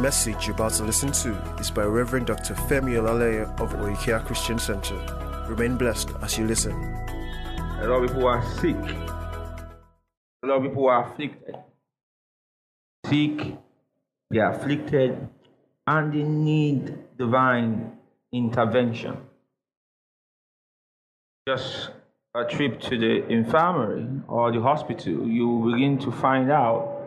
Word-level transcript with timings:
message 0.00 0.46
you're 0.46 0.54
about 0.54 0.72
to 0.72 0.82
listen 0.82 1.12
to 1.12 1.30
is 1.60 1.70
by 1.70 1.82
Reverend 1.84 2.26
Dr. 2.26 2.54
Femi 2.54 2.94
Olaleye 2.96 3.44
of 3.60 3.74
Oikea 3.74 4.24
Christian 4.24 4.58
Center. 4.58 4.96
Remain 5.46 5.76
blessed 5.76 6.10
as 6.22 6.38
you 6.38 6.46
listen. 6.46 6.72
A 6.72 7.86
lot 7.86 8.02
of 8.02 8.08
people 8.08 8.26
are 8.26 8.42
sick. 8.60 8.76
A 10.42 10.46
lot 10.46 10.56
of 10.56 10.62
people 10.62 10.88
are 10.88 11.04
afflicted. 11.04 11.54
Sick, 13.04 13.58
they 14.30 14.38
are 14.38 14.52
afflicted, 14.52 15.28
and 15.86 16.12
they 16.14 16.22
need 16.22 16.96
divine 17.18 17.98
intervention. 18.32 19.18
Just 21.46 21.90
a 22.34 22.44
trip 22.44 22.80
to 22.80 22.96
the 22.96 23.26
infirmary 23.28 24.06
or 24.28 24.50
the 24.50 24.62
hospital, 24.62 25.26
you 25.28 25.70
begin 25.72 25.98
to 25.98 26.10
find 26.10 26.50
out 26.50 27.00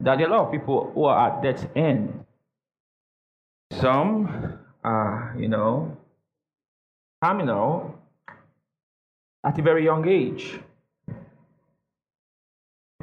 that 0.00 0.20
a 0.20 0.26
lot 0.26 0.46
of 0.46 0.52
people 0.52 0.90
who 0.92 1.04
are 1.04 1.30
at 1.30 1.42
death's 1.42 1.66
end. 1.74 2.24
Some 3.72 4.58
are, 4.84 5.34
you 5.38 5.48
know, 5.48 5.96
terminal 7.22 7.98
at 9.44 9.58
a 9.58 9.62
very 9.62 9.84
young 9.84 10.06
age. 10.08 10.60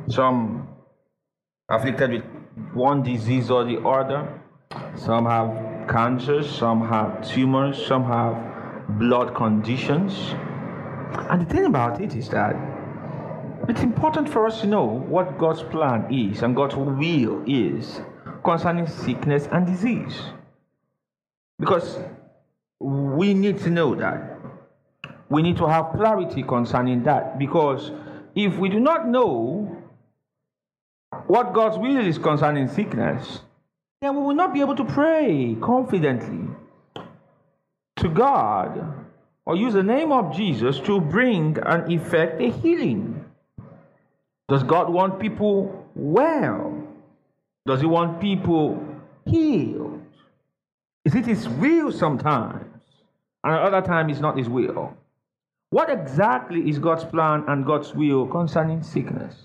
Some 0.08 0.68
afflicted 1.70 2.12
with 2.12 2.24
one 2.74 3.04
disease 3.04 3.50
or 3.50 3.64
the 3.64 3.80
other. 3.82 4.42
Some 4.96 5.26
have 5.26 5.88
cancers, 5.88 6.50
some 6.50 6.88
have 6.88 7.28
tumors, 7.28 7.86
some 7.86 8.04
have 8.06 8.98
blood 9.00 9.36
conditions. 9.36 10.36
And 11.30 11.42
the 11.42 11.46
thing 11.46 11.66
about 11.66 12.02
it 12.02 12.16
is 12.16 12.30
that 12.30 12.56
it's 13.68 13.82
important 13.82 14.28
for 14.28 14.48
us 14.48 14.62
to 14.62 14.68
know 14.68 14.84
what 14.84 15.38
God's 15.38 15.64
plan 15.64 16.12
is 16.14 16.42
and 16.42 16.56
God's 16.56 16.76
will 16.76 17.44
is 17.46 18.02
concerning 18.44 18.88
sickness 18.88 19.48
and 19.52 19.66
disease. 19.66 20.22
Because 21.62 22.00
we 22.80 23.36
need 23.36 23.60
to 23.60 23.70
know 23.70 23.94
that. 23.94 24.40
We 25.30 25.44
need 25.44 25.58
to 25.58 25.68
have 25.68 25.92
clarity 25.92 26.42
concerning 26.42 27.04
that. 27.04 27.38
Because 27.38 27.92
if 28.34 28.58
we 28.58 28.68
do 28.68 28.80
not 28.80 29.08
know 29.08 29.78
what 31.28 31.54
God's 31.54 31.78
will 31.78 32.06
is 32.06 32.18
concerning 32.18 32.68
sickness, 32.68 33.42
then 34.02 34.16
we 34.16 34.24
will 34.24 34.34
not 34.34 34.56
be 34.56 34.62
able 34.62 34.76
to 34.76 34.84
pray 34.84 35.56
confidently 35.62 36.48
to 37.98 38.10
God 38.10 39.06
or 39.46 39.56
use 39.56 39.74
the 39.74 39.84
name 39.84 40.12
of 40.12 40.36
Jesus 40.36 40.80
to 40.80 41.00
bring 41.00 41.60
and 41.64 41.92
effect 41.92 42.42
a 42.42 42.50
healing. 42.50 43.24
Does 44.50 44.64
God 44.64 44.90
want 44.92 45.20
people 45.20 45.88
well? 45.94 46.88
Does 47.68 47.82
He 47.82 47.86
want 47.86 48.20
people 48.20 48.84
healed? 49.26 50.02
Is 51.06 51.16
it 51.16 51.26
His 51.26 51.48
will 51.50 51.92
sometimes? 51.92 52.66
And 53.44 53.54
other 53.54 53.82
times 53.82 54.12
it's 54.12 54.22
not 54.22 54.38
His 54.38 54.48
will. 54.50 54.96
What 55.72 55.90
exactly 55.90 56.70
is 56.70 56.80
God's 56.80 57.06
plan 57.06 57.46
and 57.48 57.66
God's 57.66 57.94
will 57.96 58.28
concerning 58.28 58.84
sickness? 58.84 59.36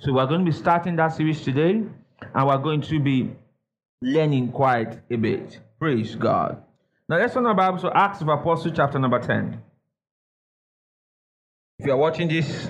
So 0.00 0.12
we're 0.12 0.26
going 0.26 0.44
to 0.44 0.50
be 0.50 0.56
starting 0.56 0.96
that 0.96 1.08
series 1.08 1.42
today, 1.42 1.82
and 2.34 2.46
we're 2.46 2.58
going 2.58 2.82
to 2.82 3.00
be 3.00 3.30
learning 4.00 4.52
quite 4.52 5.00
a 5.10 5.16
bit. 5.16 5.58
Praise 5.78 6.14
God. 6.14 6.62
Now 7.08 7.16
let's 7.16 7.34
turn 7.34 7.46
our 7.46 7.54
Bible 7.54 7.78
to 7.80 7.96
Acts 7.96 8.20
of 8.20 8.28
Apostles, 8.28 8.74
chapter 8.76 8.98
number 8.98 9.18
10. 9.18 9.60
If 11.78 11.86
you 11.86 11.92
are 11.92 11.96
watching 11.96 12.28
this 12.28 12.68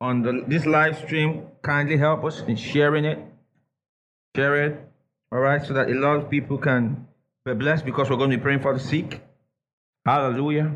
on 0.00 0.22
the, 0.22 0.44
this 0.46 0.66
live 0.66 0.98
stream, 0.98 1.46
kindly 1.62 1.96
help 1.96 2.24
us 2.24 2.40
in 2.40 2.56
sharing 2.56 3.04
it. 3.04 3.18
Share 4.36 4.64
it, 4.64 4.80
all 5.30 5.40
right, 5.40 5.64
so 5.64 5.74
that 5.74 5.90
a 5.90 5.94
lot 5.94 6.16
of 6.16 6.30
people 6.30 6.58
can 6.58 7.06
be 7.44 7.54
blessed 7.54 7.84
because 7.84 8.08
we're 8.08 8.16
going 8.16 8.30
to 8.30 8.36
be 8.36 8.42
praying 8.42 8.60
for 8.60 8.72
the 8.72 8.80
sick. 8.80 9.20
Hallelujah. 10.06 10.72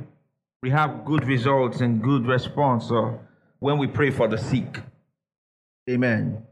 We 0.62 0.70
have 0.70 1.04
good 1.04 1.26
results 1.26 1.80
and 1.80 2.02
good 2.02 2.26
response 2.26 2.88
so 2.88 3.20
when 3.60 3.78
we 3.78 3.86
pray 3.86 4.10
for 4.10 4.26
the 4.26 4.38
sick. 4.38 4.80
Amen. 5.88 6.42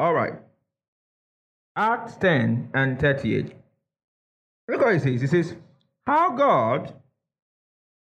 All 0.00 0.14
right. 0.14 0.34
Acts 1.76 2.16
10 2.16 2.70
and 2.72 2.98
38. 2.98 3.52
Look 4.68 4.80
what 4.80 4.94
it 4.94 5.02
says. 5.02 5.22
It 5.22 5.30
says, 5.30 5.54
How 6.06 6.30
God 6.30 6.94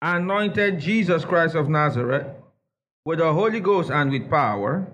anointed 0.03 0.81
Jesus 0.81 1.25
Christ 1.25 1.55
of 1.55 1.69
Nazareth 1.69 2.27
with 3.07 3.19
the 3.19 3.33
Holy 3.33 3.61
Ghost 3.61 3.91
and 3.91 4.11
with 4.11 4.29
power, 4.29 4.87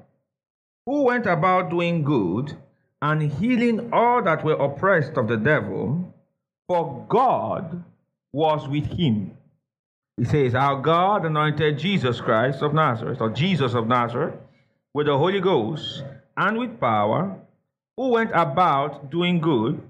who 0.87 1.03
went 1.05 1.27
about 1.27 1.71
doing 1.71 2.05
good 2.05 2.57
and 3.03 3.33
healing 3.33 3.91
all 3.93 4.23
that 4.23 4.45
were 4.45 4.55
oppressed 4.55 5.17
of 5.17 5.27
the 5.27 5.37
devil, 5.37 6.15
for 6.71 7.05
God 7.09 7.83
was 8.33 8.69
with 8.69 8.87
him. 8.97 9.37
He 10.17 10.25
says, 10.25 10.55
Our 10.55 10.81
God 10.81 11.25
anointed 11.25 11.81
Jesus 11.81 12.21
Christ 12.21 12.63
of 12.63 12.73
Nazareth, 12.73 13.21
or 13.21 13.31
Jesus 13.31 13.75
of 13.75 13.89
Nazareth, 13.89 14.37
with 14.95 15.07
the 15.07 15.19
Holy 15.19 15.41
Ghost 15.41 16.05
and 16.37 16.59
with 16.59 16.79
power, 16.79 17.37
who 17.97 18.11
went 18.11 18.31
about 18.35 19.11
doing 19.11 19.41
good 19.41 19.83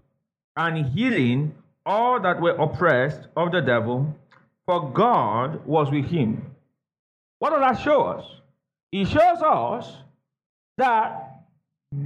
and 0.57 0.87
healing 0.87 1.55
all 1.85 2.19
that 2.19 2.41
were 2.41 2.57
oppressed 2.57 3.29
of 3.37 3.53
the 3.53 3.61
devil, 3.61 4.17
for 4.65 4.91
God 4.91 5.67
was 5.67 5.91
with 5.91 6.07
him. 6.07 6.47
What 7.41 7.51
does 7.51 7.61
that 7.61 7.85
show 7.85 8.05
us? 8.05 8.25
It 8.91 9.07
shows 9.07 9.43
us 9.43 9.97
that 10.79 11.43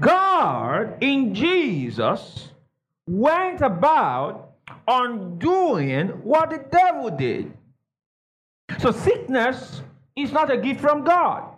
God 0.01 0.99
in 1.01 1.33
Jesus 1.33 2.49
went 3.06 3.61
about 3.61 4.44
undoing 4.87 6.09
what 6.23 6.51
the 6.51 6.65
devil 6.71 7.11
did. 7.11 7.53
So 8.79 8.93
sickness 8.93 9.83
is 10.17 10.33
not 10.33 10.51
a 10.51 10.57
gift 10.57 10.81
from 10.81 11.05
God. 11.05 11.55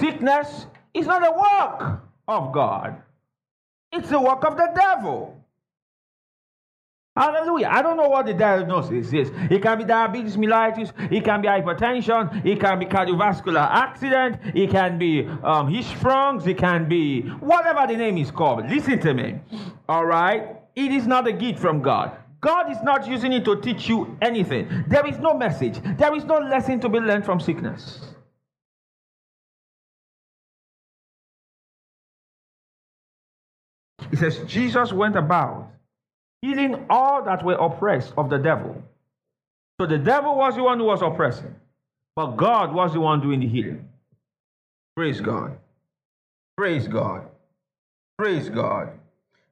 Sickness 0.00 0.66
is 0.94 1.06
not 1.06 1.26
a 1.26 1.30
work 1.30 2.02
of 2.28 2.52
God. 2.52 3.02
It's 3.92 4.08
the 4.08 4.20
work 4.20 4.44
of 4.44 4.56
the 4.56 4.70
devil. 4.74 5.38
Hallelujah. 7.14 7.68
I 7.70 7.82
don't 7.82 7.98
know 7.98 8.08
what 8.08 8.24
the 8.24 8.32
diagnosis 8.32 9.12
is. 9.12 9.30
It 9.50 9.62
can 9.62 9.76
be 9.76 9.84
diabetes 9.84 10.38
mellitus, 10.38 10.92
it 11.12 11.22
can 11.24 11.42
be 11.42 11.48
hypertension, 11.48 12.44
it 12.44 12.58
can 12.58 12.78
be 12.78 12.86
cardiovascular 12.86 13.68
accident, 13.70 14.38
it 14.54 14.70
can 14.70 14.98
be 14.98 15.26
um, 15.26 15.70
Hirschsprungs, 15.70 16.46
it 16.46 16.56
can 16.56 16.88
be 16.88 17.20
whatever 17.20 17.86
the 17.86 17.98
name 17.98 18.16
is 18.16 18.30
called. 18.30 18.66
Listen 18.66 18.98
to 19.00 19.12
me. 19.12 19.38
All 19.90 20.06
right? 20.06 20.61
It 20.74 20.92
is 20.92 21.06
not 21.06 21.26
a 21.26 21.32
gift 21.32 21.58
from 21.58 21.82
God. 21.82 22.16
God 22.40 22.70
is 22.70 22.82
not 22.82 23.06
using 23.06 23.32
it 23.32 23.44
to 23.44 23.60
teach 23.60 23.88
you 23.88 24.16
anything. 24.20 24.84
There 24.88 25.06
is 25.06 25.18
no 25.18 25.32
message, 25.34 25.80
there 25.96 26.14
is 26.14 26.24
no 26.24 26.38
lesson 26.38 26.80
to 26.80 26.88
be 26.88 26.98
learned 26.98 27.24
from 27.24 27.40
sickness. 27.40 28.00
It 34.10 34.18
says, 34.18 34.40
Jesus 34.46 34.92
went 34.92 35.16
about 35.16 35.70
healing 36.42 36.84
all 36.90 37.22
that 37.24 37.44
were 37.44 37.54
oppressed 37.54 38.12
of 38.18 38.28
the 38.28 38.38
devil. 38.38 38.82
So 39.80 39.86
the 39.86 39.98
devil 39.98 40.36
was 40.36 40.56
the 40.56 40.62
one 40.64 40.78
who 40.78 40.84
was 40.84 41.00
oppressing, 41.00 41.54
but 42.14 42.36
God 42.36 42.74
was 42.74 42.92
the 42.92 43.00
one 43.00 43.20
doing 43.20 43.40
the 43.40 43.48
healing. 43.48 43.88
Praise 44.96 45.20
God. 45.20 45.56
Praise 46.56 46.86
God. 46.88 47.22
Praise 48.18 48.48
God. 48.48 48.90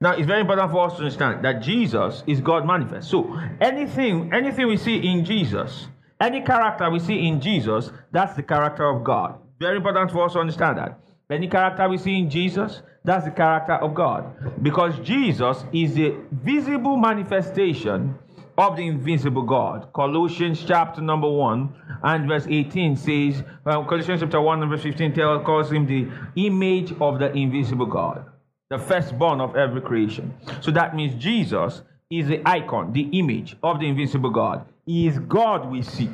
Now 0.03 0.13
it's 0.13 0.27
very 0.27 0.41
important 0.41 0.71
for 0.71 0.87
us 0.87 0.95
to 0.95 1.01
understand 1.01 1.45
that 1.45 1.61
Jesus 1.61 2.23
is 2.27 2.41
God 2.41 2.67
manifest. 2.67 3.11
So 3.11 3.39
anything, 3.61 4.33
anything 4.33 4.67
we 4.67 4.79
see 4.79 4.97
in 4.97 5.25
Jesus, 5.27 5.89
any 6.19 6.41
character 6.41 6.91
we 6.91 6.99
see 6.99 7.29
in 7.29 7.39
Jesus, 7.39 7.91
that's 8.11 8.35
the 8.35 8.43
character 8.43 8.89
of 8.89 9.05
God. 9.05 9.39
Very 9.59 9.77
important 9.77 10.11
for 10.11 10.25
us 10.25 10.33
to 10.33 10.39
understand 10.39 10.79
that. 10.79 10.99
Any 11.29 11.49
character 11.49 11.87
we 11.87 11.99
see 11.99 12.19
in 12.19 12.31
Jesus, 12.31 12.81
that's 13.05 13.27
the 13.27 13.31
character 13.31 13.75
of 13.75 13.95
God. 13.95 14.25
Because 14.63 14.99
Jesus 15.01 15.65
is 15.71 15.95
the 15.95 16.17
visible 16.33 16.97
manifestation 16.97 18.15
of 18.57 18.77
the 18.77 18.87
invisible 18.87 19.43
God. 19.43 19.93
Colossians 19.93 20.65
chapter 20.67 21.01
number 21.01 21.31
1 21.31 21.75
and 22.05 22.29
verse 22.29 22.47
18 22.49 22.97
says, 22.97 23.43
uh, 23.67 23.83
Colossians 23.85 24.21
chapter 24.21 24.41
1 24.41 24.63
and 24.63 24.71
verse 24.71 24.83
15 24.83 25.15
tells, 25.15 25.45
calls 25.45 25.71
him 25.71 25.87
the 25.87 26.09
image 26.37 26.93
of 27.01 27.19
the 27.19 27.31
invisible 27.33 27.87
God, 27.87 28.25
the 28.71 28.79
firstborn 28.79 29.41
of 29.41 29.57
every 29.57 29.81
creation. 29.81 30.33
So 30.61 30.71
that 30.71 30.95
means 30.95 31.21
Jesus 31.23 31.83
is 32.09 32.29
the 32.29 32.41
icon, 32.47 32.93
the 32.93 33.09
image 33.19 33.57
of 33.63 33.81
the 33.81 33.89
invisible 33.89 34.31
God. 34.31 34.65
He 34.87 35.09
is 35.09 35.19
God 35.19 35.69
we 35.71 35.83
see. 35.83 36.09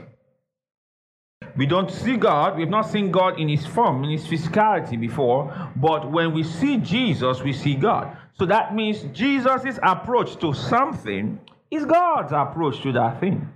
We 1.54 1.66
don't 1.66 1.90
see 1.90 2.16
God, 2.16 2.56
we've 2.56 2.68
not 2.68 2.90
seen 2.90 3.10
God 3.10 3.38
in 3.38 3.48
his 3.48 3.64
form, 3.66 4.04
in 4.04 4.10
his 4.10 4.26
physicality 4.26 4.98
before, 4.98 5.70
but 5.76 6.10
when 6.10 6.32
we 6.34 6.42
see 6.42 6.78
Jesus, 6.78 7.42
we 7.42 7.52
see 7.52 7.74
God. 7.74 8.16
So 8.38 8.46
that 8.46 8.74
means 8.74 9.02
Jesus' 9.12 9.78
approach 9.82 10.38
to 10.40 10.52
something 10.52 11.38
is 11.70 11.84
God's 11.84 12.32
approach 12.32 12.82
to 12.82 12.92
that 12.92 13.20
thing. 13.20 13.50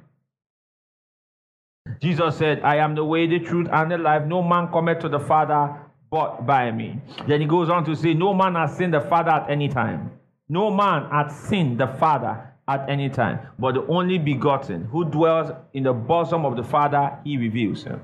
Jesus 2.00 2.36
said, 2.36 2.62
I 2.62 2.76
am 2.76 2.94
the 2.94 3.04
way, 3.04 3.26
the 3.26 3.40
truth, 3.40 3.68
and 3.72 3.90
the 3.90 3.98
life. 3.98 4.24
No 4.26 4.42
man 4.42 4.68
cometh 4.68 5.00
to 5.00 5.08
the 5.08 5.20
Father 5.20 5.76
but 6.10 6.46
by 6.46 6.70
me. 6.70 7.00
Then 7.28 7.40
he 7.40 7.46
goes 7.46 7.70
on 7.70 7.84
to 7.84 7.94
say, 7.94 8.14
No 8.14 8.34
man 8.34 8.54
has 8.54 8.76
seen 8.76 8.90
the 8.90 9.00
Father 9.00 9.30
at 9.30 9.50
any 9.50 9.68
time. 9.68 10.10
No 10.48 10.70
man 10.70 11.08
hath 11.10 11.32
seen 11.46 11.76
the 11.76 11.86
Father 11.86 12.52
at 12.66 12.88
any 12.88 13.08
time, 13.08 13.40
but 13.58 13.74
the 13.74 13.86
only 13.86 14.18
begotten, 14.18 14.84
who 14.84 15.04
dwells 15.04 15.50
in 15.72 15.82
the 15.82 15.92
bosom 15.92 16.44
of 16.44 16.56
the 16.56 16.62
Father, 16.62 17.18
he 17.24 17.36
reveals 17.36 17.84
him. 17.84 18.00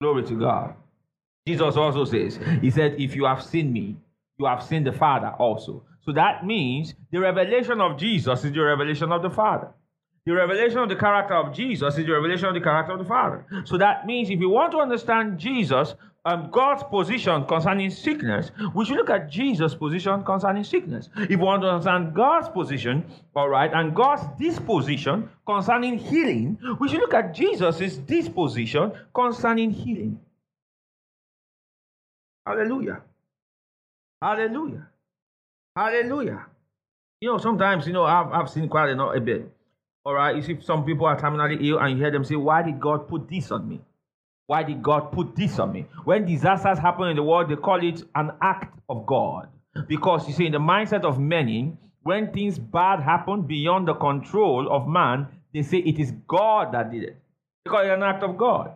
Glory 0.00 0.24
to 0.24 0.38
God. 0.38 0.74
Jesus 1.46 1.76
also 1.76 2.04
says, 2.04 2.38
He 2.60 2.70
said, 2.70 3.00
If 3.00 3.16
you 3.16 3.24
have 3.24 3.42
seen 3.42 3.72
me, 3.72 3.96
you 4.38 4.46
have 4.46 4.62
seen 4.62 4.84
the 4.84 4.92
Father 4.92 5.28
also. 5.38 5.82
So 6.02 6.12
that 6.12 6.46
means 6.46 6.94
the 7.10 7.20
revelation 7.20 7.80
of 7.80 7.98
Jesus 7.98 8.44
is 8.44 8.52
the 8.52 8.60
revelation 8.60 9.12
of 9.12 9.22
the 9.22 9.30
Father. 9.30 9.68
The 10.24 10.34
revelation 10.34 10.78
of 10.78 10.88
the 10.88 10.96
character 10.96 11.34
of 11.34 11.54
Jesus 11.54 11.96
is 11.96 12.04
the 12.04 12.12
revelation 12.12 12.46
of 12.48 12.54
the 12.54 12.60
character 12.60 12.92
of 12.92 12.98
the 12.98 13.04
Father. 13.04 13.46
So 13.64 13.78
that 13.78 14.06
means 14.06 14.30
if 14.30 14.40
you 14.40 14.50
want 14.50 14.72
to 14.72 14.78
understand 14.78 15.38
Jesus, 15.38 15.94
um, 16.28 16.50
God's 16.50 16.82
position 16.82 17.46
concerning 17.46 17.90
sickness, 17.90 18.50
we 18.74 18.84
should 18.84 18.96
look 18.96 19.10
at 19.10 19.30
Jesus' 19.30 19.74
position 19.74 20.22
concerning 20.24 20.64
sickness. 20.64 21.08
If 21.16 21.30
you 21.30 21.38
want 21.38 21.62
to 21.62 21.68
understand 21.68 22.14
God's 22.14 22.48
position, 22.50 23.04
all 23.34 23.48
right, 23.48 23.70
and 23.72 23.94
God's 23.94 24.24
disposition 24.38 25.30
concerning 25.46 25.98
healing, 25.98 26.58
we 26.80 26.88
should 26.88 27.00
look 27.00 27.14
at 27.14 27.34
Jesus' 27.34 27.96
disposition 27.96 28.92
concerning 29.14 29.70
healing. 29.70 30.20
Hallelujah. 32.46 33.00
Hallelujah. 34.20 34.86
Hallelujah. 35.76 36.46
You 37.20 37.32
know, 37.32 37.38
sometimes, 37.38 37.86
you 37.86 37.92
know, 37.92 38.04
I've, 38.04 38.32
I've 38.32 38.50
seen 38.50 38.68
quite 38.68 38.90
a, 38.90 39.02
a 39.02 39.20
bit. 39.20 39.50
All 40.04 40.14
right, 40.14 40.36
you 40.36 40.42
see, 40.42 40.58
some 40.60 40.84
people 40.84 41.06
are 41.06 41.18
terminally 41.20 41.62
ill, 41.68 41.78
and 41.78 41.92
you 41.92 42.02
hear 42.02 42.10
them 42.10 42.24
say, 42.24 42.36
Why 42.36 42.62
did 42.62 42.80
God 42.80 43.08
put 43.08 43.28
this 43.28 43.50
on 43.50 43.68
me? 43.68 43.80
Why 44.48 44.62
did 44.62 44.82
God 44.82 45.12
put 45.12 45.36
this 45.36 45.58
on 45.58 45.72
me? 45.72 45.84
When 46.04 46.24
disasters 46.24 46.78
happen 46.78 47.08
in 47.08 47.16
the 47.16 47.22
world, 47.22 47.50
they 47.50 47.56
call 47.56 47.86
it 47.86 48.02
an 48.14 48.32
act 48.40 48.80
of 48.88 49.04
God. 49.04 49.48
Because 49.86 50.26
you 50.26 50.32
see, 50.32 50.46
in 50.46 50.52
the 50.52 50.58
mindset 50.58 51.04
of 51.04 51.20
many, 51.20 51.76
when 52.02 52.32
things 52.32 52.58
bad 52.58 53.00
happen 53.00 53.42
beyond 53.42 53.86
the 53.86 53.94
control 53.94 54.72
of 54.72 54.88
man, 54.88 55.26
they 55.52 55.62
say 55.62 55.76
it 55.78 55.98
is 55.98 56.12
God 56.26 56.72
that 56.72 56.90
did 56.90 57.02
it. 57.02 57.16
Because 57.62 57.84
it's 57.84 57.92
an 57.94 58.02
act 58.02 58.22
of 58.22 58.38
God. 58.38 58.72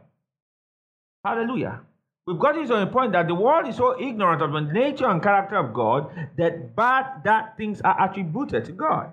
Hallelujah. 1.24 1.80
We've 2.26 2.38
got 2.38 2.52
to 2.52 2.74
a 2.74 2.86
point 2.86 3.12
that 3.12 3.26
the 3.26 3.34
world 3.34 3.66
is 3.66 3.76
so 3.76 3.98
ignorant 3.98 4.42
of 4.42 4.52
the 4.52 4.60
nature 4.60 5.08
and 5.08 5.22
character 5.22 5.56
of 5.56 5.72
God 5.72 6.12
that 6.36 6.76
bad 6.76 7.24
that 7.24 7.56
things 7.56 7.80
are 7.80 8.10
attributed 8.10 8.66
to 8.66 8.72
God. 8.72 9.10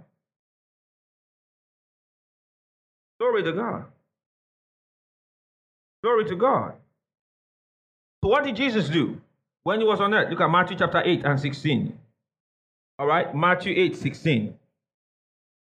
Glory 3.18 3.44
to 3.44 3.54
God. 3.54 3.86
Glory 6.04 6.26
to 6.26 6.36
God. 6.36 6.74
So, 8.24 8.30
what 8.30 8.44
did 8.44 8.56
Jesus 8.56 8.90
do 8.90 9.20
when 9.64 9.80
he 9.80 9.86
was 9.86 10.00
on 10.00 10.14
earth? 10.14 10.30
Look 10.30 10.42
at 10.42 10.50
Matthew 10.50 10.78
chapter 10.78 11.02
8 11.04 11.26
and 11.26 11.40
16. 11.40 11.98
All 12.98 13.08
right, 13.08 13.34
Matthew 13.34 13.74
8 13.76 13.96
16. 13.96 14.56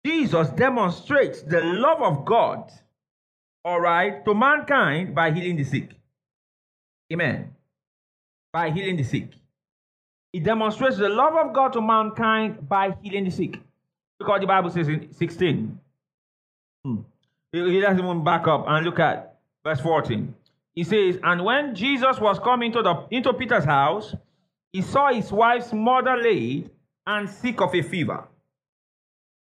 Jesus 0.04 0.48
demonstrates 0.50 1.42
the 1.42 1.60
love 1.60 2.02
of 2.02 2.24
God, 2.24 2.70
all 3.64 3.80
right, 3.80 4.24
to 4.24 4.34
mankind 4.34 5.14
by 5.14 5.30
healing 5.30 5.56
the 5.56 5.64
sick. 5.64 5.90
Amen. 7.12 7.54
By 8.52 8.70
healing 8.70 8.96
the 8.96 9.04
sick. 9.04 9.28
He 10.32 10.40
demonstrates 10.40 10.96
the 10.96 11.08
love 11.08 11.34
of 11.34 11.52
God 11.52 11.72
to 11.74 11.82
mankind 11.82 12.68
by 12.68 12.96
healing 13.02 13.24
the 13.24 13.30
sick. 13.30 13.58
Look 14.18 14.28
what 14.28 14.40
the 14.40 14.46
Bible 14.46 14.70
says 14.70 14.88
in 14.88 15.12
16. 15.12 15.78
Hmm. 16.84 16.96
He 17.52 17.80
doesn't 17.80 17.98
even 17.98 18.24
back 18.24 18.46
up 18.46 18.64
and 18.66 18.86
look 18.86 19.00
at 19.00 19.29
verse 19.64 19.80
14. 19.80 20.34
He 20.74 20.84
says, 20.84 21.18
And 21.22 21.44
when 21.44 21.74
Jesus 21.74 22.18
was 22.18 22.38
coming 22.38 22.72
to 22.72 22.82
the, 22.82 23.06
into 23.10 23.32
Peter's 23.32 23.64
house, 23.64 24.14
he 24.72 24.82
saw 24.82 25.12
his 25.12 25.32
wife's 25.32 25.72
mother 25.72 26.16
laid 26.16 26.70
and 27.06 27.28
sick 27.28 27.60
of 27.60 27.74
a 27.74 27.82
fever. 27.82 28.24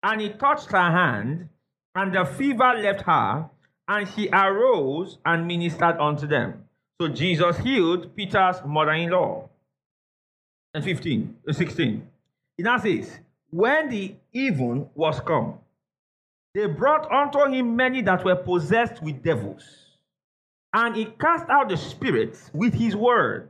And 0.04 0.22
he 0.22 0.30
touched 0.30 0.72
her 0.72 0.92
hand, 0.92 1.50
and 1.96 2.14
the 2.14 2.24
fever 2.24 2.74
left 2.76 3.02
her, 3.02 3.50
and 3.88 4.08
she 4.08 4.30
arose 4.30 5.18
and 5.26 5.48
ministered 5.48 5.98
unto 6.00 6.28
them. 6.28 6.66
So 7.02 7.08
Jesus 7.08 7.58
healed 7.58 8.16
Peter's 8.16 8.58
mother 8.66 8.92
in 8.92 9.10
law. 9.10 9.50
And 10.74 10.84
15, 10.84 11.38
uh, 11.48 11.54
16. 11.54 12.08
It 12.58 12.64
now 12.64 12.78
says, 12.78 13.20
When 13.50 13.90
the 13.90 14.16
even 14.34 14.90
was 14.94 15.20
come, 15.22 15.56
they 16.54 16.68
brought 16.68 17.12
unto 17.12 17.52
him 17.52 17.76
many 17.76 18.02
that 18.04 18.24
were 18.24 18.36
possessed 18.36 19.02
with 19.02 19.24
devils. 19.24 19.87
And 20.78 20.96
he 20.96 21.06
cast 21.06 21.50
out 21.50 21.70
the 21.70 21.76
spirits 21.76 22.52
with 22.54 22.72
his 22.76 22.96
word 22.96 23.50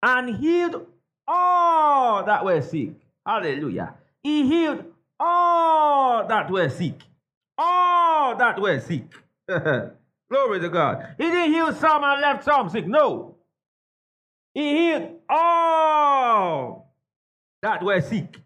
and 0.00 0.36
healed 0.36 0.86
all 1.26 2.24
that 2.24 2.44
were 2.44 2.62
sick. 2.62 2.92
Hallelujah. 3.26 3.94
He 4.22 4.46
healed 4.46 4.84
all 5.18 6.28
that 6.28 6.48
were 6.48 6.68
sick. 6.68 7.00
All 7.58 8.36
that 8.36 8.60
were 8.60 8.78
sick. 8.78 9.02
Glory 9.48 10.60
to 10.60 10.68
God. 10.68 11.16
He 11.18 11.24
didn't 11.24 11.54
heal 11.54 11.72
some 11.72 12.04
and 12.04 12.20
left 12.20 12.44
some 12.44 12.68
sick. 12.68 12.86
No. 12.86 13.34
He 14.54 14.76
healed 14.76 15.10
all 15.28 16.94
that 17.62 17.82
were 17.82 18.00
sick. 18.00 18.38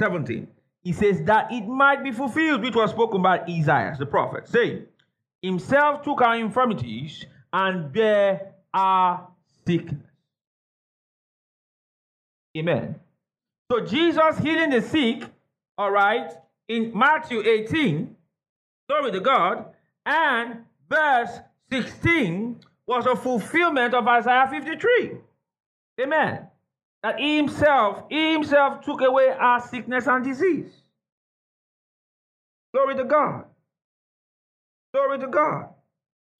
17. 0.00 0.46
He 0.84 0.92
says 0.92 1.24
that 1.24 1.50
it 1.50 1.66
might 1.66 2.04
be 2.04 2.12
fulfilled, 2.12 2.62
which 2.62 2.76
was 2.76 2.90
spoken 2.92 3.20
by 3.20 3.40
Isaiah, 3.40 3.96
the 3.98 4.06
prophet, 4.06 4.46
saying, 4.46 4.86
Himself 5.42 6.02
took 6.04 6.22
our 6.22 6.36
infirmities 6.36 7.26
and 7.52 7.92
bear 7.92 8.54
our 8.72 9.28
sickness. 9.66 10.02
Amen. 12.56 12.96
So 13.70 13.84
Jesus 13.84 14.38
healing 14.38 14.70
the 14.70 14.80
sick, 14.80 15.24
all 15.76 15.90
right, 15.90 16.32
in 16.68 16.92
Matthew 16.96 17.42
18, 17.42 18.16
glory 18.88 19.12
to 19.12 19.20
God, 19.20 19.66
and 20.06 20.64
verse 20.88 21.30
16 21.70 22.60
was 22.86 23.06
a 23.06 23.14
fulfillment 23.14 23.94
of 23.94 24.06
Isaiah 24.08 24.48
53. 24.50 25.12
Amen. 26.00 26.46
That 27.02 27.18
he 27.18 27.36
himself, 27.36 28.04
he 28.08 28.32
himself 28.32 28.80
took 28.84 29.00
away 29.02 29.28
our 29.28 29.60
sickness 29.60 30.06
and 30.06 30.24
disease. 30.24 30.72
Glory 32.72 32.96
to 32.96 33.04
God. 33.04 33.44
Glory 34.92 35.18
to 35.18 35.26
God. 35.28 35.68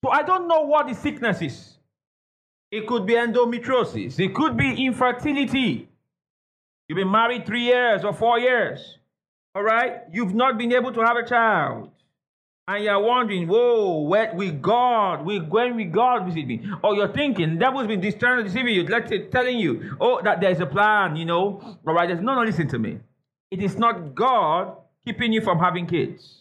So 0.03 0.11
I 0.11 0.23
don't 0.23 0.47
know 0.47 0.61
what 0.61 0.87
the 0.87 0.93
sickness 0.93 1.41
is. 1.41 1.77
It 2.71 2.87
could 2.87 3.05
be 3.05 3.13
endometriosis. 3.13 4.19
It 4.19 4.33
could 4.33 4.55
be 4.55 4.85
infertility. 4.85 5.89
You've 6.87 6.97
been 6.97 7.11
married 7.11 7.45
three 7.45 7.63
years 7.63 8.03
or 8.03 8.13
four 8.13 8.39
years. 8.39 8.97
All 9.55 9.63
right? 9.63 10.01
You've 10.11 10.33
not 10.33 10.57
been 10.57 10.71
able 10.71 10.93
to 10.93 11.01
have 11.01 11.17
a 11.17 11.27
child 11.27 11.91
and 12.69 12.83
you're 12.83 12.99
wondering, 12.99 13.47
whoa, 13.47 14.01
where 14.01 14.31
with 14.35 14.61
God, 14.61 15.25
with 15.25 15.47
when 15.47 15.75
will 15.75 15.89
God 15.89 16.27
visit 16.27 16.45
me? 16.45 16.61
Or 16.83 16.95
you're 16.95 17.11
thinking, 17.11 17.57
devil's 17.57 17.87
been 17.87 17.99
trying 18.19 18.37
to 18.37 18.43
deceive 18.43 18.67
you, 18.67 18.83
let's 18.83 19.09
say, 19.09 19.25
telling 19.25 19.57
you, 19.57 19.97
oh, 19.99 20.21
that 20.21 20.39
there's 20.39 20.59
a 20.59 20.67
plan, 20.67 21.15
you 21.15 21.25
know. 21.25 21.79
All 21.87 21.95
right, 21.95 22.07
no, 22.21 22.35
no, 22.35 22.43
listen 22.43 22.67
to 22.67 22.77
me. 22.77 22.99
It 23.49 23.63
is 23.63 23.75
not 23.75 24.13
God 24.13 24.77
keeping 25.03 25.33
you 25.33 25.41
from 25.41 25.57
having 25.57 25.87
kids. 25.87 26.38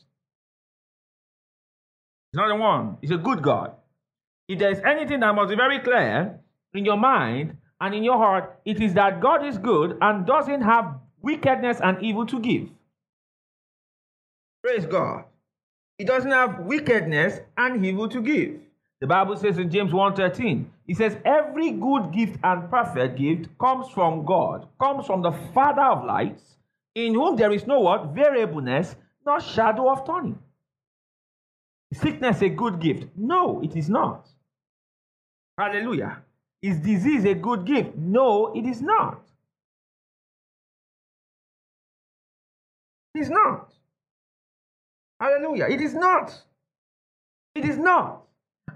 It's 2.33 2.37
not 2.39 2.49
the 2.49 2.57
one. 2.57 2.99
He's 3.01 3.11
a 3.11 3.17
good 3.17 3.43
God. 3.43 3.73
If 4.49 4.59
there's 4.59 4.81
anything 4.81 5.21
that 5.21 5.35
must 5.35 5.51
be 5.51 5.57
very 5.57 5.79
clear 5.81 6.39
in 6.75 6.85
your 6.85 6.97
mind 6.97 7.57
and 7.81 7.95
in 7.95 8.05
your 8.05 8.19
heart, 8.19 8.59
it 8.65 8.81
is 8.81 8.95
that 8.95 9.21
God 9.21 9.45
is 9.45 9.57
good 9.59 9.97
and 10.01 10.27
doesn't 10.27 10.63
have 10.63 10.99
wickedness 11.23 11.81
and 11.83 12.03
evil 12.03 12.27
to 12.27 12.41
give. 12.41 12.69
Praise 14.63 14.87
God. 14.87 15.25
He 15.97 16.05
doesn't 16.05 16.31
have 16.31 16.61
wickedness 16.61 17.41
and 17.57 17.85
evil 17.85 18.09
to 18.09 18.21
give. 18.21 18.61
The 19.01 19.07
Bible 19.07 19.37
says 19.37 19.59
in 19.59 19.71
James 19.71 19.93
1:13, 19.93 20.67
it 20.89 20.97
says, 20.97 21.17
Every 21.25 21.71
good 21.71 22.13
gift 22.13 22.39
and 22.43 22.69
perfect 22.71 23.17
gift 23.17 23.57
comes 23.59 23.89
from 23.89 24.25
God, 24.25 24.67
comes 24.81 25.07
from 25.07 25.23
the 25.23 25.33
Father 25.55 25.83
of 25.83 26.05
lights, 26.05 26.57
in 26.95 27.15
whom 27.15 27.37
there 27.37 27.53
is 27.53 27.67
no 27.67 27.81
what? 27.81 28.15
Variableness, 28.15 28.97
nor 29.25 29.41
shadow 29.41 29.91
of 29.91 30.05
turning. 30.05 30.39
Sickness 31.93 32.43
a 32.43 32.49
good 32.49 32.81
gift? 32.81 33.07
No, 33.17 33.63
it 33.63 33.75
is 33.75 33.89
not. 33.89 34.29
Hallelujah. 35.57 36.23
Is 36.61 36.79
disease 36.79 37.25
a 37.25 37.35
good 37.35 37.65
gift? 37.65 37.97
No, 37.97 38.53
it 38.55 38.67
is 38.67 38.83
not. 38.83 39.23
It 43.15 43.21
is 43.21 43.31
not. 43.31 43.73
Hallelujah. 45.21 45.67
It 45.67 45.81
is 45.81 45.95
not. 45.95 46.43
It 47.55 47.65
is 47.65 47.77
not. 47.77 48.23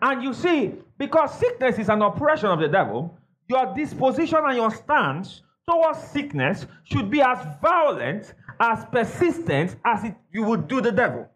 And 0.00 0.22
you 0.22 0.32
see, 0.34 0.74
because 0.98 1.38
sickness 1.38 1.78
is 1.78 1.88
an 1.88 2.02
oppression 2.02 2.48
of 2.48 2.60
the 2.60 2.68
devil, 2.68 3.16
your 3.48 3.74
disposition 3.74 4.38
and 4.42 4.56
your 4.56 4.70
stance 4.70 5.42
towards 5.68 5.98
sickness 5.98 6.66
should 6.84 7.10
be 7.10 7.20
as 7.20 7.38
violent, 7.60 8.34
as 8.58 8.84
persistent 8.86 9.76
as 9.84 10.04
it, 10.04 10.14
you 10.32 10.42
would 10.44 10.66
do 10.66 10.80
the 10.80 10.90
devil. 10.90 11.28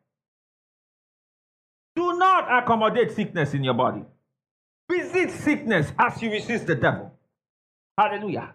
Do 1.97 2.19
not 2.19 2.63
accommodate 2.63 3.13
sickness 3.13 3.55
in 3.55 3.65
your 3.65 3.75
body. 3.75 4.05
Visit 4.91 5.31
sickness 5.31 5.91
as 5.99 6.23
you 6.23 6.31
resist 6.31 6.67
the 6.67 6.75
devil. 6.75 7.11
Hallelujah. 7.99 8.53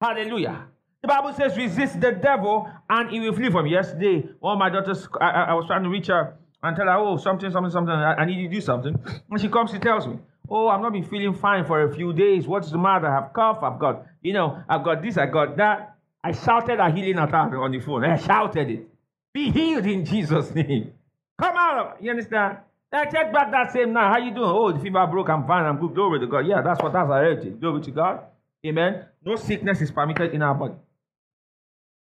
Hallelujah. 0.00 0.66
The 1.02 1.08
Bible 1.08 1.32
says, 1.32 1.56
resist 1.56 2.00
the 2.00 2.12
devil 2.12 2.70
and 2.88 3.10
he 3.10 3.20
will 3.20 3.34
flee 3.34 3.50
from 3.50 3.66
you. 3.66 3.72
Yesterday, 3.72 4.28
one 4.38 4.52
of 4.52 4.58
my 4.58 4.70
daughters, 4.70 5.08
I, 5.20 5.30
I, 5.30 5.54
was 5.54 5.66
trying 5.66 5.82
to 5.82 5.88
reach 5.88 6.06
her 6.06 6.36
and 6.62 6.76
tell 6.76 6.86
her, 6.86 6.94
oh, 6.94 7.16
something, 7.16 7.50
something, 7.50 7.70
something, 7.70 7.92
I, 7.92 8.14
I 8.14 8.24
need 8.24 8.36
you 8.36 8.48
to 8.48 8.54
do 8.54 8.60
something. 8.60 8.94
When 9.26 9.40
she 9.40 9.48
comes, 9.48 9.72
she 9.72 9.78
tells 9.78 10.06
me, 10.06 10.18
oh, 10.48 10.68
I've 10.68 10.80
not 10.80 10.92
been 10.92 11.04
feeling 11.04 11.34
fine 11.34 11.64
for 11.64 11.82
a 11.82 11.94
few 11.94 12.12
days. 12.12 12.46
What's 12.46 12.70
the 12.70 12.78
matter? 12.78 13.08
I 13.08 13.22
have 13.22 13.32
cough, 13.32 13.62
I've 13.62 13.78
got, 13.78 14.06
you 14.22 14.32
know, 14.32 14.62
I've 14.68 14.84
got 14.84 15.02
this, 15.02 15.16
I've 15.16 15.32
got 15.32 15.56
that. 15.56 15.96
I 16.22 16.32
shouted 16.32 16.78
a 16.78 16.90
healing 16.90 17.18
attack 17.18 17.52
on 17.52 17.72
the 17.72 17.80
phone. 17.80 18.04
I 18.04 18.16
shouted 18.16 18.70
it. 18.70 18.88
Be 19.32 19.50
healed 19.50 19.86
in 19.86 20.04
Jesus' 20.04 20.54
name. 20.54 20.92
Come 21.40 21.56
out. 21.56 21.96
You 22.02 22.10
understand? 22.10 22.58
I 22.92 23.06
check 23.06 23.32
back 23.32 23.50
that 23.50 23.72
same 23.72 23.92
night. 23.92 24.10
How 24.10 24.18
you 24.18 24.34
doing? 24.34 24.50
Oh, 24.50 24.72
the 24.72 24.78
fever 24.78 25.06
broke. 25.06 25.30
I'm 25.30 25.46
fine. 25.46 25.64
I'm 25.64 25.78
good. 25.78 25.94
Glory 25.94 26.20
to 26.20 26.26
God. 26.26 26.46
Yeah, 26.46 26.60
that's 26.60 26.82
what 26.82 26.92
that's 26.92 27.08
heard. 27.08 27.60
Glory 27.60 27.80
to 27.82 27.90
God. 27.90 28.20
Amen. 28.66 29.06
No 29.24 29.36
sickness 29.36 29.80
is 29.80 29.90
permitted 29.90 30.34
in 30.34 30.42
our 30.42 30.54
body. 30.54 30.74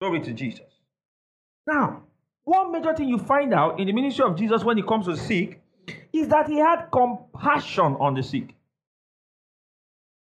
Glory 0.00 0.20
to 0.20 0.32
Jesus. 0.32 0.66
Now, 1.66 2.02
one 2.44 2.70
major 2.70 2.94
thing 2.94 3.08
you 3.08 3.18
find 3.18 3.52
out 3.52 3.80
in 3.80 3.86
the 3.86 3.92
ministry 3.92 4.24
of 4.24 4.36
Jesus 4.36 4.62
when 4.62 4.78
it 4.78 4.86
comes 4.86 5.06
to 5.06 5.16
sick 5.16 5.60
is 6.12 6.28
that 6.28 6.46
he 6.48 6.58
had 6.58 6.86
compassion 6.92 7.96
on 7.98 8.14
the 8.14 8.22
sick. 8.22 8.54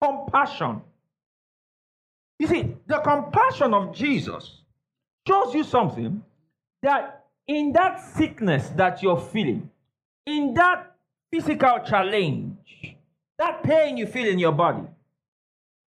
Compassion. 0.03 0.81
You 2.39 2.47
see, 2.47 2.75
the 2.87 2.97
compassion 2.99 3.73
of 3.73 3.95
Jesus 3.95 4.61
shows 5.27 5.53
you 5.53 5.63
something 5.63 6.23
that 6.81 7.20
in 7.47 7.73
that 7.73 7.99
sickness 7.99 8.69
that 8.69 9.01
you're 9.01 9.19
feeling, 9.19 9.69
in 10.25 10.53
that 10.53 10.95
physical 11.31 11.79
challenge, 11.85 12.95
that 13.37 13.63
pain 13.63 13.97
you 13.97 14.05
feel 14.05 14.27
in 14.27 14.39
your 14.39 14.51
body, 14.51 14.83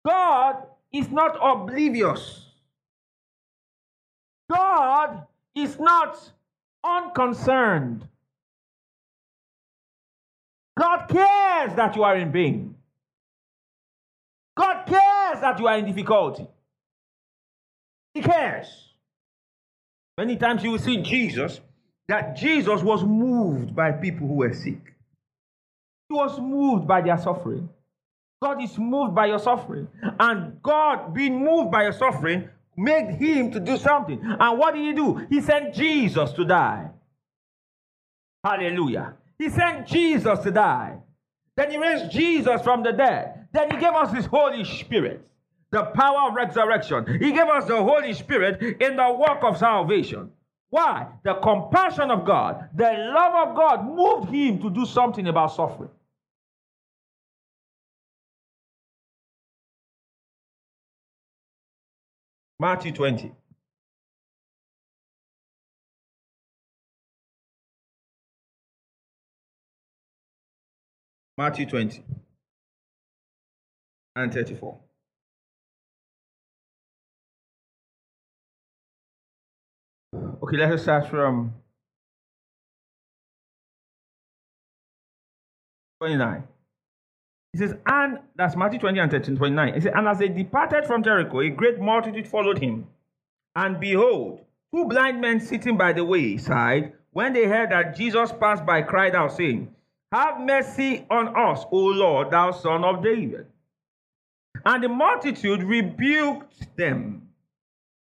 God 0.07 0.57
is 0.93 1.11
not 1.11 1.37
oblivious. 1.41 2.47
God 4.51 5.27
is 5.55 5.79
not 5.79 6.19
unconcerned. 6.85 8.07
God 10.79 11.07
cares 11.09 11.75
that 11.77 11.95
you 11.97 12.03
are 12.03 12.17
in 12.17 12.33
pain. 12.33 12.75
God 14.57 14.85
cares 14.87 15.41
that 15.41 15.59
you 15.59 15.67
are 15.67 15.79
in 15.79 15.87
difficulty. 15.87 16.47
He 18.13 18.23
cares. 18.23 18.94
Many 20.17 20.37
times 20.37 20.63
you 20.63 20.71
will 20.71 20.79
see 20.79 20.99
Jesus, 20.99 21.61
that 22.09 22.37
Jesus 22.37 22.83
was 22.83 23.03
moved 23.03 23.75
by 23.75 23.93
people 23.93 24.29
who 24.29 24.35
were 24.35 24.53
sick. 24.53 24.95
He 26.09 26.15
was 26.15 26.39
moved 26.39 26.87
by 26.87 27.01
their 27.01 27.19
suffering. 27.19 27.69
God 28.43 28.63
is 28.63 28.77
moved 28.79 29.15
by 29.15 29.27
your 29.27 29.39
suffering. 29.39 29.89
And 30.21 30.63
God, 30.63 31.15
being 31.15 31.43
moved 31.43 31.71
by 31.71 31.85
your 31.85 31.93
suffering, 31.93 32.49
made 32.77 33.15
him 33.15 33.51
to 33.53 33.61
do 33.61 33.77
something. 33.77 34.21
And 34.23 34.59
what 34.59 34.75
did 34.75 34.85
he 34.85 34.93
do? 34.93 35.27
He 35.31 35.41
sent 35.41 35.75
Jesus 35.75 36.33
to 36.33 36.45
die. 36.45 36.91
Hallelujah. 38.45 39.15
He 39.39 39.49
sent 39.49 39.87
Jesus 39.87 40.39
to 40.41 40.51
die. 40.51 40.99
Then 41.57 41.71
he 41.71 41.79
raised 41.79 42.11
Jesus 42.11 42.61
from 42.63 42.83
the 42.83 42.93
dead. 42.93 43.49
Then 43.53 43.71
he 43.71 43.79
gave 43.79 43.95
us 43.95 44.13
his 44.13 44.27
Holy 44.27 44.65
Spirit, 44.65 45.27
the 45.71 45.85
power 45.85 46.29
of 46.29 46.35
resurrection. 46.35 47.07
He 47.21 47.33
gave 47.33 47.49
us 47.49 47.67
the 47.67 47.77
Holy 47.77 48.13
Spirit 48.13 48.63
in 48.81 48.97
the 48.97 49.13
work 49.13 49.43
of 49.43 49.59
salvation. 49.59 50.31
Why? 50.71 51.07
The 51.23 51.35
compassion 51.35 52.11
of 52.11 52.25
God, 52.25 52.69
the 52.75 52.93
love 53.15 53.49
of 53.49 53.57
God 53.57 53.87
moved 53.87 54.31
him 54.31 54.61
to 54.63 54.71
do 54.71 54.85
something 54.87 55.27
about 55.29 55.55
suffering. 55.55 55.91
Matthew 62.59 62.93
20. 62.93 63.33
Matthew 71.37 71.67
20 71.67 72.05
and 74.17 74.33
34. 74.33 74.79
Okay, 80.15 80.57
let 80.57 80.73
us 80.73 80.83
start 80.83 81.09
from 81.09 81.55
29. 86.01 86.45
He 87.53 87.59
says, 87.59 87.75
and 87.87 88.19
that's 88.37 88.57
Matthew 88.57 88.81
20 88.81 88.99
and 88.99 89.11
13, 89.11 89.37
29. 89.37 89.75
He 89.75 89.81
says, 89.81 89.93
and 89.95 90.07
as 90.09 90.19
they 90.19 90.29
departed 90.29 90.87
from 90.87 91.03
Jericho, 91.03 91.41
a 91.41 91.51
great 91.51 91.81
multitude 91.81 92.29
followed 92.29 92.59
him. 92.59 92.87
And 93.57 93.81
behold, 93.81 94.41
two 94.75 94.87
blind 94.87 95.21
men 95.21 95.41
sitting 95.41 95.77
by 95.77 95.93
the 95.93 96.05
wayside, 96.05 96.93
when 97.13 97.33
they 97.33 97.47
heard 97.47 97.71
that 97.71 97.97
Jesus 97.97 98.33
passed 98.33 98.67
by, 98.67 98.83
cried 98.83 99.15
out, 99.15 99.37
saying, 99.37 99.75
Have 100.13 100.41
mercy 100.41 101.07
on 101.11 101.29
us, 101.37 101.65
O 101.71 101.77
Lord, 101.77 102.33
thou 102.33 102.51
son 102.51 102.85
of 102.85 103.03
David. 103.03 103.47
And 104.65 104.83
the 104.83 104.89
multitude 104.89 105.63
rebuked 105.63 106.77
them 106.77 107.24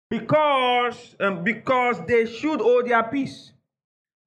because, 0.10 1.16
um, 1.20 1.44
because 1.44 2.00
they 2.08 2.26
should 2.26 2.62
hold 2.62 2.88
their 2.88 3.04
peace. 3.04 3.52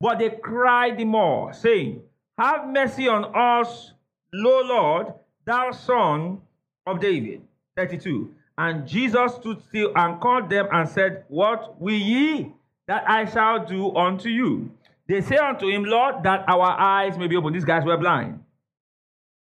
But 0.00 0.18
they 0.18 0.30
cried 0.30 0.98
the 0.98 1.04
more, 1.04 1.52
saying, 1.52 2.02
Have 2.38 2.68
mercy 2.68 3.08
on 3.08 3.24
us, 3.34 3.92
Lo 4.32 4.62
Lord, 4.62 5.14
thou 5.44 5.72
son 5.72 6.40
of 6.86 7.00
David. 7.00 7.42
32. 7.76 8.34
And 8.56 8.86
Jesus 8.86 9.34
stood 9.36 9.62
still 9.68 9.92
and 9.94 10.20
called 10.20 10.50
them 10.50 10.66
and 10.72 10.88
said, 10.88 11.24
What 11.28 11.80
will 11.80 11.94
ye 11.94 12.52
that 12.86 13.08
I 13.08 13.24
shall 13.24 13.64
do 13.64 13.94
unto 13.94 14.28
you? 14.28 14.70
They 15.08 15.20
say 15.20 15.36
unto 15.36 15.68
him, 15.68 15.84
Lord, 15.84 16.22
that 16.24 16.44
our 16.48 16.70
eyes 16.78 17.16
may 17.16 17.28
be 17.28 17.36
open. 17.36 17.52
These 17.52 17.64
guys 17.64 17.84
were 17.84 17.96
blind. 17.96 18.42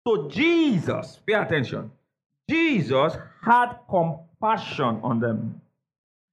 So 0.06 0.28
Jesus, 0.28 1.20
pay 1.26 1.34
attention, 1.34 1.90
Jesus 2.48 3.16
had 3.42 3.74
compassion 3.90 5.00
on 5.02 5.20
them. 5.20 5.60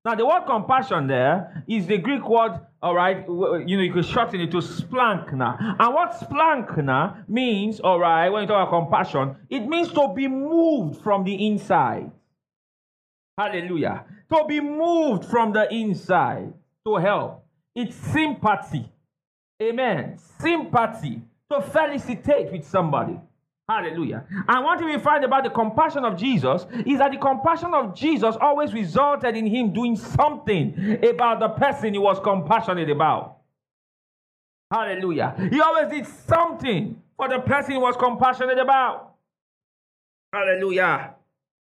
Now, 0.06 0.14
the 0.14 0.24
word 0.24 0.44
compassion 0.46 1.08
there 1.08 1.64
is 1.68 1.88
the 1.88 1.98
Greek 1.98 2.30
word, 2.30 2.60
all 2.80 2.94
right, 2.94 3.26
you 3.28 3.76
know, 3.76 3.84
you 3.84 3.92
could 3.92 4.06
shorten 4.06 4.40
it 4.40 4.52
to 4.52 4.58
splanchna. 4.58 5.78
And 5.80 5.94
what 5.96 6.12
splanchna 6.12 7.28
means, 7.28 7.80
all 7.80 8.00
right, 8.00 8.30
when 8.30 8.44
you 8.44 8.48
talk 8.48 8.68
about 8.68 8.84
compassion, 8.84 9.36
it 9.50 9.62
means 9.68 9.92
to 9.94 10.14
be 10.16 10.28
moved 10.28 11.02
from 11.02 11.24
the 11.24 11.48
inside. 11.48 12.12
Hallelujah. 13.36 14.06
To 14.32 14.46
be 14.48 14.60
moved 14.60 15.26
from 15.26 15.54
the 15.54 15.74
inside 15.74 16.54
to 16.86 16.98
help. 16.98 17.44
It's 17.74 17.96
sympathy. 17.96 18.92
Amen. 19.62 20.20
Sympathy. 20.40 21.24
To 21.52 21.62
felicitate 21.62 22.52
with 22.52 22.66
somebody. 22.66 23.20
Hallelujah. 23.68 24.26
And 24.48 24.64
thing 24.78 24.88
we 24.88 25.00
find 25.00 25.24
about 25.24 25.44
the 25.44 25.50
compassion 25.50 26.06
of 26.06 26.18
Jesus 26.18 26.68
is 26.86 27.00
that 27.00 27.12
the 27.12 27.18
compassion 27.18 27.74
of 27.74 27.96
Jesus 27.96 28.36
always 28.40 28.74
resulted 28.74 29.36
in 29.36 29.48
him 29.48 29.74
doing 29.74 29.96
something 29.96 31.00
about 31.04 31.40
the 31.40 31.50
person 31.50 31.94
he 31.94 32.00
was 32.00 32.20
compassionate 32.20 32.92
about. 32.92 33.38
Hallelujah. 34.72 35.36
He 35.50 35.60
always 35.60 35.90
did 35.90 36.06
something 36.06 37.02
for 37.18 37.28
the 37.28 37.40
person 37.40 37.72
he 37.72 37.78
was 37.78 37.96
compassionate 37.98 38.60
about. 38.60 39.14
Hallelujah. 40.32 41.16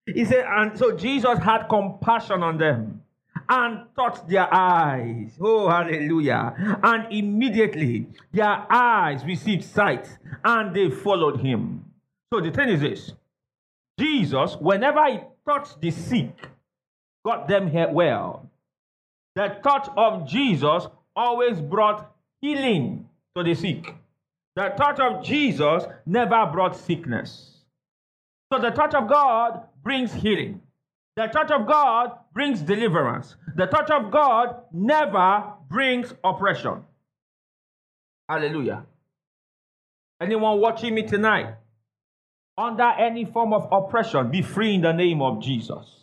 He 0.06 0.24
said, 0.24 0.46
and 0.48 0.78
so 0.78 0.96
Jesus 0.96 1.38
had 1.38 1.68
compassion 1.68 2.42
on 2.42 2.56
them 2.56 3.01
and 3.48 3.86
touched 3.96 4.28
their 4.28 4.52
eyes. 4.52 5.36
Oh, 5.40 5.68
hallelujah. 5.68 6.78
And 6.82 7.12
immediately 7.12 8.06
their 8.32 8.66
eyes 8.70 9.24
received 9.24 9.64
sight 9.64 10.08
and 10.44 10.74
they 10.74 10.90
followed 10.90 11.40
him. 11.40 11.84
So 12.32 12.40
the 12.40 12.50
thing 12.50 12.70
is 12.70 12.80
this 12.80 13.12
Jesus, 13.98 14.56
whenever 14.60 15.04
he 15.10 15.20
touched 15.46 15.80
the 15.80 15.90
sick, 15.90 16.34
got 17.24 17.46
them 17.48 17.70
well. 17.94 18.48
The 19.34 19.58
touch 19.62 19.88
of 19.96 20.26
Jesus 20.26 20.86
always 21.14 21.60
brought 21.60 22.10
healing 22.40 23.08
to 23.36 23.42
the 23.42 23.54
sick. 23.54 23.94
The 24.56 24.68
touch 24.76 24.98
of 25.00 25.24
Jesus 25.24 25.84
never 26.06 26.46
brought 26.46 26.76
sickness. 26.76 27.58
So 28.52 28.58
the 28.58 28.70
touch 28.70 28.94
of 28.94 29.08
God 29.08 29.62
brings 29.82 30.12
healing. 30.12 30.61
The 31.16 31.26
touch 31.26 31.50
of 31.50 31.66
God 31.66 32.12
brings 32.32 32.60
deliverance. 32.60 33.36
The 33.56 33.66
touch 33.66 33.90
of 33.90 34.10
God 34.10 34.62
never 34.72 35.44
brings 35.68 36.14
oppression. 36.24 36.84
Hallelujah. 38.28 38.86
Anyone 40.20 40.60
watching 40.60 40.94
me 40.94 41.02
tonight 41.02 41.56
under 42.56 42.88
any 42.98 43.24
form 43.24 43.52
of 43.52 43.68
oppression, 43.70 44.30
be 44.30 44.42
free 44.42 44.74
in 44.74 44.82
the 44.82 44.92
name 44.92 45.20
of 45.20 45.42
Jesus. 45.42 46.01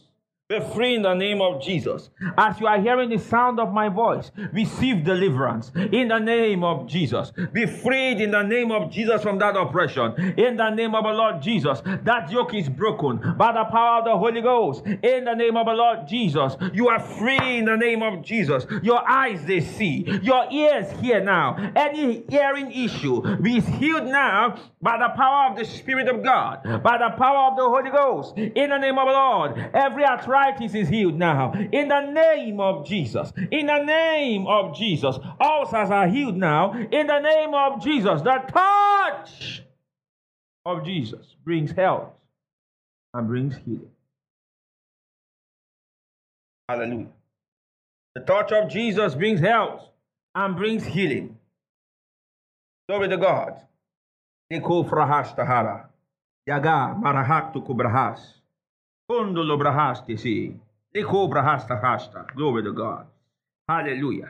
Be 0.49 0.59
free 0.73 0.95
in 0.95 1.03
the 1.03 1.13
name 1.13 1.43
of 1.43 1.61
Jesus. 1.61 2.09
As 2.35 2.59
you 2.59 2.65
are 2.65 2.81
hearing 2.81 3.11
the 3.11 3.19
sound 3.19 3.59
of 3.59 3.71
my 3.71 3.87
voice, 3.87 4.31
receive 4.51 5.03
deliverance 5.03 5.71
in 5.75 6.07
the 6.07 6.17
name 6.17 6.63
of 6.63 6.87
Jesus. 6.87 7.31
Be 7.53 7.67
freed 7.67 8.19
in 8.19 8.31
the 8.31 8.41
name 8.41 8.71
of 8.71 8.89
Jesus 8.89 9.21
from 9.21 9.37
that 9.37 9.55
oppression. 9.55 10.15
In 10.39 10.57
the 10.57 10.71
name 10.71 10.95
of 10.95 11.03
the 11.03 11.11
Lord 11.11 11.39
Jesus, 11.43 11.83
that 11.85 12.31
yoke 12.31 12.55
is 12.55 12.67
broken 12.67 13.17
by 13.37 13.51
the 13.51 13.65
power 13.65 13.99
of 13.99 14.05
the 14.05 14.17
Holy 14.17 14.41
Ghost. 14.41 14.83
In 14.87 15.25
the 15.25 15.35
name 15.35 15.55
of 15.55 15.67
the 15.67 15.73
Lord 15.73 16.07
Jesus, 16.07 16.55
you 16.73 16.87
are 16.87 16.99
free 16.99 17.59
in 17.59 17.65
the 17.65 17.77
name 17.77 18.01
of 18.01 18.23
Jesus. 18.23 18.65
Your 18.81 19.07
eyes 19.07 19.45
they 19.45 19.59
see, 19.59 20.19
your 20.23 20.51
ears 20.51 20.89
hear 20.99 21.23
now. 21.23 21.57
Any 21.75 22.23
hearing 22.27 22.71
issue 22.71 23.21
be 23.35 23.59
healed 23.59 24.07
now 24.07 24.57
by 24.81 24.97
the 24.97 25.09
power 25.15 25.51
of 25.51 25.59
the 25.59 25.65
Spirit 25.65 26.07
of 26.07 26.23
God, 26.23 26.63
by 26.81 26.97
the 26.97 27.15
power 27.19 27.51
of 27.51 27.55
the 27.55 27.69
Holy 27.69 27.91
Ghost. 27.91 28.35
In 28.35 28.71
the 28.71 28.79
name 28.79 28.97
of 28.97 29.05
the 29.05 29.13
Lord, 29.13 29.69
every 29.75 30.03
arthritis 30.03 30.38
arthritis 30.39 30.75
is 30.75 30.87
healed 30.89 31.15
now. 31.15 31.53
In 31.71 31.87
the 31.87 32.01
name 32.11 32.59
of 32.59 32.85
Jesus. 32.87 33.31
In 33.51 33.67
the 33.67 33.83
name 33.83 34.47
of 34.47 34.75
Jesus. 34.75 35.17
Ulcers 35.39 35.91
are 35.91 36.07
healed 36.07 36.37
now. 36.37 36.73
In 36.73 37.07
the 37.07 37.19
name 37.19 37.53
of 37.53 37.83
Jesus. 37.83 38.21
The 38.21 38.43
touch 38.53 39.63
of 40.65 40.85
Jesus 40.85 41.35
brings 41.43 41.71
health 41.71 42.09
and 43.13 43.27
brings 43.27 43.55
healing. 43.55 43.91
Hallelujah. 46.67 47.07
The 48.15 48.21
touch 48.21 48.51
of 48.51 48.69
Jesus 48.69 49.15
brings 49.15 49.39
health 49.39 49.83
and 50.35 50.55
brings 50.55 50.85
healing. 50.85 51.37
Glory 52.87 53.09
to 53.09 53.17
God. 53.17 53.61
Yaga 56.47 56.95
marahat 56.97 57.53
kubrahas. 57.53 58.38
Kondolo 59.09 59.57
brahasti 59.57 60.17
si. 60.17 60.55
Liko 60.95 61.27
brahasta 61.27 61.81
hasta. 61.81 62.25
Glory 62.35 62.63
to 62.63 62.73
God. 62.73 63.07
Hallelujah. 63.67 64.29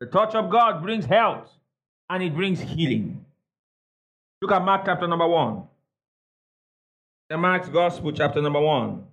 The 0.00 0.06
touch 0.06 0.34
of 0.34 0.50
God 0.50 0.82
brings 0.82 1.04
health 1.04 1.50
and 2.08 2.22
it 2.22 2.34
brings 2.34 2.60
healing. 2.60 3.24
Look 4.40 4.52
at 4.52 4.64
Mark 4.64 4.82
chapter 4.84 5.06
number 5.06 5.26
one. 5.26 5.64
The 7.28 7.38
Mark's 7.38 7.68
Gospel 7.68 8.12
chapter 8.12 8.42
number 8.42 8.60
one. 8.60 9.04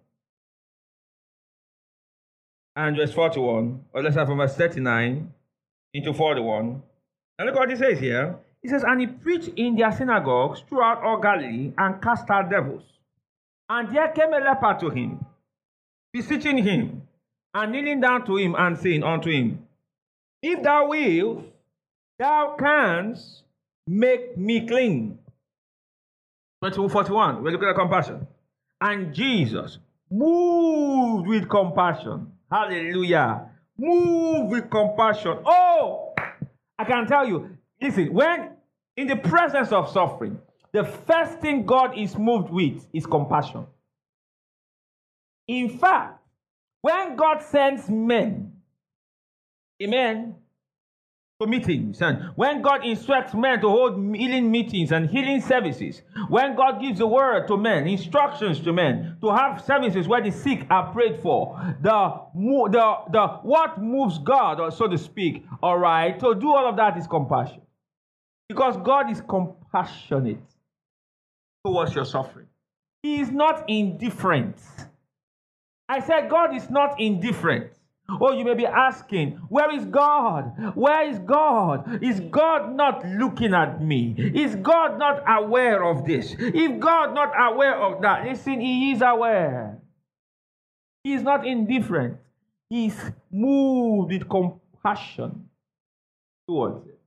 And 2.75 2.96
verse 2.98 3.13
41, 3.13 3.86
or 3.94 4.04
let's 4.04 4.16
have 4.16 4.28
from 4.28 4.38
verse 4.38 4.56
39 4.56 5.32
into 5.94 6.13
41. 6.13 6.82
And 7.38 7.46
look 7.46 7.56
what 7.56 7.70
he 7.70 7.75
says 7.75 8.00
here. 8.00 8.36
He 8.62 8.68
says, 8.70 8.84
And 8.84 9.00
he 9.01 9.08
preached 9.08 9.50
in 9.56 9.75
their 9.75 9.92
synagogues 9.92 10.62
throughout 10.68 11.04
all 11.04 11.20
Galilee 11.20 11.74
and 11.78 12.01
cast 12.01 12.30
out 12.30 12.50
devils. 12.50 12.84
And 13.70 13.96
there 13.96 14.10
came 14.10 14.34
a 14.34 14.40
leper 14.40 14.78
to 14.80 14.90
him, 14.90 15.26
beseeching 16.12 16.58
him, 16.58 17.04
and 17.54 17.72
kneeling 17.72 18.02
down 18.02 18.26
to 18.26 18.38
him, 18.38 18.56
and 18.58 18.78
saying 18.78 19.04
unto 19.04 19.30
him, 19.30 19.68
If 20.42 20.64
thou 20.64 20.88
wilt, 20.90 21.46
thou 22.18 22.56
canst 22.58 23.44
make 23.88 24.38
me 24.38 24.68
clean. 24.68 25.20
41, 26.62 27.44
we 27.44 27.52
look 27.52 27.64
at 27.64 27.76
compassion. 27.76 28.28
And 28.82 29.14
Jesus, 29.14 29.78
moved 30.10 31.28
with 31.28 31.48
compassion, 31.50 32.32
hallelujah, 32.52 33.50
moved 33.78 34.52
with 34.52 34.70
compassion. 34.70 35.38
Oh, 35.46 36.14
I 36.78 36.84
can 36.86 37.08
tell 37.08 37.28
you, 37.28 37.58
listen, 37.82 38.14
when 38.14 38.52
in 38.98 39.08
the 39.08 39.16
presence 39.16 39.72
of 39.72 39.90
suffering, 39.92 40.40
the 40.72 40.84
first 40.84 41.40
thing 41.40 41.66
God 41.66 41.98
is 41.98 42.18
moved 42.18 42.50
with 42.50 42.86
is 42.94 43.06
compassion. 43.06 43.66
In 45.48 45.70
fact, 45.80 46.20
when 46.82 47.16
God 47.16 47.42
sends 47.42 47.90
men, 47.90 48.54
amen, 49.82 50.36
to 51.42 51.48
meetings, 51.48 52.02
and 52.02 52.32
when 52.36 52.62
God 52.62 52.86
instructs 52.86 53.34
men 53.34 53.62
to 53.62 53.70
hold 53.70 53.96
healing 54.16 54.52
meetings 54.52 54.92
and 54.92 55.10
healing 55.10 55.42
services, 55.42 56.04
when 56.28 56.56
God 56.56 56.82
gives 56.82 57.00
the 57.00 57.08
word 57.08 57.48
to 57.48 57.58
men, 57.58 57.88
instructions 57.88 58.60
to 58.62 58.74
men, 58.74 59.18
to 59.22 59.32
have 59.32 59.64
services 59.64 60.08
where 60.08 60.22
the 60.22 60.32
sick 60.32 60.68
are 60.70 60.92
prayed 60.92 61.20
for, 61.22 61.60
the, 61.82 62.22
the, 62.36 62.96
the 63.12 63.27
what 63.42 63.82
moves 63.82 64.20
God, 64.20 64.72
so 64.74 64.88
to 64.88 64.98
speak, 64.98 65.46
all 65.64 65.79
right, 65.79 66.20
to 66.20 66.36
do 66.36 66.53
all 66.53 66.68
of 66.68 66.75
that 66.75 66.98
is 66.98 67.08
compassion. 67.08 67.62
Because 68.50 68.77
God 68.77 69.10
is 69.10 69.22
compassionate 69.22 70.44
towards 71.65 71.95
your 71.95 72.05
suffering. 72.05 72.48
He 73.03 73.22
is 73.22 73.31
not 73.31 73.69
indifferent. 73.69 74.57
I 75.87 76.00
said, 76.01 76.29
God 76.29 76.55
is 76.55 76.69
not 76.69 77.00
indifferent. 77.00 77.72
Oh, 78.22 78.31
you 78.31 78.43
may 78.43 78.55
be 78.55 78.65
asking, 78.65 79.33
where 79.50 79.74
is 79.74 79.85
God? 79.85 80.75
Where 80.75 81.07
is 81.07 81.19
God? 81.19 82.03
Is 82.03 82.19
God 82.19 82.75
not 82.75 83.05
looking 83.05 83.53
at 83.53 83.81
me? 83.83 84.15
Is 84.17 84.55
God 84.55 84.98
not 84.98 85.24
aware 85.27 85.83
of 85.83 86.05
this? 86.05 86.35
If 86.39 86.79
God 86.79 87.13
not 87.13 87.31
aware 87.37 87.75
of 87.79 88.01
that, 88.01 88.25
listen, 88.25 88.61
He 88.61 88.91
is 88.91 89.01
aware. 89.01 89.79
He 91.03 91.13
is 91.13 91.22
not 91.22 91.45
indifferent. 91.45 92.17
He 92.69 92.87
is 92.87 93.11
moved 93.31 94.11
with 94.11 94.27
compassion 94.27 95.50
towards 96.48 96.87
it. 96.87 96.99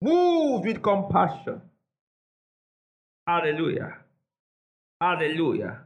Moved 0.00 0.66
with 0.66 0.82
compassion. 0.82 1.60
Hallelujah. 3.26 3.98
Hallelujah. 5.00 5.80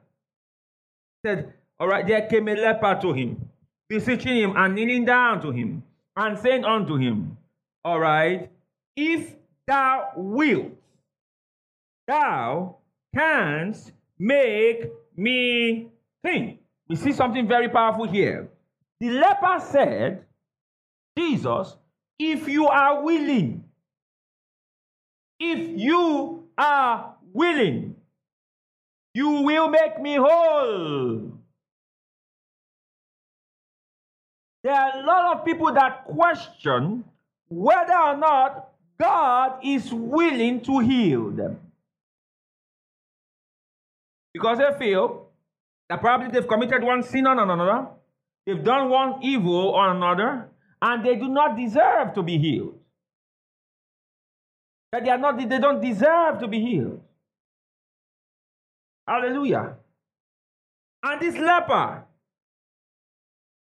Said, 1.25 1.55
All 1.79 1.89
right, 1.89 2.07
there 2.07 2.27
came 2.29 2.49
a 2.49 2.55
leper 2.55 2.99
to 3.03 3.13
him, 3.13 3.49
beseeching 3.89 4.37
him 4.37 4.55
and 4.57 4.75
kneeling 4.75 5.05
down 5.05 5.41
to 5.43 5.51
him, 5.51 5.83
and 6.17 6.39
saying 6.39 6.65
unto 6.65 6.97
him, 6.97 7.37
All 7.85 7.99
right, 7.99 8.51
if 8.97 9.35
thou 9.67 10.11
wilt, 10.17 10.73
thou 12.07 12.77
canst 13.15 13.93
make 14.19 14.91
me 15.17 15.89
clean. 16.25 16.59
We 16.89 16.97
see 16.97 17.13
something 17.13 17.47
very 17.49 17.69
powerful 17.69 18.07
here. 18.07 18.49
The 19.01 19.11
leper 19.11 19.61
said, 19.61 20.25
Jesus, 21.17 21.77
if 22.19 22.49
you 22.49 22.67
are 22.67 23.03
willing, 23.03 23.65
if 25.41 25.81
you 25.81 26.45
are 26.59 27.17
willing, 27.33 27.97
you 29.15 29.29
will 29.43 29.69
make 29.69 30.01
me 30.01 30.17
whole. 30.17 31.33
There 34.63 34.75
are 34.75 35.01
a 35.01 35.07
lot 35.07 35.37
of 35.37 35.45
people 35.45 35.73
that 35.73 36.05
question 36.05 37.05
whether 37.49 37.97
or 37.97 38.17
not 38.17 38.69
God 39.01 39.59
is 39.65 39.91
willing 39.93 40.61
to 40.61 40.79
heal 40.81 41.31
them. 41.31 41.59
Because 44.35 44.59
they 44.59 44.71
feel 44.79 45.27
that 45.89 46.01
probably 46.01 46.29
they've 46.29 46.47
committed 46.47 46.85
one 46.85 47.03
sin 47.03 47.27
on 47.27 47.39
another, 47.39 47.89
they've 48.47 48.63
done 48.63 48.91
one 48.91 49.23
evil 49.23 49.75
on 49.75 49.97
another, 49.97 50.49
and 50.83 51.05
they 51.05 51.17
do 51.17 51.29
not 51.29 51.57
deserve 51.57 52.15
to 52.15 52.23
be 52.23 52.39
healed. 52.39 52.80
That 54.93 55.05
they 55.05 55.11
are 55.11 55.19
not, 55.19 55.39
they 55.39 55.59
don't 55.59 55.81
deserve 55.81 56.41
to 56.41 56.49
be 56.49 56.61
healed. 56.61 57.01
Hallelujah. 59.07 59.77
And 61.03 61.21
this 61.21 61.37
leper, 61.37 62.05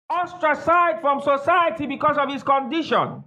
ostracized 0.09 1.01
from 1.01 1.21
society 1.21 1.85
because 1.85 2.17
of 2.17 2.29
his 2.29 2.43
condition. 2.43 3.23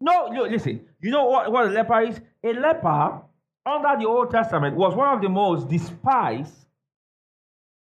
No, 0.00 0.28
listen, 0.50 0.86
you 1.00 1.10
know 1.10 1.26
what, 1.26 1.52
what 1.52 1.66
a 1.66 1.70
leper 1.70 2.00
is? 2.02 2.20
A 2.44 2.52
leper 2.54 3.20
under 3.66 3.96
the 3.98 4.06
Old 4.08 4.30
Testament 4.30 4.76
was 4.76 4.94
one 4.94 5.14
of 5.14 5.22
the 5.22 5.28
most 5.28 5.68
despised, 5.68 6.54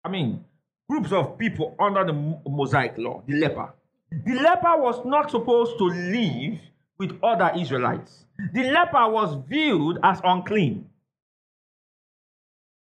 I 0.03 0.09
mean, 0.09 0.45
groups 0.89 1.11
of 1.11 1.37
people 1.37 1.75
under 1.79 2.05
the 2.05 2.13
Mosaic 2.47 2.97
law, 2.97 3.23
the 3.27 3.35
leper. 3.35 3.73
The 4.11 4.35
leper 4.35 4.77
was 4.77 5.03
not 5.05 5.31
supposed 5.31 5.77
to 5.79 5.85
live 5.85 6.59
with 6.97 7.19
other 7.23 7.51
Israelites. 7.59 8.24
The 8.37 8.63
leper 8.63 9.09
was 9.09 9.37
viewed 9.47 9.99
as 10.03 10.19
unclean. 10.23 10.89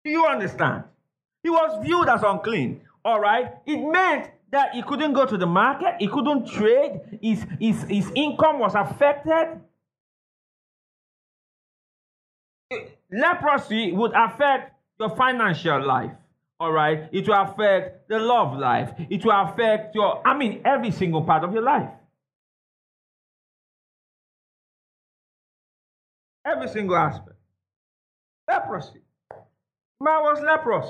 Do 0.03 0.11
you 0.11 0.25
understand? 0.25 0.83
He 1.43 1.49
was 1.49 1.83
viewed 1.83 2.07
as 2.09 2.23
unclean. 2.23 2.81
All 3.03 3.19
right? 3.19 3.53
It 3.65 3.77
meant 3.77 4.31
that 4.51 4.73
he 4.73 4.81
couldn't 4.81 5.13
go 5.13 5.25
to 5.25 5.37
the 5.37 5.45
market, 5.45 5.95
he 5.99 6.07
couldn't 6.07 6.47
trade, 6.47 7.19
his, 7.21 7.45
his, 7.59 7.83
his 7.83 8.11
income 8.15 8.59
was 8.59 8.73
affected. 8.73 9.59
Leprosy 13.11 13.91
would 13.91 14.11
affect 14.15 14.73
your 14.99 15.15
financial 15.15 15.85
life. 15.85 16.11
All 16.59 16.71
right? 16.71 17.09
It 17.11 17.27
will 17.27 17.41
affect 17.41 18.07
the 18.07 18.19
love 18.19 18.57
life. 18.57 18.91
It 19.09 19.25
will 19.25 19.39
affect 19.39 19.93
your, 19.93 20.25
I 20.25 20.37
mean, 20.37 20.61
every 20.63 20.91
single 20.91 21.23
part 21.23 21.43
of 21.43 21.53
your 21.53 21.63
life. 21.63 21.89
Every 26.45 26.67
single 26.67 26.95
aspect. 26.95 27.37
Leprosy. 28.47 29.01
Man 29.99 30.21
was 30.21 30.41
leprous. 30.41 30.87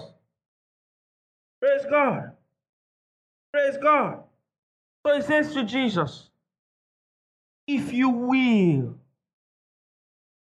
Praise 1.61 1.85
God. 1.89 2.31
Praise 3.53 3.77
God. 3.81 4.23
So 5.05 5.15
he 5.15 5.21
says 5.21 5.53
to 5.53 5.63
Jesus, 5.63 6.29
If 7.67 7.93
you 7.93 8.09
will, 8.09 8.95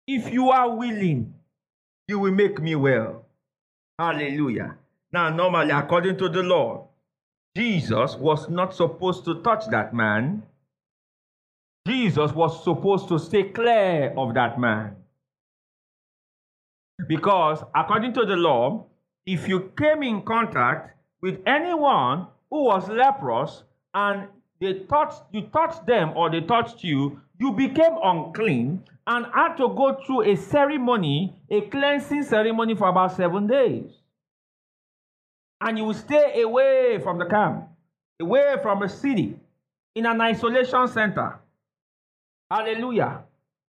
if 0.06 0.32
you 0.32 0.50
are 0.50 0.74
willing, 0.74 1.34
you 2.08 2.18
will 2.18 2.32
make 2.32 2.60
me 2.60 2.76
well. 2.76 3.26
Hallelujah. 3.98 4.76
Now, 5.12 5.30
normally, 5.30 5.70
according 5.72 6.18
to 6.18 6.28
the 6.28 6.42
law, 6.42 6.88
Jesus 7.56 8.14
was 8.16 8.48
not 8.48 8.74
supposed 8.74 9.24
to 9.24 9.42
touch 9.42 9.66
that 9.70 9.92
man. 9.94 10.42
Jesus 11.86 12.32
was 12.32 12.64
supposed 12.64 13.06
to 13.08 13.18
stay 13.18 13.44
clear 13.44 14.12
of 14.16 14.34
that 14.34 14.58
man. 14.58 14.96
Because 17.06 17.62
according 17.76 18.12
to 18.14 18.26
the 18.26 18.34
law, 18.34 18.86
if 19.24 19.46
you 19.48 19.72
came 19.78 20.02
in 20.02 20.22
contact 20.22 20.96
with 21.22 21.38
anyone 21.46 22.26
who 22.50 22.64
was 22.64 22.88
leprous 22.88 23.62
and 23.94 24.26
they 24.60 24.80
touched 24.90 25.22
you 25.30 25.42
touched 25.52 25.86
them 25.86 26.12
or 26.16 26.28
they 26.28 26.40
touched 26.40 26.82
you, 26.82 27.20
you 27.38 27.52
became 27.52 27.96
unclean 28.02 28.82
and 29.06 29.26
had 29.32 29.54
to 29.56 29.68
go 29.68 29.96
through 30.04 30.22
a 30.22 30.34
ceremony, 30.34 31.36
a 31.50 31.60
cleansing 31.60 32.24
ceremony 32.24 32.74
for 32.74 32.88
about 32.88 33.14
seven 33.14 33.46
days. 33.46 33.92
And 35.60 35.78
you 35.78 35.92
stay 35.92 36.42
away 36.42 36.98
from 37.00 37.18
the 37.18 37.26
camp, 37.26 37.68
away 38.20 38.56
from 38.60 38.80
the 38.80 38.88
city, 38.88 39.38
in 39.94 40.06
an 40.06 40.20
isolation 40.20 40.88
center. 40.88 41.38
Hallelujah. 42.50 43.24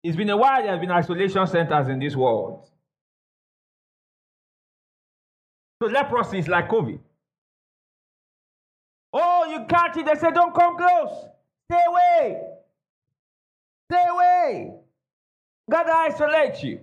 It's 0.03 0.15
been 0.15 0.29
a 0.29 0.37
while 0.37 0.61
there 0.61 0.71
have 0.71 0.81
been 0.81 0.91
isolation 0.91 1.45
centers 1.47 1.87
in 1.87 1.99
this 1.99 2.15
world. 2.15 2.67
So 5.81 5.89
leprosy 5.89 6.39
is 6.39 6.47
like 6.47 6.69
COVID. 6.69 6.99
Oh, 9.13 9.45
you 9.49 9.65
catch 9.67 9.97
it. 9.97 10.05
They 10.05 10.15
say, 10.15 10.31
don't 10.31 10.53
come 10.53 10.77
close. 10.77 11.25
Stay 11.69 11.83
away. 11.87 12.41
Stay 13.89 14.03
away. 14.09 14.73
God 15.69 15.85
isolate 15.89 16.63
you. 16.63 16.79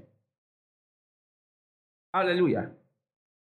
Hallelujah. 2.12 2.70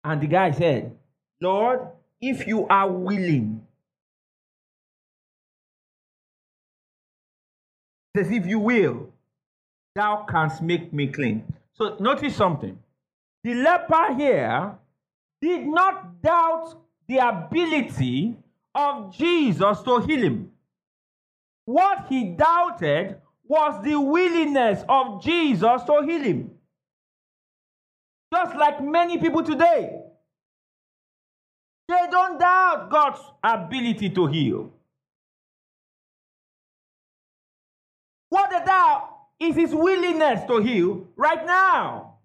And 0.03 0.21
the 0.21 0.27
guy 0.27 0.51
said, 0.51 0.95
Lord, 1.41 1.81
if 2.21 2.47
you 2.47 2.67
are 2.67 2.89
willing, 2.89 3.65
says, 8.15 8.31
if 8.31 8.45
you 8.45 8.59
will, 8.59 9.09
thou 9.95 10.25
canst 10.29 10.61
make 10.61 10.91
me 10.93 11.07
clean. 11.07 11.43
So 11.73 11.95
notice 11.99 12.35
something. 12.35 12.77
The 13.43 13.53
leper 13.53 14.15
here 14.15 14.75
did 15.41 15.65
not 15.65 16.21
doubt 16.21 16.75
the 17.07 17.17
ability 17.17 18.35
of 18.75 19.15
Jesus 19.15 19.81
to 19.81 19.99
heal 20.01 20.21
him. 20.21 20.51
What 21.65 22.07
he 22.09 22.25
doubted 22.25 23.17
was 23.45 23.83
the 23.83 23.99
willingness 23.99 24.83
of 24.87 25.23
Jesus 25.23 25.83
to 25.83 26.01
heal 26.03 26.21
him. 26.21 26.51
Just 28.33 28.55
like 28.55 28.83
many 28.83 29.17
people 29.17 29.43
today, 29.43 30.01
they 31.87 32.07
don't 32.11 32.39
doubt 32.39 32.89
God's 32.91 33.21
ability 33.43 34.09
to 34.11 34.27
heal. 34.27 34.71
What 38.29 38.49
they 38.51 38.63
doubt 38.65 39.09
is 39.39 39.55
his 39.55 39.73
willingness 39.73 40.45
to 40.47 40.57
heal 40.57 41.07
right 41.15 41.45
now. 41.45 42.15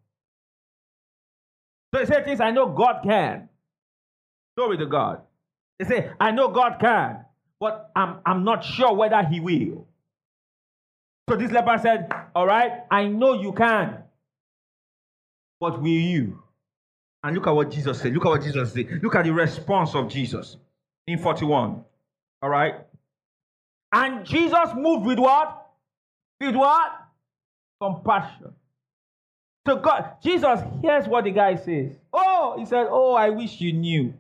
So 1.95 2.01
he 2.01 2.07
said 2.07 2.25
things 2.25 2.41
I 2.41 2.51
know 2.51 2.67
God 2.67 3.03
can. 3.05 3.49
Glory 4.57 4.79
to 4.79 4.87
God. 4.87 5.23
They 5.79 5.87
say, 5.87 6.11
I 6.21 6.31
know 6.31 6.49
God 6.49 6.79
can, 6.81 7.25
but 7.59 7.91
I'm, 7.97 8.19
I'm 8.27 8.45
not 8.45 8.65
sure 8.65 8.93
whether 8.95 9.23
he 9.25 9.41
will. 9.41 9.87
So 11.29 11.37
this 11.37 11.51
leper 11.51 11.79
said, 11.81 12.13
All 12.35 12.47
right, 12.47 12.83
I 12.91 13.07
know 13.07 13.41
you 13.41 13.53
can, 13.53 14.03
but 15.61 15.81
will 15.81 15.89
you? 15.89 16.43
And 17.23 17.35
look 17.35 17.47
at 17.47 17.53
what 17.53 17.71
Jesus 17.71 18.01
said. 18.01 18.13
Look 18.13 18.27
at 18.27 18.29
what 18.29 18.43
Jesus 18.43 18.73
said. 18.73 19.01
Look 19.03 19.15
at 19.15 19.25
the 19.25 19.33
response 19.33 19.95
of 19.95 20.09
Jesus 20.09 20.59
in 21.07 21.19
41. 21.19 21.83
All 22.43 22.51
right. 22.51 22.75
And 23.93 24.27
Jesus 24.27 24.69
moved 24.77 25.07
with 25.07 25.19
what? 25.19 25.64
With 26.41 26.57
what? 26.57 26.93
Compassion. 27.81 28.55
So 29.67 29.77
God, 29.77 30.17
Jesus 30.23 30.61
hears 30.83 31.07
what 31.09 31.25
the 31.25 31.31
guy 31.31 31.57
says. 31.57 31.93
Oh, 32.13 32.57
he 32.59 32.67
said, 32.67 32.87
Oh, 32.91 33.15
I 33.15 33.31
wish 33.31 33.61
you 33.61 33.73
knew. 33.73 34.15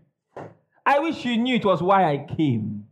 I 0.87 0.98
wish 1.00 1.24
you 1.24 1.37
knew 1.37 1.57
it 1.57 1.64
was 1.64 1.83
why 1.83 2.11
I 2.11 2.27
came. 2.37 2.84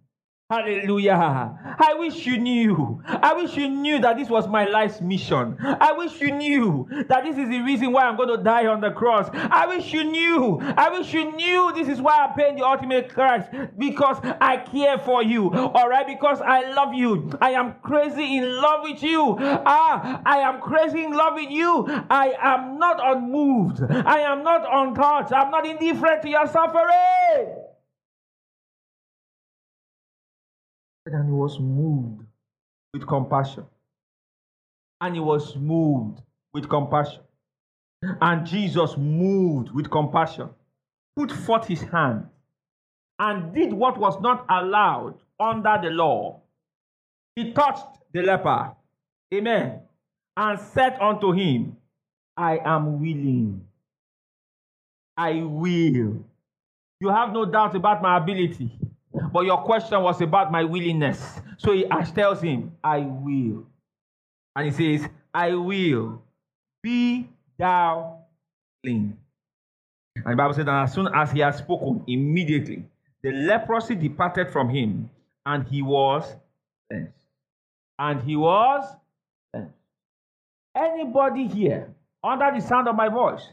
Hallelujah. 0.53 1.77
I 1.79 1.95
wish 1.95 2.27
you 2.27 2.37
knew. 2.37 3.03
I 3.07 3.33
wish 3.33 3.57
you 3.57 3.71
knew 3.71 3.99
that 4.01 4.19
this 4.19 4.29
was 4.29 4.47
my 4.47 4.67
life's 4.67 5.01
mission. 5.01 5.57
I 5.63 5.93
wish 5.93 6.21
you 6.21 6.31
knew 6.31 6.87
that 7.09 7.25
this 7.25 7.39
is 7.39 7.49
the 7.49 7.63
reason 7.63 7.91
why 7.91 8.03
I'm 8.05 8.19
going 8.19 8.29
to 8.29 8.37
die 8.37 8.67
on 8.67 8.83
the 8.83 8.91
cross. 8.91 9.31
I 9.33 9.67
wish 9.67 9.95
you 9.95 10.05
knew. 10.05 10.61
I 10.61 10.91
wish 10.91 11.15
you 11.15 11.33
knew 11.33 11.73
this 11.75 11.89
is 11.89 12.03
why 12.03 12.27
I'm 12.27 12.35
paying 12.35 12.57
the 12.57 12.67
ultimate 12.67 13.09
price 13.09 13.47
because 13.79 14.19
I 14.43 14.59
care 14.59 14.99
for 14.99 15.23
you. 15.23 15.51
All 15.51 15.89
right, 15.89 16.07
because 16.07 16.43
I 16.43 16.71
love 16.73 16.93
you. 16.93 17.31
I 17.41 17.53
am 17.53 17.77
crazy 17.83 18.37
in 18.37 18.55
love 18.61 18.81
with 18.83 19.03
you. 19.03 19.39
Ah, 19.41 20.21
I 20.27 20.41
am 20.41 20.61
crazy 20.61 21.03
in 21.03 21.13
love 21.13 21.33
with 21.33 21.51
you. 21.51 21.87
I 22.11 22.35
am 22.39 22.79
not 22.79 23.01
unmoved. 23.03 23.81
I 23.91 24.19
am 24.21 24.45
not 24.45 24.67
untouched. 24.71 25.33
I'm 25.33 25.51
not 25.51 25.67
indifferent 25.67 26.21
to 26.21 26.29
your 26.29 26.47
suffering. 26.47 27.62
And 31.07 31.27
he 31.27 31.33
was 31.33 31.59
moved 31.59 32.27
with 32.93 33.07
compassion. 33.07 33.65
And 35.01 35.15
he 35.15 35.21
was 35.21 35.57
moved 35.57 36.21
with 36.55 36.69
compassion. 36.69 37.23
And 38.21 38.47
Jesus 38.47 38.97
moved 38.97 39.73
with 39.73 39.91
compassion, 39.91 40.51
put 41.17 41.31
forth 41.31 41.67
his 41.67 41.83
hand, 41.83 42.27
and 43.19 43.55
did 43.55 43.73
what 43.73 43.99
was 43.99 44.21
not 44.21 44.45
allowed 44.49 45.15
under 45.39 45.79
the 45.83 45.91
law. 45.91 46.41
He 47.37 47.53
touched 47.53 47.87
the 48.13 48.23
leper. 48.23 48.73
Amen. 49.33 49.81
And 50.37 50.59
said 50.59 50.99
unto 51.01 51.33
him, 51.33 51.77
I 52.37 52.59
am 52.59 53.01
willing. 53.01 53.65
I 55.17 55.43
will. 55.43 56.25
You 57.01 57.09
have 57.09 57.33
no 57.33 57.45
doubt 57.45 57.75
about 57.77 58.03
my 58.03 58.17
ability. 58.17 58.71
But 59.33 59.47
your 59.47 59.63
question 59.63 60.03
was 60.03 60.21
about 60.21 60.53
my 60.53 60.65
willingness. 60.65 61.41
So 61.57 61.73
he 61.73 61.87
tells 62.15 62.43
him, 62.43 62.73
I 62.85 62.99
will. 62.99 63.67
And 64.55 64.67
he 64.67 64.99
says, 64.99 65.09
I 65.33 65.55
will. 65.55 66.23
Be 66.83 67.29
thou 67.59 68.19
clean. 68.85 69.17
And 70.17 70.27
the 70.27 70.37
Bible 70.37 70.53
says 70.53 70.67
that 70.67 70.83
as 70.83 70.93
soon 70.93 71.09
as 71.15 71.31
he 71.33 71.41
had 71.41 71.55
spoken, 71.55 72.05
immediately 72.07 72.85
the 73.23 73.31
leprosy 73.33 73.95
departed 73.95 74.51
from 74.51 74.69
him, 74.69 75.09
and 75.47 75.67
he 75.67 75.81
was 75.81 76.25
cleansed. 76.91 77.13
And 77.99 78.21
he 78.23 78.37
was 78.37 78.85
cleansed. 79.53 79.73
Anybody 80.77 81.47
here, 81.47 81.95
under 82.23 82.51
the 82.53 82.61
sound 82.61 82.89
of 82.89 82.97
my 82.97 83.09
voice, 83.09 83.49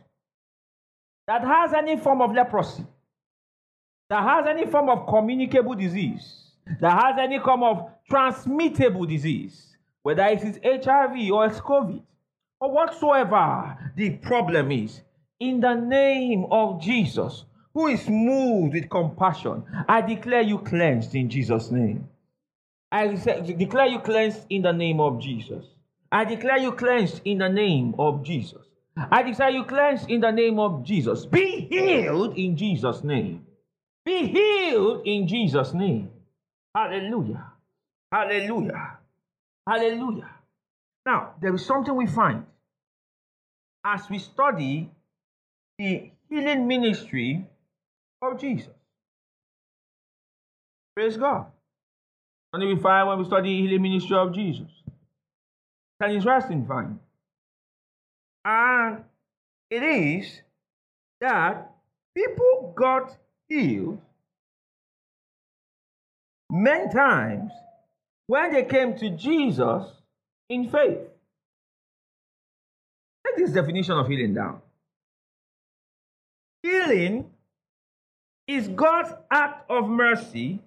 that 1.27 1.43
has 1.43 1.73
any 1.73 1.97
form 1.97 2.21
of 2.21 2.33
leprosy, 2.33 2.83
that 4.09 4.23
has 4.23 4.47
any 4.47 4.65
form 4.65 4.89
of 4.89 5.07
communicable 5.07 5.75
disease, 5.75 6.51
that 6.81 7.01
has 7.01 7.15
any 7.19 7.39
form 7.39 7.63
of 7.63 7.89
transmittable 8.09 9.05
disease, 9.05 9.77
whether 10.01 10.25
it 10.25 10.43
is 10.43 10.59
HIV 10.63 11.31
or 11.31 11.45
it's 11.45 11.59
COVID, 11.59 12.01
or 12.59 12.71
whatsoever 12.71 13.77
the 13.95 14.11
problem 14.17 14.71
is, 14.71 15.01
in 15.39 15.61
the 15.61 15.75
name 15.75 16.45
of 16.51 16.81
Jesus, 16.81 17.45
who 17.73 17.87
is 17.87 18.09
moved 18.09 18.73
with 18.73 18.89
compassion, 18.89 19.63
I 19.87 20.01
declare 20.01 20.41
you 20.41 20.57
cleansed 20.59 21.15
in 21.15 21.29
Jesus' 21.29 21.71
name. 21.71 22.09
I 22.91 23.07
declare 23.07 23.85
you 23.85 23.99
cleansed 23.99 24.47
in 24.49 24.63
the 24.63 24.73
name 24.73 24.99
of 24.99 25.21
Jesus. 25.21 25.65
I 26.11 26.25
declare 26.25 26.57
you 26.57 26.71
cleansed 26.71 27.21
in 27.23 27.37
the 27.37 27.47
name 27.47 27.93
of 27.99 28.23
Jesus. 28.23 28.65
I 28.97 29.21
declare 29.21 29.51
you 29.51 29.63
cleansed 29.63 30.09
in 30.09 30.21
the 30.21 30.31
name 30.31 30.57
of 30.59 30.83
Jesus. 30.83 31.27
Be 31.27 31.67
healed 31.69 32.35
in 32.35 32.57
Jesus' 32.57 33.03
name. 33.03 33.45
Be 34.09 34.25
healed 34.25 35.05
in 35.05 35.27
Jesus' 35.27 35.71
name. 35.71 36.09
Hallelujah. 36.73 37.45
Hallelujah. 38.11 38.97
Hallelujah. 39.67 40.31
Now, 41.05 41.35
there 41.39 41.53
is 41.53 41.63
something 41.63 41.95
we 41.95 42.07
find 42.07 42.43
as 43.85 44.09
we 44.09 44.17
study 44.17 44.89
the 45.77 46.09
healing 46.27 46.67
ministry 46.67 47.45
of 48.23 48.41
Jesus. 48.41 48.73
Praise 50.95 51.15
God. 51.15 51.45
And 52.51 52.67
we 52.67 52.81
find 52.81 53.09
when 53.09 53.19
we 53.19 53.25
study 53.25 53.61
the 53.61 53.61
healing 53.61 53.83
ministry 53.83 54.17
of 54.17 54.33
Jesus. 54.33 54.71
It's 54.87 56.01
an 56.01 56.11
interesting 56.13 56.65
find. 56.65 56.97
And 58.43 59.03
it 59.69 59.83
is 59.83 60.41
that 61.21 61.75
people 62.15 62.73
got 62.75 63.15
healed 63.49 63.99
many 66.51 66.91
times 66.91 67.51
when 68.27 68.53
they 68.53 68.63
came 68.63 68.95
to 68.97 69.09
Jesus 69.09 69.85
in 70.49 70.69
faith. 70.69 70.99
Take 73.25 73.38
this 73.38 73.51
definition 73.51 73.97
of 73.97 74.07
healing 74.07 74.33
down. 74.33 74.62
Healing 76.63 77.29
is 78.47 78.67
God's 78.67 79.13
act 79.31 79.69
of 79.69 79.88
mercy 79.88 80.59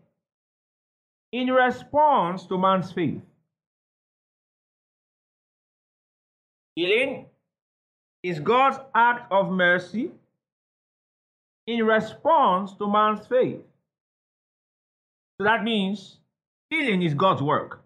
in 1.33 1.49
response 1.49 2.47
to 2.47 2.59
man's 2.59 2.93
faith. 2.93 3.21
Healing 6.77 7.27
is 8.23 8.41
God's 8.41 8.79
act 8.95 9.31
of 9.33 9.51
mercy 9.51 10.11
in 11.67 11.85
response 11.85 12.73
to 12.75 12.91
man's 12.91 13.27
faith. 13.27 13.61
So 15.39 15.45
that 15.45 15.63
means 15.65 16.19
healing 16.71 17.03
is 17.03 17.15
God's 17.15 17.43
work. 17.43 17.83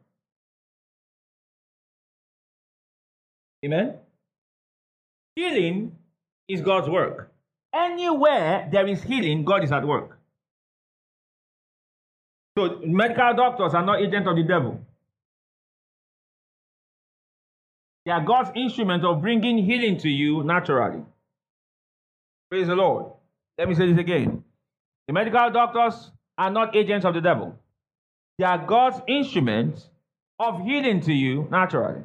Amen? 3.64 3.94
Healing 5.34 5.96
is 6.48 6.60
God's 6.60 6.88
work. 6.88 7.32
Anywhere 7.74 8.68
there 8.70 8.86
is 8.86 9.02
healing, 9.02 9.44
God 9.44 9.64
is 9.64 9.72
at 9.72 9.86
work. 9.86 10.18
So 12.56 12.80
medical 12.84 13.34
doctors 13.34 13.74
are 13.74 13.84
not 13.84 14.00
agents 14.00 14.28
of 14.28 14.36
the 14.36 14.42
devil. 14.42 14.80
They 18.06 18.12
are 18.12 18.24
God's 18.24 18.50
instrument 18.54 19.04
of 19.04 19.20
bringing 19.20 19.58
healing 19.58 19.98
to 19.98 20.08
you 20.08 20.42
naturally. 20.44 21.02
Praise 22.48 22.68
the 22.68 22.76
Lord. 22.76 23.15
Let 23.58 23.68
me 23.68 23.74
say 23.74 23.90
this 23.90 23.98
again. 23.98 24.44
The 25.06 25.12
medical 25.12 25.50
doctors 25.50 26.10
are 26.36 26.50
not 26.50 26.76
agents 26.76 27.06
of 27.06 27.14
the 27.14 27.20
devil. 27.20 27.58
They 28.38 28.44
are 28.44 28.58
God's 28.58 29.00
instruments 29.06 29.88
of 30.38 30.62
healing 30.62 31.00
to 31.02 31.12
you 31.12 31.48
naturally. 31.50 32.02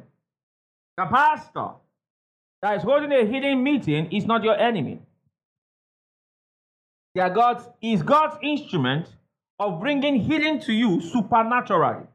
The 0.96 1.06
pastor 1.06 1.68
that 2.62 2.76
is 2.76 2.82
holding 2.82 3.12
a 3.12 3.26
healing 3.26 3.62
meeting 3.62 4.12
is 4.12 4.24
not 4.24 4.44
your 4.44 4.56
enemy. 4.56 5.00
They 7.14 7.20
are 7.20 7.30
God's, 7.30 7.68
is 7.82 8.02
God's 8.02 8.36
instrument 8.42 9.08
of 9.58 9.80
bringing 9.80 10.16
healing 10.16 10.60
to 10.60 10.72
you 10.72 11.00
supernaturally. 11.02 12.06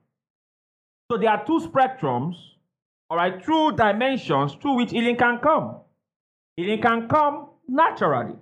So 1.11 1.17
there 1.17 1.29
are 1.29 1.45
two 1.45 1.59
spectrums 1.59 2.37
all 3.09 3.17
right, 3.17 3.43
two 3.43 3.71
dimensions 3.75 4.55
through 4.61 4.75
which 4.75 4.91
healing 4.91 5.15
can 5.15 5.39
come. 5.39 5.77
Healing 6.57 6.81
can 6.81 7.07
come 7.07 7.47
naturally, 7.67 8.33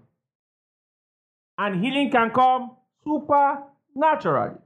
and 1.57 1.83
healing 1.83 2.11
can 2.11 2.29
come 2.31 2.71
supernaturally. 3.03 4.57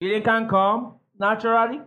Healing 0.00 0.22
can 0.22 0.48
come 0.48 0.94
naturally, 1.18 1.80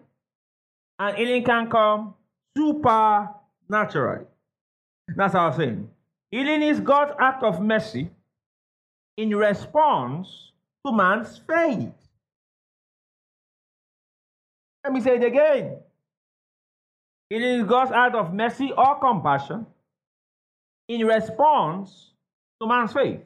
and 0.99 1.17
healing 1.17 1.43
can 1.43 1.69
come 1.69 2.13
supernaturally. 2.57 4.25
That's 5.15 5.35
our 5.35 5.51
I'm. 5.51 5.89
Healing 6.31 6.61
is 6.63 6.79
God's 6.79 7.13
act 7.19 7.43
of 7.43 7.61
mercy 7.61 8.09
in 9.17 9.35
response 9.35 10.51
to 10.85 10.91
man's 10.91 11.37
faith. 11.37 11.93
Let 14.83 14.93
me 14.93 15.01
say 15.01 15.15
it 15.15 15.23
again. 15.23 15.77
It 17.29 17.41
is 17.41 17.63
God's 17.63 17.91
act 17.91 18.15
of 18.15 18.33
mercy 18.33 18.71
or 18.71 18.99
compassion 18.99 19.65
in 20.87 21.05
response 21.05 22.11
to 22.61 22.67
man's 22.67 22.93
faith. 22.93 23.19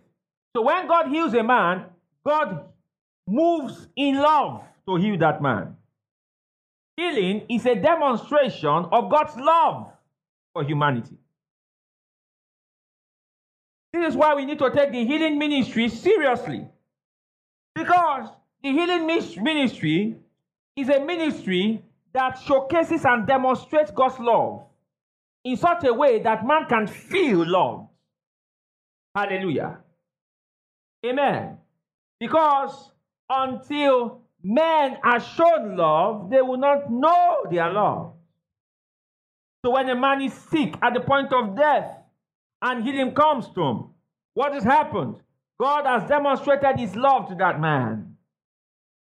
So 0.56 0.64
when 0.64 0.88
God 0.88 1.08
heals 1.08 1.34
a 1.34 1.44
man, 1.44 1.86
God 2.26 2.66
moves 3.28 3.88
in 3.96 4.16
love 4.16 4.64
to 4.88 4.96
heal 4.96 5.18
that 5.20 5.42
man. 5.42 5.76
Healing 6.98 7.46
is 7.50 7.66
a 7.66 7.76
demonstration 7.76 8.86
of 8.92 9.10
God's 9.10 9.36
love 9.38 9.92
for 10.54 10.64
humanity. 10.64 11.18
This 13.94 14.10
is 14.10 14.16
why 14.16 14.36
we 14.36 14.46
need 14.46 14.60
to 14.60 14.70
take 14.72 14.92
the 14.92 15.06
healing 15.06 15.38
ministry 15.40 15.90
seriously. 15.90 16.68
Because 17.74 18.30
the 18.62 18.72
healing 18.72 19.08
ministry 19.08 20.18
is 20.76 20.90
a 20.90 21.00
ministry 21.04 21.84
that 22.14 22.40
showcases 22.46 23.06
and 23.06 23.26
demonstrates 23.26 23.92
God's 23.92 24.20
love 24.20 24.64
in 25.44 25.56
such 25.58 25.84
a 25.86 25.94
way 25.94 26.22
that 26.22 26.46
man 26.46 26.66
can 26.68 26.88
feel 26.88 27.50
love. 27.50 27.88
Hallelujah. 29.16 29.80
Amen. 31.06 31.58
Because 32.20 32.92
until 33.30 34.22
men 34.44 34.98
are 35.04 35.20
shown 35.20 35.76
love, 35.78 36.30
they 36.30 36.42
will 36.42 36.58
not 36.58 36.92
know 36.92 37.46
their 37.50 37.72
love. 37.72 38.14
So 39.66 39.72
when 39.72 39.90
a 39.90 39.96
man 39.96 40.22
is 40.22 40.34
sick 40.34 40.76
at 40.82 40.94
the 40.94 41.02
point 41.02 41.34
of 41.34 41.56
death 41.56 41.98
and 42.62 42.84
healing 42.84 43.14
comes 43.14 43.48
to 43.56 43.62
him, 43.62 43.84
what 44.34 44.54
has 44.54 44.64
happened? 44.64 45.16
God 45.60 45.86
has 45.86 46.08
demonstrated 46.08 46.80
his 46.80 46.96
love 46.96 47.28
to 47.30 47.36
that 47.36 47.60
man. 47.60 48.16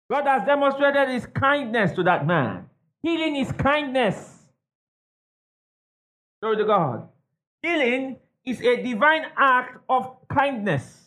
God 0.10 0.26
has 0.26 0.44
demonstrated 0.46 1.10
his 1.10 1.26
kindness 1.28 1.92
to 1.94 2.04
that 2.04 2.26
man. 2.26 2.66
Healing 3.04 3.36
is 3.36 3.52
kindness. 3.52 4.40
Glory 6.42 6.58
to 6.58 6.66
God. 6.66 7.08
Healing 7.62 8.18
is 8.46 8.62
a 8.62 8.82
divine 8.82 9.24
act 9.38 9.78
of 9.90 10.16
kindness. 10.28 11.00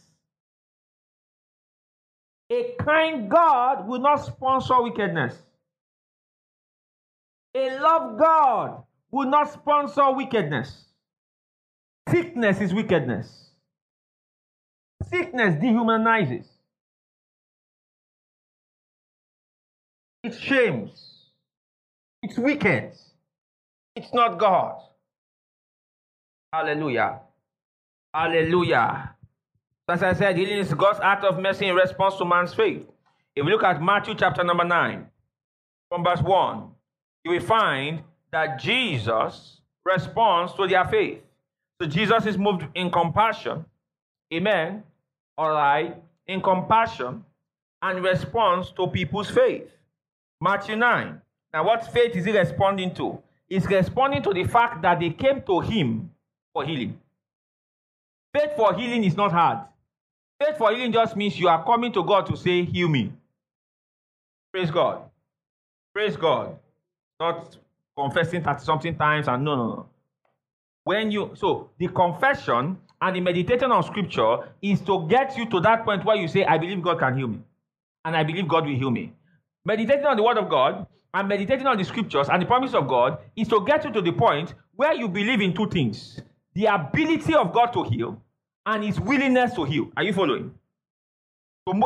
A 2.51 2.75
kind 2.79 3.31
God 3.31 3.89
will 3.89 4.01
not 4.01 4.25
sponsor 4.25 4.83
wickedness. 4.83 5.35
A 7.55 7.79
love 7.81 8.19
God 8.19 8.83
will 9.11 9.29
not 9.29 9.53
sponsor 9.53 10.13
wickedness. 10.13 10.85
Sickness 12.09 12.61
is 12.61 12.75
wickedness. 12.75 13.51
Sickness 15.05 15.55
dehumanizes. 15.57 16.47
It 20.23 20.35
shames. 20.35 21.31
It's 22.23 22.39
wicked. 22.39 22.93
It's 23.97 24.13
not 24.13 24.39
God. 24.39 24.81
Hallelujah. 26.53 27.21
Hallelujah. 28.15 29.17
As 29.89 30.05
I 30.05 30.13
said, 30.13 30.37
healing 30.37 30.59
is 30.59 30.73
God's 30.73 31.01
act 31.03 31.25
of 31.25 31.41
mercy 31.41 31.67
in 31.67 31.75
response 31.75 32.15
to 32.17 32.25
man's 32.25 32.55
faith. 32.55 32.89
If 33.35 33.45
we 33.45 33.51
look 33.51 33.65
at 33.65 33.83
Matthew 33.83 34.15
chapter 34.15 34.45
number 34.45 34.65
9, 34.65 35.05
from 35.89 36.05
verse 36.05 36.23
1, 36.23 36.69
you 37.25 37.33
will 37.33 37.41
find 37.41 38.05
that 38.31 38.61
Jesus 38.61 39.61
responds 39.85 40.55
to 40.55 40.69
their 40.69 40.85
faith. 40.85 41.23
So 41.83 41.89
Jesus 41.89 42.25
is 42.27 42.39
moved 42.39 42.67
in 42.77 42.89
compassion. 42.89 43.65
Amen. 44.33 44.85
All 45.37 45.51
right. 45.51 45.97
In 46.29 46.41
compassion 46.41 47.25
and 47.83 48.05
responds 48.05 48.71
to 48.77 48.87
people's 48.87 49.29
faith. 49.29 49.69
Matthew 50.41 50.77
9. 50.77 51.21
Now, 51.53 51.67
what 51.67 51.93
faith 51.93 52.15
is 52.15 52.27
he 52.27 52.31
responding 52.31 52.95
to? 52.95 53.21
He's 53.49 53.67
responding 53.67 54.23
to 54.23 54.33
the 54.33 54.45
fact 54.45 54.83
that 54.83 55.01
they 55.01 55.11
came 55.11 55.43
to 55.43 55.59
him 55.61 56.11
for 56.53 56.65
healing. 56.65 57.01
Faith 58.35 58.57
for 58.57 58.75
healing 58.75 59.05
is 59.05 59.17
not 59.17 59.31
hard. 59.31 59.59
Faith 60.43 60.59
for 60.59 60.73
healing 60.73 60.93
just 60.93 61.15
means 61.15 61.39
you 61.39 61.47
are 61.47 61.65
coming 61.65 61.93
to 61.93 62.03
God 62.03 62.27
to 62.27 62.37
say, 62.37 62.65
Heal 62.65 62.89
me. 62.89 63.13
Praise 64.53 64.71
God. 64.71 65.03
Praise 65.95 66.17
God. 66.17 66.59
Not 67.21 67.57
confessing 67.97 68.43
30 68.43 68.65
something 68.65 68.97
times 68.97 69.29
and 69.29 69.45
no, 69.45 69.55
no, 69.55 69.67
no. 69.69 69.87
When 70.83 71.13
you, 71.13 71.31
so 71.35 71.71
the 71.79 71.89
confession 71.89 72.77
and 73.01 73.17
the 73.17 73.21
meditating 73.21 73.71
on 73.71 73.85
scripture 73.85 74.39
is 74.61 74.81
to 74.83 75.07
get 75.09 75.37
you 75.37 75.49
to 75.51 75.61
that 75.61 75.85
point 75.85 76.05
where 76.05 76.17
you 76.17 76.27
say, 76.27 76.45
I 76.45 76.59
believe 76.59 76.83
God 76.83 76.99
can 76.99 77.17
heal 77.17 77.29
me. 77.29 77.41
And 78.05 78.17
I 78.17 78.25
believe 78.25 78.49
God 78.49 78.67
will 78.67 78.75
heal 78.75 78.91
me. 78.91 79.13
Meditating 79.65 80.05
on 80.05 80.17
the 80.17 80.23
word 80.23 80.39
of 80.39 80.51
God 80.51 80.87
and 81.15 81.29
meditating 81.29 81.67
on 81.67 81.79
the 81.79 81.85
scriptures 81.85 82.29
and 82.29 82.43
the 82.43 82.47
promise 82.47 82.75
of 82.75 82.89
God 82.89 83.19
is 83.37 83.49
to 83.49 83.65
get 83.65 83.85
you 83.85 83.93
to 83.93 84.03
the 84.03 84.13
point 84.13 84.55
where 84.75 84.93
you 84.93 85.09
believe 85.09 85.41
in 85.41 85.55
two 85.55 85.69
things 85.69 86.21
the 86.55 86.67
ability 86.67 87.35
of 87.35 87.53
God 87.53 87.73
to 87.73 87.83
heal 87.85 88.21
and 88.67 88.85
his 88.85 89.01
willingness 89.01 89.55
to 89.55 89.65
heal. 89.65 89.91
Are 89.97 90.03
you 90.03 90.13
following? 90.13 90.55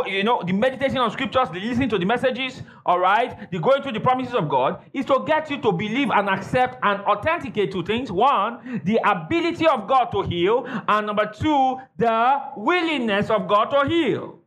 You 0.06 0.24
know, 0.24 0.42
the 0.44 0.52
meditation 0.52 0.98
on 0.98 1.10
scriptures, 1.12 1.50
the 1.50 1.60
listening 1.60 1.88
to 1.90 1.98
the 1.98 2.04
messages, 2.04 2.62
all 2.84 2.98
right, 2.98 3.48
the 3.52 3.60
going 3.60 3.80
through 3.82 3.92
the 3.92 4.00
promises 4.00 4.34
of 4.34 4.48
God 4.48 4.82
is 4.92 5.04
to 5.06 5.22
get 5.24 5.50
you 5.50 5.60
to 5.62 5.70
believe 5.70 6.10
and 6.10 6.28
accept 6.28 6.78
and 6.82 7.00
authenticate 7.02 7.70
two 7.70 7.84
things. 7.84 8.10
One, 8.10 8.80
the 8.84 8.98
ability 9.08 9.68
of 9.68 9.86
God 9.86 10.06
to 10.06 10.22
heal, 10.22 10.64
and 10.66 11.06
number 11.06 11.26
two, 11.26 11.78
the 11.96 12.40
willingness 12.56 13.30
of 13.30 13.46
God 13.46 13.66
to 13.66 13.88
heal. 13.88 14.40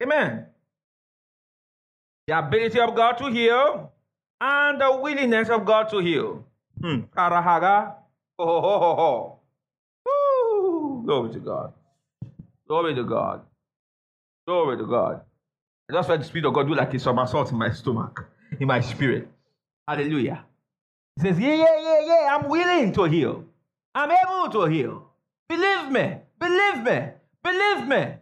Amen 0.00 0.46
the 2.26 2.38
ability 2.38 2.80
of 2.80 2.94
God 2.96 3.12
to 3.18 3.26
heal, 3.26 3.92
and 4.40 4.80
the 4.80 4.96
willingness 4.96 5.48
of 5.48 5.64
God 5.64 5.88
to 5.90 5.98
heal. 5.98 6.44
Hmm. 6.80 7.02
Oh, 8.38 8.60
ho, 8.60 8.78
ho, 8.78 8.96
ho. 8.96 9.40
Glory 11.04 11.32
to 11.32 11.40
God. 11.40 11.72
Glory 12.68 12.94
to 12.94 13.04
God. 13.04 13.42
Glory 14.46 14.76
to 14.78 14.86
God. 14.86 15.22
That's 15.88 16.08
why 16.08 16.16
the 16.16 16.24
Spirit 16.24 16.46
of 16.46 16.54
God 16.54 16.66
do 16.68 16.74
like 16.74 16.92
a 16.94 16.98
somersault 16.98 17.50
in 17.52 17.58
my 17.58 17.70
stomach, 17.70 18.26
in 18.60 18.66
my 18.66 18.80
spirit. 18.80 19.28
Hallelujah. 19.88 20.44
He 21.16 21.22
says, 21.22 21.38
Yeah, 21.38 21.54
yeah, 21.54 21.80
yeah, 21.80 22.00
yeah, 22.06 22.36
I'm 22.36 22.48
willing 22.48 22.92
to 22.92 23.04
heal. 23.04 23.44
I'm 23.94 24.10
able 24.10 24.50
to 24.52 24.66
heal. 24.70 25.10
Believe 25.48 25.90
me, 25.92 26.16
believe 26.40 26.82
me, 26.84 27.08
believe 27.42 27.86
me. 27.88 28.14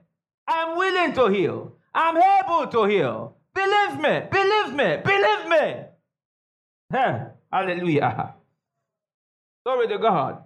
I'm 0.46 0.77
willing 0.77 1.12
to 1.14 1.27
heal. 1.29 1.72
I'm 1.94 2.16
able 2.18 2.66
to 2.70 2.85
heal. 2.85 3.37
Believe 3.55 4.00
me, 4.00 4.20
believe 4.31 4.74
me, 4.74 4.96
believe 5.05 5.48
me. 5.48 5.85
Huh. 6.92 7.18
Hallelujah. 7.53 8.35
Glory 9.64 9.88
to 9.88 9.98
God. 9.98 10.42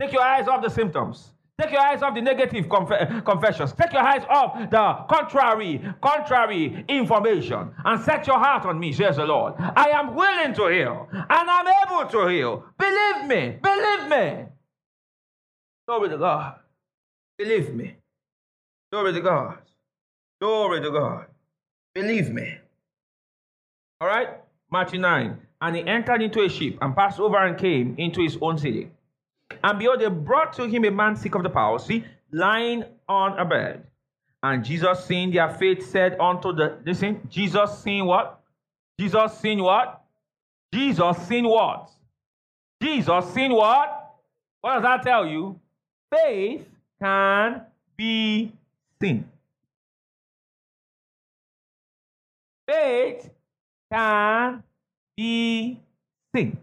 Take 0.00 0.12
your 0.12 0.22
eyes 0.22 0.48
off 0.48 0.62
the 0.62 0.70
symptoms. 0.70 1.32
Take 1.60 1.70
your 1.70 1.80
eyes 1.80 2.02
off 2.02 2.14
the 2.14 2.20
negative 2.20 2.68
conf- 2.68 3.24
confessions. 3.24 3.72
Take 3.74 3.92
your 3.92 4.02
eyes 4.02 4.24
off 4.28 4.58
the 4.70 5.04
contrary, 5.14 5.80
contrary 6.02 6.84
information 6.88 7.70
and 7.84 8.00
set 8.02 8.26
your 8.26 8.38
heart 8.38 8.66
on 8.66 8.80
me, 8.80 8.92
says 8.92 9.16
the 9.16 9.24
Lord. 9.24 9.54
I 9.58 9.90
am 9.90 10.16
willing 10.16 10.52
to 10.54 10.66
heal 10.66 11.08
and 11.12 11.26
I'm 11.30 11.66
able 11.86 12.10
to 12.10 12.26
heal. 12.28 12.64
Believe 12.76 13.26
me, 13.28 13.58
believe 13.62 14.08
me. 14.08 14.46
Glory 15.86 16.08
to 16.08 16.18
God. 16.18 16.56
Believe 17.38 17.72
me. 17.74 17.96
Glory 18.90 19.12
to 19.12 19.20
God. 19.20 19.58
Glory 20.40 20.80
to 20.80 20.90
God. 20.90 21.26
Believe 21.94 22.30
me. 22.30 22.58
All 24.00 24.08
right? 24.08 24.28
Matthew 24.72 24.98
9. 25.00 25.38
And 25.64 25.76
he 25.76 25.86
entered 25.86 26.20
into 26.20 26.42
a 26.42 26.48
ship 26.50 26.76
and 26.82 26.94
passed 26.94 27.18
over 27.18 27.38
and 27.38 27.56
came 27.56 27.94
into 27.96 28.20
his 28.20 28.36
own 28.42 28.58
city. 28.58 28.90
And 29.62 29.78
behold, 29.78 29.98
they 29.98 30.08
brought 30.10 30.52
to 30.54 30.64
him 30.68 30.84
a 30.84 30.90
man 30.90 31.16
sick 31.16 31.34
of 31.34 31.42
the 31.42 31.48
palsy, 31.48 32.04
lying 32.30 32.84
on 33.08 33.38
a 33.38 33.46
bed. 33.46 33.86
And 34.42 34.62
Jesus, 34.62 35.06
seeing 35.06 35.30
their 35.32 35.48
faith, 35.48 35.88
said 35.90 36.20
unto 36.20 36.52
the 36.52 36.76
listen, 36.84 37.26
Jesus 37.30 37.78
seeing 37.78 38.04
what? 38.04 38.40
Jesus 39.00 39.38
seeing 39.38 39.62
what? 39.62 40.02
Jesus 40.70 41.16
seeing 41.26 41.48
what? 41.48 41.90
Jesus 42.82 43.32
seeing 43.32 43.52
what? 43.52 44.16
What 44.60 44.74
does 44.74 44.82
that 44.82 45.02
tell 45.02 45.26
you? 45.26 45.58
Faith 46.12 46.68
can 47.00 47.62
be 47.96 48.52
seen. 49.00 49.26
Faith 52.68 53.30
can 53.90 54.62
be 55.16 55.80
seen. 56.34 56.58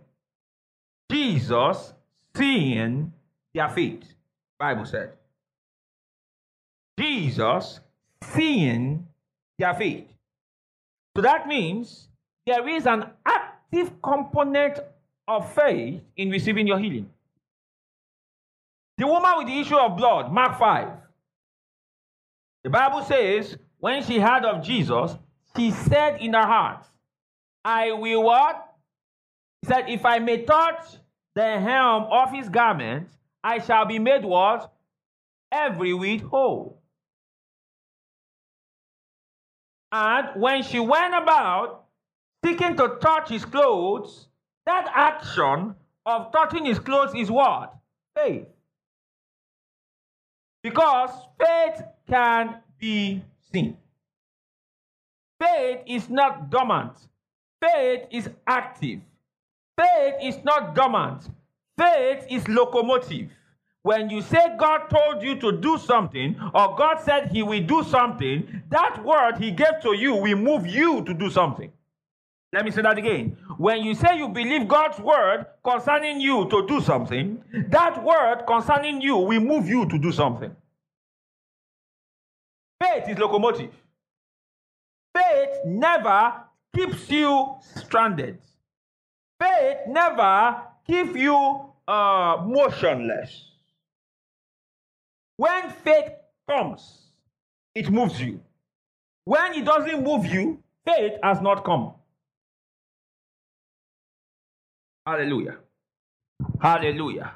Jesus 1.09 1.93
seeing 2.35 3.13
their 3.53 3.69
faith. 3.69 4.13
Bible 4.57 4.85
said. 4.85 5.13
Jesus 6.97 7.79
seeing 8.23 9.07
their 9.57 9.73
faith. 9.73 10.07
So 11.15 11.21
that 11.21 11.47
means 11.47 12.07
there 12.45 12.67
is 12.67 12.85
an 12.85 13.05
active 13.25 14.01
component 14.01 14.79
of 15.27 15.53
faith 15.53 16.01
in 16.15 16.29
receiving 16.29 16.67
your 16.67 16.79
healing. 16.79 17.09
The 18.97 19.07
woman 19.07 19.31
with 19.37 19.47
the 19.47 19.59
issue 19.59 19.77
of 19.77 19.97
blood, 19.97 20.31
Mark 20.31 20.59
5. 20.59 20.87
The 22.63 22.69
Bible 22.69 23.03
says, 23.03 23.57
when 23.79 24.03
she 24.03 24.19
heard 24.19 24.45
of 24.45 24.63
Jesus, 24.63 25.17
she 25.55 25.71
said 25.71 26.21
in 26.21 26.33
her 26.33 26.45
heart, 26.45 26.85
I 27.63 27.91
will 27.91 28.23
what? 28.23 28.67
He 29.61 29.67
said, 29.67 29.89
if 29.89 30.05
I 30.05 30.19
may 30.19 30.43
touch 30.43 30.83
the 31.35 31.59
hem 31.59 32.03
of 32.09 32.31
his 32.31 32.49
garment, 32.49 33.07
I 33.43 33.59
shall 33.59 33.85
be 33.85 33.99
made 33.99 34.25
what? 34.25 34.71
Every 35.51 35.93
whit 35.93 36.21
whole. 36.21 36.81
And 39.91 40.41
when 40.41 40.63
she 40.63 40.79
went 40.79 41.13
about 41.13 41.85
seeking 42.43 42.77
to 42.77 42.97
touch 43.01 43.29
his 43.29 43.43
clothes, 43.45 44.27
that 44.65 44.89
action 44.93 45.75
of 46.05 46.31
touching 46.31 46.65
his 46.65 46.79
clothes 46.79 47.13
is 47.15 47.29
what? 47.29 47.75
Faith. 48.15 48.47
Because 50.63 51.11
faith 51.39 51.83
can 52.07 52.61
be 52.79 53.23
seen. 53.51 53.77
Faith 55.39 55.79
is 55.87 56.09
not 56.09 56.49
dormant, 56.49 56.93
faith 57.61 58.07
is 58.11 58.29
active. 58.47 58.99
Faith 59.77 60.15
is 60.21 60.43
not 60.43 60.75
dormant. 60.75 61.29
Faith 61.77 62.25
is 62.29 62.47
locomotive. 62.47 63.29
When 63.83 64.09
you 64.09 64.21
say 64.21 64.55
God 64.59 64.89
told 64.89 65.23
you 65.23 65.39
to 65.39 65.53
do 65.53 65.77
something 65.77 66.35
or 66.53 66.75
God 66.75 66.99
said 66.99 67.31
he 67.31 67.41
will 67.41 67.63
do 67.63 67.83
something, 67.83 68.61
that 68.69 69.03
word 69.03 69.37
he 69.37 69.51
gave 69.51 69.81
to 69.81 69.95
you 69.95 70.15
will 70.15 70.37
move 70.37 70.67
you 70.67 71.03
to 71.03 71.13
do 71.13 71.29
something. 71.29 71.71
Let 72.53 72.65
me 72.65 72.71
say 72.71 72.81
that 72.81 72.97
again. 72.97 73.37
When 73.57 73.81
you 73.83 73.95
say 73.95 74.17
you 74.17 74.27
believe 74.27 74.67
God's 74.67 74.99
word 74.99 75.45
concerning 75.63 76.19
you 76.19 76.47
to 76.49 76.67
do 76.67 76.81
something, 76.81 77.41
that 77.69 78.03
word 78.03 78.43
concerning 78.45 79.01
you 79.01 79.15
will 79.17 79.39
move 79.39 79.67
you 79.67 79.85
to 79.87 79.97
do 79.97 80.11
something. 80.11 80.53
Faith 82.83 83.07
is 83.07 83.17
locomotive. 83.17 83.71
Faith 85.15 85.59
never 85.65 86.43
keeps 86.75 87.09
you 87.09 87.55
stranded. 87.75 88.39
Faith 89.39 89.77
never 89.87 90.61
keeps 90.85 91.15
you 91.15 91.71
uh, 91.87 92.43
motionless. 92.45 93.45
When 95.37 95.69
faith 95.83 96.11
comes, 96.47 96.99
it 97.73 97.89
moves 97.89 98.21
you. 98.21 98.41
When 99.25 99.53
it 99.53 99.65
doesn't 99.65 100.03
move 100.03 100.25
you, 100.25 100.61
faith 100.85 101.13
has 101.23 101.41
not 101.41 101.63
come. 101.63 101.93
Hallelujah. 105.05 105.57
Hallelujah. 106.59 107.33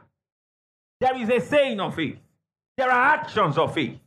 There 1.00 1.20
is 1.22 1.30
a 1.30 1.40
saying 1.40 1.80
of 1.80 1.96
faith. 1.96 2.18
There 2.78 2.90
are 2.90 3.16
actions 3.16 3.58
of 3.58 3.74
faith. 3.74 3.98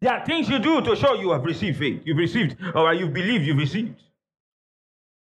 There 0.00 0.12
are 0.12 0.24
things 0.24 0.48
you 0.48 0.58
do 0.58 0.82
to 0.82 0.94
show 0.94 1.14
you 1.14 1.30
have 1.30 1.44
received 1.44 1.78
faith. 1.78 2.02
You've 2.04 2.18
received, 2.18 2.56
or 2.74 2.92
you've 2.92 3.12
believed 3.12 3.46
you've 3.46 3.58
received. 3.58 3.94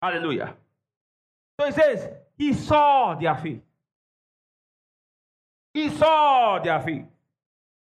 Hallelujah. 0.02 0.56
So 1.60 1.66
he 1.68 1.72
says, 1.72 2.10
He 2.38 2.54
saw 2.54 3.16
their 3.16 3.36
faith. 3.36 3.62
He 5.74 5.90
saw 5.90 6.60
their 6.64 6.80
faith 6.82 7.06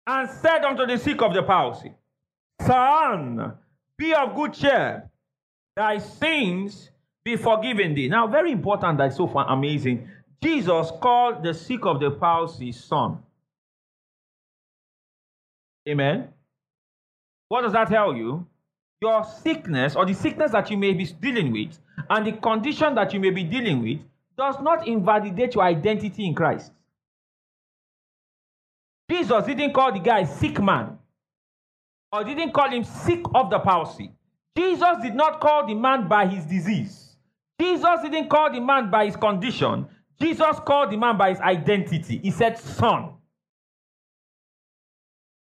and 0.07 0.29
said 0.29 0.63
unto 0.63 0.85
the 0.85 0.97
sick 0.97 1.21
of 1.21 1.33
the 1.33 1.43
palsy, 1.43 1.93
Son, 2.61 3.53
be 3.97 4.13
of 4.13 4.35
good 4.35 4.53
cheer, 4.53 5.09
thy 5.75 5.97
sins 5.97 6.89
be 7.23 7.35
forgiven 7.35 7.93
thee. 7.93 8.07
Now, 8.09 8.27
very 8.27 8.51
important, 8.51 8.97
that's 8.97 9.17
so 9.17 9.27
far 9.27 9.47
amazing. 9.49 10.09
Jesus 10.41 10.91
called 11.01 11.43
the 11.43 11.53
sick 11.53 11.85
of 11.85 11.99
the 11.99 12.11
palsy 12.11 12.71
son. 12.71 13.19
Amen. 15.87 16.29
What 17.47 17.61
does 17.61 17.73
that 17.73 17.89
tell 17.89 18.15
you? 18.15 18.47
Your 19.01 19.23
sickness 19.25 19.95
or 19.95 20.05
the 20.05 20.13
sickness 20.13 20.51
that 20.51 20.69
you 20.69 20.77
may 20.77 20.93
be 20.93 21.05
dealing 21.05 21.51
with 21.51 21.77
and 22.09 22.25
the 22.25 22.33
condition 22.33 22.93
that 22.95 23.13
you 23.13 23.19
may 23.19 23.31
be 23.31 23.43
dealing 23.43 23.81
with 23.81 23.99
does 24.37 24.55
not 24.61 24.87
invalidate 24.87 25.55
your 25.55 25.63
identity 25.63 26.25
in 26.25 26.35
Christ. 26.35 26.71
Jesus 29.09 29.45
didn't 29.45 29.73
call 29.73 29.91
the 29.91 29.99
guy 29.99 30.23
sick 30.23 30.61
man 30.61 30.97
or 32.11 32.23
didn't 32.23 32.53
call 32.53 32.69
him 32.69 32.83
sick 32.83 33.21
of 33.33 33.49
the 33.49 33.59
palsy. 33.59 34.11
Jesus 34.55 34.97
did 35.01 35.15
not 35.15 35.39
call 35.41 35.65
the 35.65 35.73
man 35.73 36.07
by 36.07 36.27
his 36.27 36.45
disease. 36.45 37.15
Jesus 37.59 38.01
didn't 38.03 38.29
call 38.29 38.51
the 38.51 38.59
man 38.59 38.91
by 38.91 39.05
his 39.05 39.15
condition. 39.15 39.87
Jesus 40.21 40.59
called 40.65 40.91
the 40.91 40.97
man 40.97 41.17
by 41.17 41.29
his 41.29 41.39
identity. 41.39 42.19
He 42.19 42.31
said, 42.31 42.57
Son. 42.57 43.13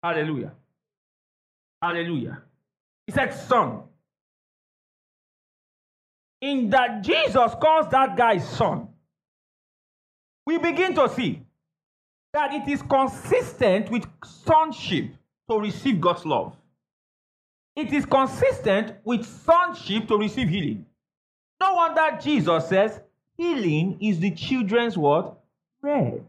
Hallelujah. 0.03 0.53
Hallelujah. 1.83 2.44
He 3.07 3.13
said, 3.13 3.33
Son. 3.33 3.83
In 6.41 6.71
that 6.71 7.03
Jesus 7.03 7.53
calls 7.61 7.89
that 7.91 8.17
guy 8.17 8.39
son, 8.39 8.89
we 10.47 10.59
begin 10.59 10.95
to 10.95 11.09
see 11.09 11.43
that 12.35 12.53
it 12.53 12.69
is 12.69 12.83
consistent 12.83 13.91
with 13.91 14.05
sonship 14.23 15.11
to 15.49 15.59
receive 15.59 16.01
God's 16.01 16.27
love. 16.27 16.55
It 17.77 17.93
is 17.93 18.05
consistent 18.05 18.93
with 19.05 19.25
sonship 19.25 20.07
to 20.09 20.19
receive 20.19 20.49
healing. 20.49 20.87
No 21.61 21.75
wonder 21.75 22.19
Jesus 22.21 22.69
says, 22.69 23.01
healing 23.37 23.99
is 24.01 24.21
the 24.21 24.33
children's 24.33 24.99
what? 24.99 25.39
Bread. 25.81 26.25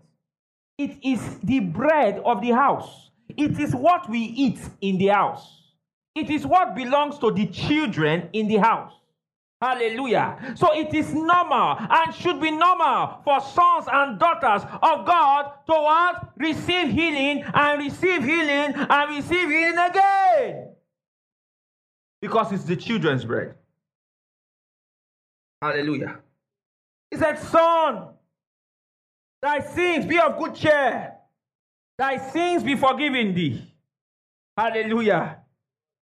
It 0.78 0.97
is 1.03 1.39
the 1.39 1.59
bread 1.59 2.21
of 2.23 2.41
the 2.41 2.51
house. 2.51 3.09
It 3.30 3.59
is 3.59 3.76
what 3.76 4.09
we 4.09 4.19
eat 4.19 4.59
in 4.82 4.97
the 4.97 5.07
house. 5.07 5.64
It 6.16 6.30
is 6.30 6.45
what 6.45 6.76
belongs 6.76 7.20
to 7.20 7.30
the 7.32 7.47
children 7.47 8.30
in 8.32 8.47
the 8.47 8.55
house. 8.55 8.93
Hallelujah. 9.61 10.53
So 10.55 10.74
it 10.74 10.93
is 10.93 11.13
normal 11.13 11.78
and 11.80 12.13
should 12.16 12.39
be 12.39 12.51
normal 12.51 13.22
for 13.24 13.39
sons 13.41 13.86
and 13.91 14.18
daughters 14.20 14.63
of 14.63 15.05
God 15.05 15.51
to 15.68 15.74
what? 15.74 16.32
Receive 16.38 16.89
healing 16.89 17.43
and 17.53 17.82
receive 17.82 18.24
healing 18.24 18.76
and 18.76 19.16
receive 19.16 19.49
healing 19.49 19.78
again. 19.78 20.70
Because 22.22 22.51
it's 22.51 22.63
the 22.63 22.76
children's 22.76 23.26
bread. 23.26 23.55
Hallelujah. 25.61 26.20
He 27.11 27.18
said, 27.18 27.39
Son, 27.39 28.09
thy 29.41 29.59
sins 29.61 30.05
be 30.05 30.20
of 30.20 30.38
good 30.38 30.55
cheer, 30.55 31.13
thy 31.97 32.18
sins 32.18 32.63
be 32.63 32.76
forgiven 32.76 33.34
thee. 33.34 33.74
Hallelujah. 34.57 35.39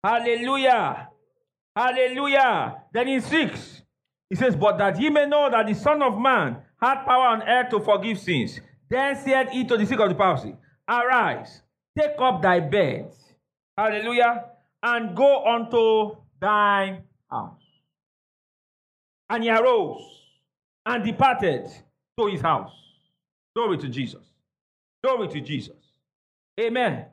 Hallelujah. 0.04 1.10
Hallelujah. 1.76 2.84
Then 2.94 3.08
in 3.08 3.22
6, 3.22 3.82
he 4.30 4.36
says, 4.36 4.56
But 4.56 4.78
that 4.78 5.00
ye 5.00 5.10
may 5.10 5.26
know 5.26 5.50
that 5.50 5.68
the 5.68 5.74
Son 5.74 6.02
of 6.02 6.20
Man 6.20 6.58
had 6.82 7.06
power 7.06 7.28
on 7.28 7.44
earth 7.44 7.70
to 7.72 7.80
forgive 7.80 8.20
sins. 8.20 8.60
Then 8.90 9.16
said 9.16 9.50
he 9.50 9.66
to 9.66 9.78
the 9.78 9.86
sick 9.86 10.00
of 10.00 10.10
the 10.10 10.16
palsy, 10.16 10.56
Arise, 10.90 11.62
take 11.98 12.20
up 12.20 12.42
thy 12.42 12.60
bed. 12.60 13.12
Hallelujah. 13.78 14.46
And 14.84 15.16
go 15.16 15.46
unto 15.46 16.18
thine 16.40 17.04
house. 17.30 17.62
And 19.30 19.44
he 19.44 19.50
arose 19.50 20.02
and 20.86 21.04
departed 21.04 21.70
to 22.20 22.26
his 22.28 22.42
house. 22.42 22.74
Glory 23.56 23.78
to 23.78 23.88
Jesus. 23.88 24.24
Glory 25.04 25.28
to 25.30 25.42
Jesus. 25.42 25.76
Amen. 26.60 27.06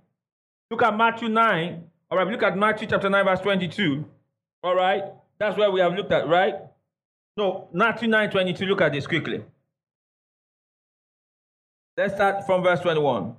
Look 0.70 0.82
at 0.82 0.96
Matthew 0.96 1.28
9. 1.28 1.87
All 2.10 2.16
right, 2.16 2.26
look 2.26 2.42
at 2.42 2.56
Matthew 2.56 2.88
chapter 2.88 3.10
9, 3.10 3.24
verse 3.24 3.40
22. 3.40 4.04
All 4.62 4.74
right, 4.74 5.04
that's 5.38 5.58
where 5.58 5.70
we 5.70 5.80
have 5.80 5.94
looked 5.94 6.12
at, 6.12 6.26
right? 6.26 6.54
No, 7.36 7.68
Matthew 7.72 8.08
9 8.08 8.30
22. 8.30 8.64
Look 8.64 8.80
at 8.80 8.92
this 8.92 9.06
quickly. 9.06 9.44
Let's 11.96 12.14
start 12.14 12.46
from 12.46 12.62
verse 12.62 12.80
21. 12.80 13.36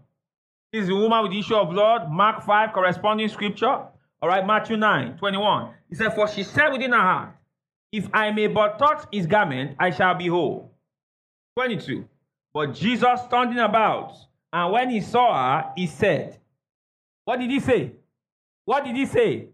This 0.71 0.83
is 0.83 0.89
the 0.89 0.95
woman 0.95 1.23
with 1.23 1.31
the 1.31 1.39
issue 1.39 1.55
of 1.55 1.71
blood. 1.71 2.11
Mark 2.11 2.43
5, 2.43 2.73
corresponding 2.73 3.27
scripture. 3.27 3.87
All 4.21 4.29
right, 4.29 4.45
Matthew 4.45 4.77
9 4.77 5.17
21. 5.17 5.73
He 5.89 5.95
said, 5.95 6.13
For 6.13 6.27
she 6.27 6.43
said 6.43 6.69
within 6.69 6.91
her 6.91 6.99
heart, 6.99 7.29
If 7.91 8.07
I 8.13 8.31
may 8.31 8.47
but 8.47 8.77
touch 8.77 9.05
his 9.11 9.25
garment, 9.25 9.75
I 9.79 9.89
shall 9.89 10.13
be 10.13 10.27
whole. 10.27 10.71
22. 11.57 12.07
But 12.53 12.75
Jesus 12.75 13.21
standing 13.25 13.59
about, 13.59 14.13
and 14.53 14.71
when 14.71 14.89
he 14.91 15.01
saw 15.01 15.33
her, 15.33 15.71
he 15.75 15.87
said, 15.87 16.37
What 17.25 17.39
did 17.39 17.49
he 17.49 17.59
say? 17.59 17.93
What 18.69 18.85
did 18.85 18.95
he 18.95 19.07
say? 19.07 19.47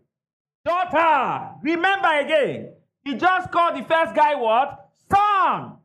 Daughter, 0.65 1.51
remember 1.63 2.19
again. 2.19 2.73
He 3.01 3.15
just 3.15 3.49
called 3.49 3.77
the 3.77 3.83
first 3.83 4.13
guy 4.13 4.35
what? 4.35 4.89
Son. 5.09 5.77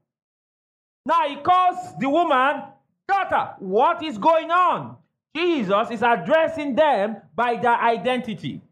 Now 1.07 1.29
he 1.29 1.37
calls 1.37 1.77
the 2.01 2.09
woman 2.09 2.65
daughter. 3.07 3.55
What 3.61 4.03
is 4.03 4.19
going 4.19 4.51
on? 4.51 4.97
Jesus 5.37 5.93
is 5.93 6.03
addressing 6.03 6.75
them 6.75 7.19
by 7.37 7.55
their 7.55 7.81
identity. 7.81 8.63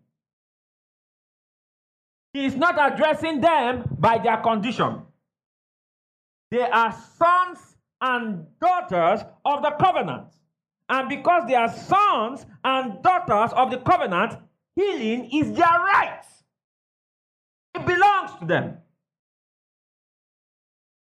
He 2.33 2.47
is 2.47 2.57
not 2.57 2.75
addressing 2.81 3.41
them 3.41 3.85
by 3.97 4.19
their 4.19 4.39
condition. 4.39 5.03
They 6.51 6.63
are 6.63 6.93
sons 7.17 7.77
and 8.01 8.45
daughters 8.61 9.21
of 9.45 9.63
the 9.63 9.71
covenant. 9.79 10.33
And 10.89 11.09
because 11.09 11.47
they 11.47 11.55
are 11.55 11.73
sons 11.73 12.45
and 12.65 13.01
daughters 13.05 13.53
of 13.53 13.71
the 13.71 13.79
covenant, 13.79 14.39
Healing 14.79 15.29
is 15.33 15.51
their 15.57 15.67
right, 15.67 16.23
it 17.75 17.85
belongs 17.85 18.39
to 18.39 18.47
them. 18.47 18.77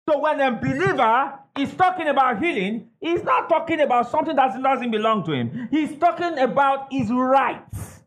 So 0.08 0.18
when 0.18 0.40
a 0.40 0.50
believer 0.50 1.38
is 1.56 1.72
talking 1.74 2.08
about 2.08 2.42
healing, 2.42 2.88
he's 3.00 3.22
not 3.22 3.48
talking 3.48 3.80
about 3.80 4.10
something 4.10 4.34
that 4.34 4.60
doesn't 4.60 4.90
belong 4.90 5.24
to 5.26 5.32
him. 5.32 5.68
He's 5.70 5.96
talking 5.96 6.38
about 6.38 6.88
his 6.92 7.08
rights. 7.12 8.02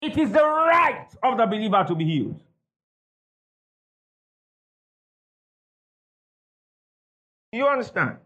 It 0.00 0.16
is 0.16 0.30
the 0.30 0.44
right 0.44 1.08
of 1.24 1.38
the 1.38 1.46
believer 1.46 1.84
to 1.88 1.96
be 1.96 2.04
healed. 2.04 2.40
You 7.50 7.66
understand? 7.66 8.18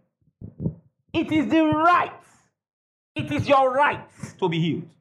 It 1.15 1.33
is 1.33 1.49
the 1.49 1.65
right. 1.65 2.13
It 3.15 3.33
is 3.33 3.49
your 3.49 3.73
right 3.73 4.07
to 4.39 4.51
be 4.51 4.61
healed 4.61 4.96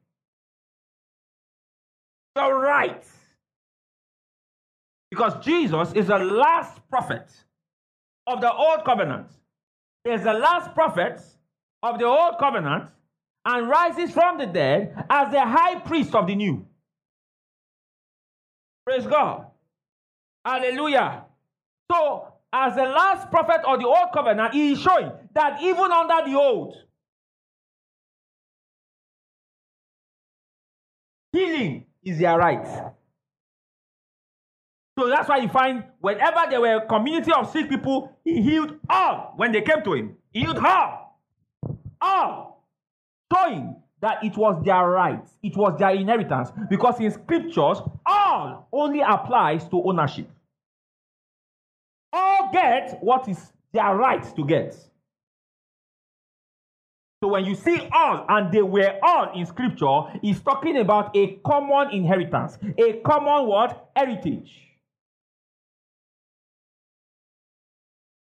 right. 2.35 3.03
Because 5.09 5.43
Jesus 5.43 5.93
is 5.93 6.07
the 6.07 6.17
last 6.17 6.81
prophet 6.89 7.31
of 8.27 8.41
the 8.41 8.51
old 8.51 8.83
covenant. 8.85 9.27
He 10.03 10.11
is 10.11 10.23
the 10.23 10.33
last 10.33 10.73
prophet 10.73 11.21
of 11.83 11.99
the 11.99 12.05
old 12.05 12.37
covenant 12.39 12.89
and 13.45 13.69
rises 13.69 14.11
from 14.11 14.37
the 14.37 14.45
dead 14.45 15.05
as 15.09 15.31
the 15.31 15.41
high 15.41 15.79
priest 15.79 16.13
of 16.15 16.27
the 16.27 16.35
new. 16.35 16.65
Praise 18.85 19.07
God. 19.07 19.47
Hallelujah. 20.43 21.25
So, 21.91 22.33
as 22.51 22.75
the 22.75 22.83
last 22.83 23.29
prophet 23.31 23.61
of 23.65 23.79
the 23.79 23.87
old 23.87 24.09
covenant, 24.13 24.53
he 24.53 24.73
is 24.73 24.79
showing 24.81 25.11
that 25.33 25.61
even 25.61 25.91
under 25.91 26.29
the 26.29 26.37
old, 26.37 26.75
healing 31.31 31.85
is 32.05 32.19
their 32.19 32.37
right. 32.37 32.65
So 34.97 35.09
that's 35.09 35.27
why 35.27 35.37
you 35.37 35.49
find 35.49 35.83
whenever 35.99 36.49
there 36.49 36.61
were 36.61 36.75
a 36.75 36.85
community 36.87 37.31
of 37.33 37.49
sick 37.49 37.69
people, 37.69 38.17
he 38.23 38.41
healed 38.41 38.75
all 38.89 39.33
when 39.35 39.51
they 39.51 39.61
came 39.61 39.83
to 39.83 39.93
him. 39.93 40.15
He 40.31 40.41
healed 40.41 40.59
all. 40.59 41.19
All. 41.99 42.63
Showing 43.33 43.75
that 43.99 44.23
it 44.23 44.37
was 44.37 44.63
their 44.63 44.87
right, 44.87 45.25
it 45.43 45.57
was 45.57 45.77
their 45.79 45.89
inheritance. 45.89 46.51
Because 46.69 46.99
in 46.99 47.11
scriptures, 47.11 47.81
all 48.05 48.67
only 48.71 49.01
applies 49.01 49.67
to 49.69 49.83
ownership. 49.83 50.29
All 52.13 52.51
get 52.53 52.99
what 53.01 53.27
is 53.27 53.51
their 53.73 53.95
right 53.95 54.23
to 54.35 54.45
get. 54.45 54.77
So 57.23 57.29
when 57.29 57.45
you 57.45 57.55
see 57.55 57.87
all, 57.91 58.25
and 58.29 58.51
they 58.51 58.61
were 58.61 58.99
all 59.01 59.31
in 59.33 59.45
scripture, 59.45 60.01
he's 60.21 60.41
talking 60.41 60.77
about 60.77 61.15
a 61.15 61.37
common 61.45 61.91
inheritance, 61.91 62.57
a 62.77 62.93
common 63.05 63.47
what? 63.47 63.89
Heritage. 63.95 64.51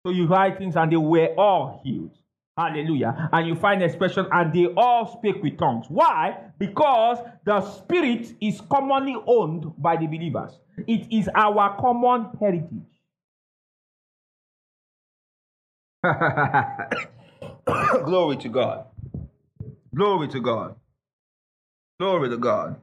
So 0.06 0.12
you 0.12 0.28
write 0.28 0.58
things, 0.58 0.76
and 0.76 0.92
they 0.92 0.98
were 0.98 1.34
all 1.38 1.80
healed. 1.84 2.12
Hallelujah. 2.58 3.30
And 3.32 3.48
you 3.48 3.56
find 3.56 3.82
expression, 3.82 4.28
and 4.32 4.54
they 4.54 4.68
all 4.76 5.18
speak 5.18 5.42
with 5.42 5.58
tongues. 5.58 5.86
Why? 5.90 6.38
Because 6.60 7.20
the 7.46 7.62
spirit 7.62 8.34
is 8.42 8.62
commonly 8.62 9.16
owned 9.26 9.74
by 9.78 9.96
the 9.98 10.08
believers. 10.08 10.60
It 10.88 11.12
is 11.12 11.30
our 11.34 11.78
common 11.80 12.30
heritage. 12.40 12.88
Glory 18.06 18.38
to 18.38 18.50
God. 18.50 18.86
Glory 19.96 20.28
to 20.30 20.40
God. 20.40 20.76
Glory 22.00 22.30
to 22.30 22.38
God. 22.38 22.82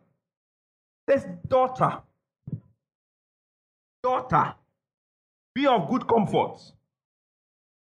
This 1.07 1.24
daughter, 1.49 1.99
daughter, 4.03 4.55
be 5.55 5.66
of 5.66 5.89
good 5.89 6.07
comfort. 6.07 6.59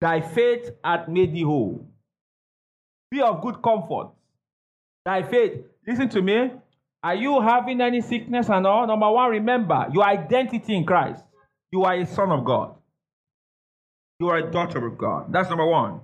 Thy 0.00 0.20
faith 0.20 0.70
hath 0.84 1.08
made 1.08 1.34
thee 1.34 1.42
whole. 1.42 1.86
Be 3.10 3.20
of 3.20 3.42
good 3.42 3.62
comfort. 3.62 4.10
Thy 5.04 5.22
faith. 5.22 5.64
Listen 5.86 6.08
to 6.10 6.22
me. 6.22 6.52
Are 7.02 7.14
you 7.14 7.40
having 7.40 7.80
any 7.80 8.00
sickness 8.00 8.48
and 8.48 8.66
all? 8.66 8.86
Number 8.86 9.10
one, 9.10 9.30
remember 9.30 9.86
your 9.92 10.04
identity 10.04 10.74
in 10.74 10.84
Christ. 10.84 11.22
You 11.70 11.84
are 11.84 11.94
a 11.94 12.06
son 12.06 12.30
of 12.30 12.44
God. 12.44 12.74
You 14.18 14.28
are 14.28 14.38
a 14.38 14.50
daughter 14.50 14.86
of 14.86 14.96
God. 14.96 15.32
That's 15.32 15.48
number 15.48 15.66
one 15.66 16.00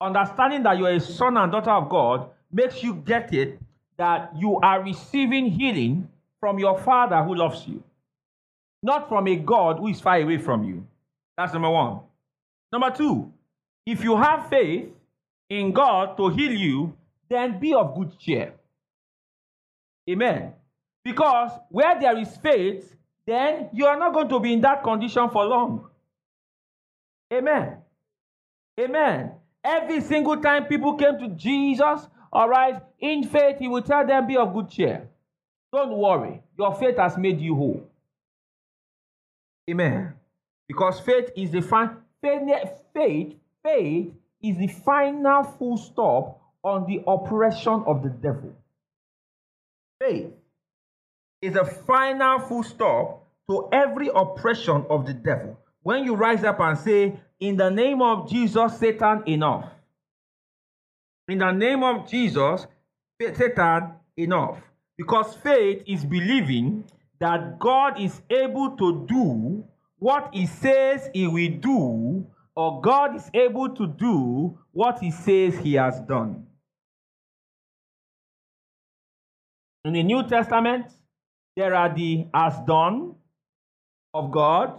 understanding 0.00 0.62
that 0.64 0.78
you're 0.78 0.92
a 0.92 1.00
son 1.00 1.36
and 1.36 1.52
daughter 1.52 1.70
of 1.70 1.88
God 1.88 2.30
makes 2.52 2.82
you 2.82 2.94
get 2.94 3.32
it 3.34 3.60
that 3.96 4.32
you 4.36 4.58
are 4.60 4.82
receiving 4.82 5.46
healing 5.46 6.08
from 6.40 6.58
your 6.58 6.78
Father 6.78 7.22
who 7.22 7.34
loves 7.34 7.66
you, 7.66 7.82
not 8.82 9.08
from 9.08 9.26
a 9.28 9.36
God 9.36 9.78
who 9.78 9.88
is 9.88 10.00
far 10.00 10.20
away 10.20 10.38
from 10.38 10.64
you. 10.64 10.86
That's 11.36 11.52
number 11.52 11.70
one. 11.70 12.00
Number 12.72 12.90
two, 12.90 13.32
if 13.84 14.02
you 14.02 14.16
have 14.16 14.48
faith 14.48 14.88
in 15.50 15.72
God 15.72 16.16
to 16.16 16.28
heal 16.30 16.52
you, 16.52 16.96
then 17.28 17.60
be 17.60 17.74
of 17.74 17.94
good 17.94 18.18
cheer. 18.18 18.54
Amen. 20.08 20.54
Because 21.04 21.50
where 21.68 21.98
there 22.00 22.18
is 22.18 22.36
faith, 22.38 22.96
then 23.26 23.68
you 23.72 23.86
are 23.86 23.98
not 23.98 24.14
going 24.14 24.28
to 24.28 24.40
be 24.40 24.52
in 24.52 24.60
that 24.62 24.82
condition 24.82 25.28
for 25.30 25.44
long. 25.44 25.88
Amen. 27.32 27.78
Amen. 28.78 29.32
Every 29.64 30.00
single 30.00 30.38
time 30.38 30.66
people 30.66 30.94
came 30.94 31.18
to 31.18 31.28
Jesus, 31.28 32.08
all 32.32 32.48
right, 32.48 32.80
in 32.98 33.24
faith, 33.24 33.58
he 33.58 33.68
will 33.68 33.82
tell 33.82 34.06
them, 34.06 34.26
Be 34.26 34.36
of 34.36 34.52
good 34.54 34.70
cheer. 34.70 35.08
Don't 35.72 35.92
worry, 35.92 36.42
your 36.58 36.74
faith 36.74 36.96
has 36.96 37.16
made 37.16 37.40
you 37.40 37.54
whole. 37.54 37.90
Amen. 39.70 40.14
Because 40.66 41.00
faith 41.00 41.30
is 41.36 41.50
the 41.50 41.60
fin- 41.60 41.96
faith, 42.22 42.42
faith, 42.94 43.34
faith 43.62 44.12
is 44.42 44.56
the 44.56 44.68
final 44.68 45.44
full 45.44 45.76
stop 45.76 46.40
on 46.62 46.86
the 46.86 47.02
oppression 47.06 47.82
of 47.86 48.02
the 48.02 48.08
devil. 48.08 48.52
Faith 50.00 50.32
is 51.42 51.56
a 51.56 51.64
final 51.64 52.38
full 52.40 52.62
stop 52.62 53.26
to 53.48 53.68
every 53.72 54.08
oppression 54.14 54.84
of 54.88 55.06
the 55.06 55.14
devil. 55.14 55.58
When 55.82 56.04
you 56.04 56.14
rise 56.14 56.44
up 56.44 56.60
and 56.60 56.78
say, 56.78 57.18
In 57.40 57.56
the 57.56 57.70
name 57.70 58.02
of 58.02 58.28
Jesus, 58.28 58.78
Satan, 58.78 59.22
enough. 59.26 59.64
In 61.26 61.38
the 61.38 61.50
name 61.52 61.82
of 61.82 62.06
Jesus, 62.06 62.66
Satan, 63.18 63.94
enough. 64.16 64.58
Because 64.98 65.34
faith 65.36 65.82
is 65.86 66.04
believing 66.04 66.84
that 67.18 67.58
God 67.58 67.98
is 67.98 68.20
able 68.28 68.76
to 68.76 69.06
do 69.08 69.64
what 69.98 70.28
he 70.34 70.46
says 70.46 71.08
he 71.14 71.26
will 71.26 71.56
do, 71.60 72.26
or 72.54 72.82
God 72.82 73.16
is 73.16 73.30
able 73.32 73.70
to 73.70 73.86
do 73.86 74.58
what 74.72 74.98
he 74.98 75.10
says 75.10 75.56
he 75.58 75.74
has 75.74 75.98
done. 76.00 76.46
In 79.86 79.94
the 79.94 80.02
New 80.02 80.28
Testament, 80.28 80.86
there 81.56 81.74
are 81.74 81.94
the 81.94 82.26
as 82.34 82.54
done 82.66 83.14
of 84.12 84.30
God, 84.30 84.78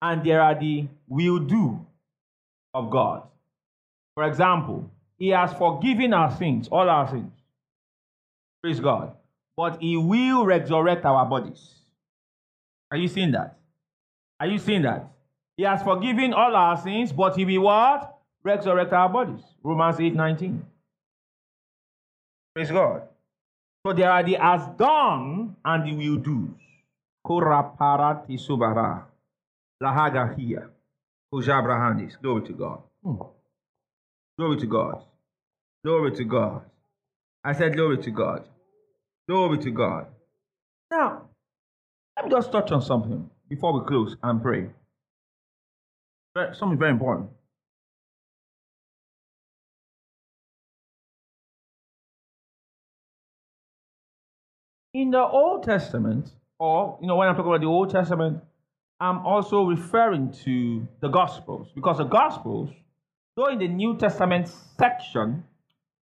and 0.00 0.24
there 0.24 0.40
are 0.40 0.58
the 0.58 0.88
will 1.06 1.38
do 1.38 1.86
of 2.74 2.90
God. 2.90 3.22
For 4.14 4.24
example, 4.24 4.90
He 5.18 5.28
has 5.28 5.52
forgiven 5.52 6.12
our 6.12 6.34
sins, 6.36 6.68
all 6.68 6.88
our 6.88 7.08
sins. 7.08 7.32
Praise 8.62 8.80
God. 8.80 9.14
But 9.56 9.80
He 9.80 9.96
will 9.96 10.44
resurrect 10.44 11.04
our 11.04 11.26
bodies. 11.26 11.74
Are 12.90 12.96
you 12.96 13.08
seeing 13.08 13.32
that? 13.32 13.58
Are 14.40 14.46
you 14.46 14.58
seeing 14.58 14.82
that? 14.82 15.08
He 15.56 15.64
has 15.64 15.82
forgiven 15.82 16.32
all 16.32 16.54
our 16.54 16.76
sins, 16.76 17.12
but 17.12 17.36
He 17.36 17.44
will 17.44 17.62
what? 17.62 18.18
Resurrect 18.42 18.92
our 18.92 19.08
bodies. 19.08 19.42
Romans 19.62 20.00
8 20.00 20.14
19. 20.14 20.64
Praise 22.54 22.70
God. 22.70 23.02
So 23.86 23.92
there 23.92 24.10
are 24.10 24.22
the 24.22 24.36
as 24.36 24.66
done 24.76 25.56
and 25.64 25.86
the 25.86 25.94
will 25.94 26.16
do's. 26.16 26.50
Kora 27.24 27.62
parati 27.78 28.36
subara. 28.36 29.04
Here. 31.32 31.42
Kujabrahandis. 31.42 32.20
Glory 32.22 32.42
to 32.46 32.52
God. 32.52 32.82
Hmm. 33.04 33.16
Glory 34.38 34.58
to 34.58 34.66
God. 34.66 35.04
Glory 35.84 36.12
to 36.12 36.24
God. 36.24 36.62
I 37.44 37.52
said 37.54 37.74
glory 37.76 37.98
to 37.98 38.10
God. 38.10 38.44
Glory 39.28 39.58
to 39.58 39.70
God. 39.70 40.06
Now, 40.90 41.28
let 42.16 42.26
me 42.26 42.30
just 42.30 42.52
touch 42.52 42.72
on 42.72 42.82
something 42.82 43.30
before 43.48 43.78
we 43.78 43.86
close 43.86 44.16
and 44.22 44.42
pray. 44.42 44.68
Something 46.54 46.78
very 46.78 46.92
important. 46.92 47.30
In 54.94 55.10
the 55.10 55.22
Old 55.22 55.64
Testament, 55.64 56.30
or, 56.58 56.98
you 57.00 57.06
know, 57.06 57.16
when 57.16 57.28
I'm 57.28 57.34
talking 57.34 57.50
about 57.50 57.60
the 57.60 57.66
Old 57.66 57.90
Testament, 57.90 58.42
I'm 59.02 59.26
also 59.26 59.64
referring 59.64 60.30
to 60.44 60.86
the 61.00 61.08
Gospels 61.08 61.66
because 61.74 61.98
the 61.98 62.04
Gospels, 62.04 62.70
though 63.34 63.48
in 63.48 63.58
the 63.58 63.66
New 63.66 63.96
Testament 63.96 64.48
section, 64.78 65.42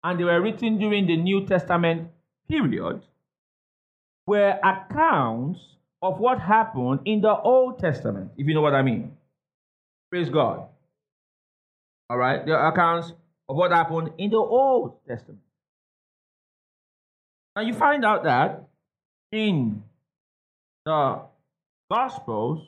and 0.03 0.19
they 0.19 0.23
were 0.23 0.41
written 0.41 0.79
during 0.79 1.05
the 1.05 1.15
New 1.15 1.45
Testament 1.45 2.09
period, 2.49 3.03
were 4.25 4.57
accounts 4.63 5.59
of 6.01 6.19
what 6.19 6.39
happened 6.39 7.01
in 7.05 7.21
the 7.21 7.39
Old 7.39 7.77
Testament, 7.77 8.31
if 8.37 8.47
you 8.47 8.55
know 8.55 8.61
what 8.61 8.73
I 8.73 8.81
mean. 8.81 9.15
Praise 10.09 10.31
God. 10.31 10.65
All 12.09 12.17
right, 12.17 12.43
the 12.43 12.57
accounts 12.57 13.13
of 13.47 13.55
what 13.55 13.69
happened 13.69 14.13
in 14.17 14.31
the 14.31 14.37
Old 14.37 14.95
Testament. 15.07 15.43
Now 17.55 17.61
you 17.61 17.75
find 17.75 18.03
out 18.03 18.23
that 18.23 18.67
in 19.31 19.83
the 20.87 21.21
Gospels, 21.91 22.65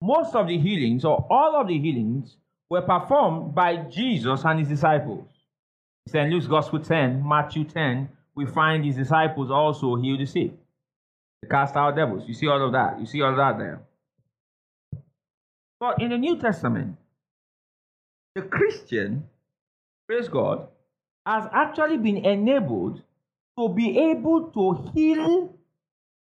most 0.00 0.34
of 0.34 0.48
the 0.48 0.58
healings, 0.58 1.04
or 1.04 1.26
all 1.30 1.60
of 1.60 1.68
the 1.68 1.78
healings, 1.78 2.36
were 2.68 2.82
performed 2.82 3.54
by 3.54 3.76
Jesus 3.76 4.44
and 4.44 4.60
his 4.60 4.68
disciples. 4.68 5.26
St. 6.08 6.30
Luke's 6.30 6.46
Gospel 6.46 6.80
10, 6.80 7.26
Matthew 7.26 7.64
10, 7.64 8.08
we 8.34 8.46
find 8.46 8.84
his 8.84 8.96
disciples 8.96 9.50
also 9.50 9.96
heal 9.96 10.16
the 10.16 10.24
sick, 10.26 10.52
they 11.42 11.48
cast 11.48 11.76
out 11.76 11.96
devils. 11.96 12.24
You 12.26 12.34
see 12.34 12.46
all 12.46 12.64
of 12.64 12.72
that. 12.72 12.98
You 13.00 13.06
see 13.06 13.20
all 13.22 13.30
of 13.30 13.36
that 13.36 13.58
there. 13.58 13.80
But 15.78 16.00
in 16.02 16.10
the 16.10 16.18
New 16.18 16.36
Testament, 16.36 16.96
the 18.34 18.42
Christian, 18.42 19.24
praise 20.06 20.28
God, 20.28 20.68
has 21.26 21.48
actually 21.52 21.96
been 21.96 22.24
enabled 22.24 23.02
to 23.58 23.68
be 23.68 23.98
able 23.98 24.50
to 24.50 24.90
heal 24.94 25.54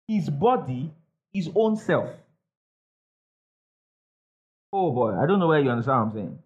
his 0.08 0.30
body, 0.30 0.92
his 1.32 1.50
own 1.54 1.76
self. 1.76 2.10
Oh 4.72 4.90
boy, 4.92 5.14
I 5.14 5.26
don't 5.26 5.38
know 5.38 5.48
where 5.48 5.60
you 5.60 5.70
understand 5.70 5.98
what 5.98 6.06
I'm 6.06 6.12
saying. 6.12 6.38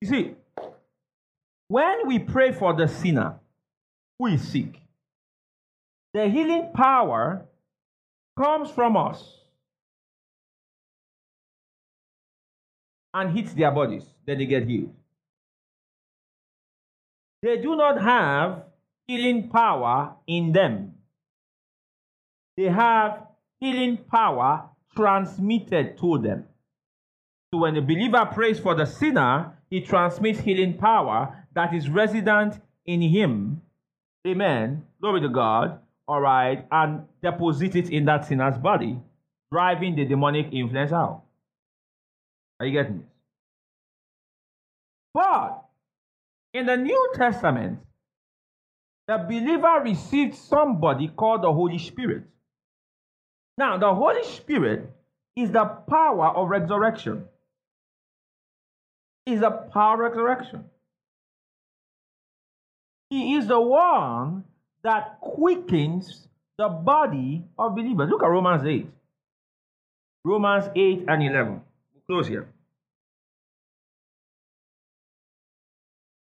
You 0.00 0.08
see, 0.08 0.34
when 1.68 2.06
we 2.06 2.18
pray 2.18 2.52
for 2.52 2.74
the 2.74 2.86
sinner 2.86 3.36
who 4.18 4.26
is 4.26 4.46
sick, 4.46 4.80
the 6.14 6.28
healing 6.28 6.70
power 6.74 7.46
comes 8.38 8.70
from 8.70 8.96
us 8.96 9.22
and 13.12 13.36
hits 13.36 13.54
their 13.54 13.70
bodies, 13.70 14.04
then 14.26 14.38
they 14.38 14.46
get 14.46 14.66
healed. 14.66 14.94
They 17.42 17.56
do 17.58 17.76
not 17.76 18.00
have 18.00 18.64
healing 19.06 19.48
power 19.48 20.14
in 20.26 20.52
them. 20.52 20.94
They 22.56 22.64
have 22.64 23.26
healing 23.60 23.98
power 23.98 24.68
transmitted 24.94 25.98
to 25.98 26.18
them. 26.18 26.44
So 27.52 27.60
when 27.60 27.74
the 27.74 27.80
believer 27.80 28.26
prays 28.32 28.58
for 28.58 28.74
the 28.74 28.84
sinner, 28.84 29.52
he 29.70 29.80
transmits 29.80 30.40
healing 30.40 30.78
power 30.78 31.46
that 31.54 31.74
is 31.74 31.88
resident 31.88 32.60
in 32.84 33.00
him. 33.00 33.62
Amen. 34.26 34.84
Glory 35.00 35.20
to 35.20 35.28
God. 35.28 35.80
All 36.08 36.20
right. 36.20 36.66
And 36.70 37.04
deposit 37.22 37.76
it 37.76 37.90
in 37.90 38.04
that 38.06 38.26
sinner's 38.26 38.58
body, 38.58 38.98
driving 39.52 39.96
the 39.96 40.04
demonic 40.04 40.52
influence 40.52 40.92
out. 40.92 41.22
Are 42.60 42.66
you 42.66 42.72
getting 42.72 42.98
this? 42.98 43.08
But 45.14 45.64
in 46.52 46.66
the 46.66 46.76
New 46.76 47.12
Testament, 47.14 47.78
the 49.06 49.18
believer 49.18 49.80
received 49.82 50.34
somebody 50.34 51.08
called 51.08 51.42
the 51.42 51.52
Holy 51.52 51.78
Spirit. 51.78 52.24
Now, 53.56 53.78
the 53.78 53.94
Holy 53.94 54.24
Spirit 54.24 54.90
is 55.36 55.50
the 55.52 55.64
power 55.64 56.28
of 56.36 56.48
resurrection. 56.48 57.24
Is 59.26 59.40
the 59.40 59.50
power 59.50 60.06
of 60.06 60.12
resurrection. 60.12 60.64
He 63.10 63.34
is 63.34 63.46
the 63.48 63.60
one 63.60 64.44
that 64.82 65.20
quickens 65.20 66.28
the 66.58 66.68
body 66.68 67.44
of 67.58 67.74
believers. 67.74 68.08
Look 68.08 68.22
at 68.22 68.28
Romans 68.28 68.64
8. 68.64 68.88
Romans 70.24 70.70
8 70.74 71.04
and 71.08 71.22
11. 71.22 71.60
We'll 71.94 72.02
close 72.06 72.28
here. 72.28 72.48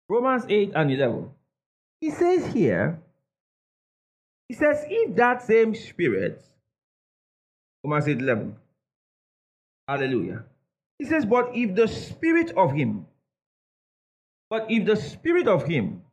Romans 0.10 0.46
8 0.48 0.72
and 0.76 0.92
11. 0.92 1.30
He 2.02 2.12
says 2.12 2.54
here, 2.54 3.00
he 4.50 4.56
says, 4.56 4.86
if 4.90 5.16
that 5.16 5.42
same 5.42 5.74
spirit, 5.74 6.44
Romans 7.84 8.08
8 8.08 8.20
11, 8.20 8.56
hallelujah. 9.88 10.44
He 11.00 11.06
says, 11.06 11.26
but 11.26 11.52
if 11.56 11.76
the 11.76 11.88
spirit 11.88 12.52
of 12.56 12.72
him, 12.72 13.06
but 14.50 14.70
if 14.70 14.86
the 14.86 14.96
spirit 14.96 15.48
of 15.48 15.66
him 15.66 16.04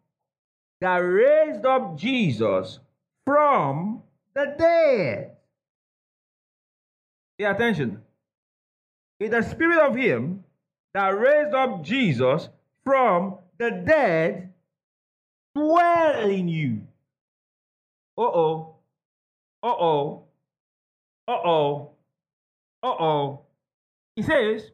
that 0.81 0.97
raised 0.97 1.64
up 1.64 1.97
Jesus 1.99 2.81
from 3.26 4.03
the 4.35 4.55
dead, 4.59 5.37
pay 7.39 7.45
attention, 7.45 8.01
if 9.18 9.31
the 9.31 9.43
spirit 9.43 9.78
of 9.78 9.95
him 9.95 10.45
that 10.95 11.09
raised 11.09 11.55
up 11.55 11.83
Jesus 11.85 12.49
from 12.85 13.37
the 13.59 13.70
dead 13.70 14.53
dwell 15.55 16.31
in 16.31 16.49
you. 16.49 16.81
Uh 18.16 18.22
oh. 18.22 18.74
Uh 19.62 19.68
oh. 19.68 20.24
Uh 21.28 21.39
oh. 21.45 21.91
Uh 22.83 22.87
oh. 22.89 23.41
He 24.20 24.26
says, 24.26 24.70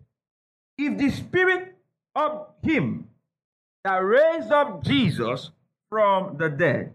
if 0.76 0.99
the 0.99 1.09
spirit 1.09 1.76
of 2.16 2.49
him 2.64 3.07
that 3.84 3.99
raised 3.99 4.51
up 4.51 4.82
Jesus 4.82 5.53
from 5.88 6.36
the 6.36 6.49
dead 6.49 6.94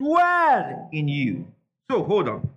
dwell 0.00 0.88
in 0.92 1.08
you. 1.08 1.46
So 1.90 2.04
hold 2.04 2.30
on. 2.30 2.48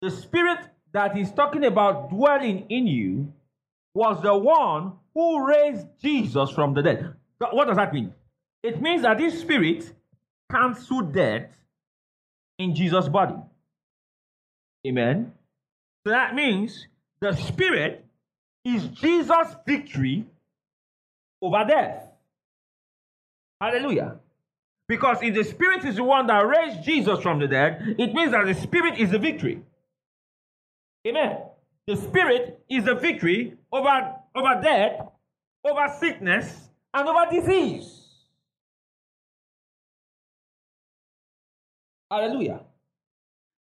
The 0.00 0.10
spirit 0.10 0.60
that 0.94 1.14
he's 1.14 1.30
talking 1.30 1.62
about 1.66 2.08
dwelling 2.08 2.64
in 2.70 2.86
you 2.86 3.34
was 3.94 4.22
the 4.22 4.34
one 4.34 4.92
who 5.12 5.46
raised 5.46 5.86
Jesus 6.00 6.48
from 6.52 6.72
the 6.72 6.80
dead. 6.80 7.12
What 7.52 7.68
does 7.68 7.76
that 7.76 7.92
mean? 7.92 8.14
It 8.62 8.80
means 8.80 9.02
that 9.02 9.18
this 9.18 9.38
spirit 9.38 9.92
canceled 10.50 11.12
death 11.12 11.52
in 12.58 12.74
Jesus' 12.74 13.10
body. 13.10 13.36
Amen. 14.86 15.34
So 16.06 16.12
that 16.12 16.34
means 16.34 16.86
the 17.20 17.34
spirit 17.34 18.04
is 18.64 18.86
Jesus' 18.88 19.54
victory 19.66 20.26
over 21.42 21.64
death. 21.66 22.06
Hallelujah. 23.60 24.16
Because 24.88 25.18
if 25.22 25.34
the 25.34 25.44
spirit 25.44 25.84
is 25.84 25.96
the 25.96 26.04
one 26.04 26.26
that 26.26 26.40
raised 26.40 26.82
Jesus 26.82 27.20
from 27.20 27.38
the 27.38 27.46
dead, 27.46 27.94
it 27.98 28.12
means 28.12 28.32
that 28.32 28.46
the 28.46 28.54
spirit 28.54 28.98
is 28.98 29.10
the 29.10 29.18
victory. 29.18 29.62
Amen. 31.06 31.38
The 31.86 31.96
spirit 31.96 32.62
is 32.68 32.84
the 32.84 32.94
victory 32.94 33.56
over, 33.72 34.14
over 34.34 34.60
death, 34.62 35.06
over 35.64 35.94
sickness, 35.98 36.68
and 36.92 37.08
over 37.08 37.30
disease. 37.30 37.98
Hallelujah. 42.10 42.60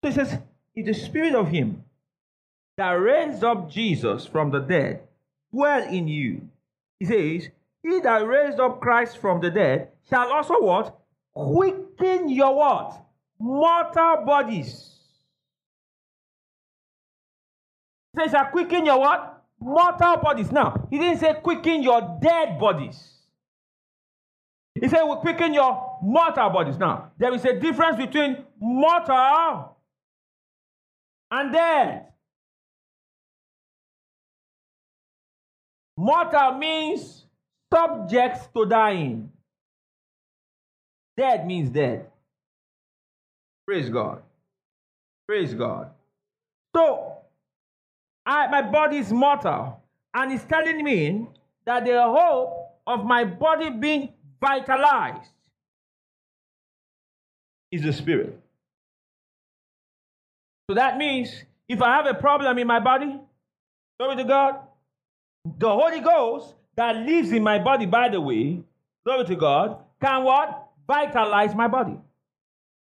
So 0.03 0.09
it 0.09 0.15
says, 0.15 0.39
if 0.75 0.87
the 0.87 0.95
spirit 0.95 1.35
of 1.35 1.49
him 1.49 1.85
that 2.79 2.93
raised 2.93 3.43
up 3.45 3.69
Jesus 3.69 4.25
from 4.25 4.51
the 4.51 4.61
dead 4.61 5.03
dwell 5.53 5.83
in 5.83 6.07
you, 6.09 6.49
he 7.01 7.07
says, 7.07 7.51
he 7.83 8.01
that 8.01 8.27
raised 8.27 8.61
up 8.61 8.81
Christ 8.81 9.19
from 9.19 9.41
the 9.41 9.51
dead 9.51 9.89
shall 10.09 10.33
also 10.33 10.61
what? 10.61 10.97
Quicken 11.35 12.29
your 12.29 12.55
what? 12.55 13.05
Mortal 13.39 14.25
bodies. 14.25 14.95
He 18.13 18.21
says, 18.21 18.31
shall 18.31 18.47
quicken 18.47 18.87
your 18.87 19.01
what? 19.01 19.43
Mortal 19.61 20.17
bodies. 20.19 20.53
Now, 20.53 20.87
he 20.89 20.99
didn't 20.99 21.19
say 21.19 21.35
quicken 21.43 21.83
your 21.83 22.19
dead 22.23 22.61
bodies. 22.61 23.15
He 24.81 24.89
said, 24.89 25.03
will 25.03 25.17
quicken 25.17 25.53
your 25.53 25.99
mortal 26.01 26.51
bodies. 26.51 26.79
Now, 26.79 27.11
there 27.19 27.35
is 27.35 27.45
a 27.45 27.59
difference 27.59 27.97
between 27.97 28.45
mortal 28.61 29.77
and 31.33 31.53
dead. 31.53 32.05
Mortal 35.99 36.53
means 36.53 37.25
subject 37.75 38.55
to 38.55 38.65
dying. 38.67 39.33
Dead 41.17 41.45
means 41.45 41.71
dead. 41.71 42.07
Praise 43.67 43.91
God. 43.91 44.23
Praise 45.27 45.55
God. 45.55 45.91
So, 46.77 47.17
I, 48.25 48.47
my 48.47 48.63
body 48.63 48.99
is 48.99 49.13
mortal, 49.13 49.83
and 50.15 50.33
it's 50.33 50.45
telling 50.45 50.85
me 50.85 51.27
that 51.67 51.85
the 51.85 52.01
hope 52.01 52.79
of 52.87 53.05
my 53.05 53.25
body 53.25 53.71
being 53.71 54.11
vitalized 54.41 55.33
is 57.73 57.83
the 57.83 57.93
spirit. 57.93 58.39
So 60.71 60.77
that 60.77 60.97
means 60.97 61.43
if 61.69 61.83
I 61.83 61.97
have 61.97 62.07
a 62.07 62.15
problem 62.15 62.57
in 62.57 62.69
my 62.69 62.79
body, 62.79 63.19
glory 63.99 64.15
to 64.15 64.25
God, 64.25 64.61
the 65.45 65.69
Holy 65.69 66.01
Ghost 66.01 66.55
that 66.77 66.97
lives 66.97 67.33
in 67.33 67.43
my 67.43 67.59
body, 67.59 67.87
by 67.87 68.09
the 68.09 68.21
way, 68.21 68.63
glory 69.05 69.25
to 69.27 69.37
God, 69.37 69.79
can 70.01 70.25
what? 70.25 70.69
Vitalize 70.87 71.55
my 71.55 71.69
body. 71.69 71.99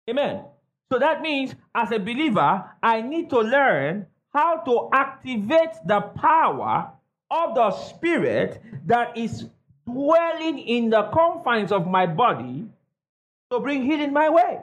Amen. 0.09 0.43
So 0.91 0.99
that 0.99 1.21
means 1.21 1.55
as 1.73 1.91
a 1.91 1.99
believer, 1.99 2.63
I 2.81 3.01
need 3.01 3.29
to 3.31 3.39
learn 3.39 4.07
how 4.33 4.57
to 4.57 4.89
activate 4.93 5.71
the 5.85 6.01
power 6.01 6.91
of 7.31 7.55
the 7.55 7.71
spirit 7.71 8.61
that 8.85 9.17
is 9.17 9.45
dwelling 9.85 10.59
in 10.59 10.89
the 10.89 11.03
confines 11.13 11.71
of 11.71 11.87
my 11.87 12.05
body 12.05 12.65
to 13.51 13.59
bring 13.59 13.83
healing 13.83 14.13
my 14.13 14.29
way. 14.29 14.59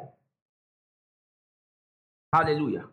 Hallelujah. 2.32 2.86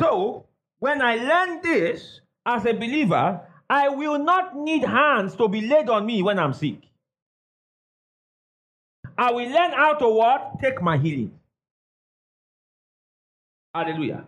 So, 0.00 0.46
when 0.78 1.02
I 1.02 1.16
learn 1.16 1.60
this 1.62 2.20
as 2.46 2.64
a 2.66 2.72
believer, 2.72 3.40
I 3.70 3.88
will 3.90 4.18
not 4.18 4.56
need 4.56 4.84
hands 4.84 5.36
to 5.36 5.48
be 5.48 5.60
laid 5.60 5.88
on 5.90 6.06
me 6.06 6.22
when 6.22 6.38
I'm 6.38 6.54
sick. 6.54 6.80
I 9.16 9.32
will 9.32 9.48
learn 9.48 9.72
how 9.72 9.94
to 9.94 10.08
what? 10.08 10.60
Take 10.60 10.80
my 10.80 10.96
healing. 10.96 11.32
Hallelujah. 13.74 14.26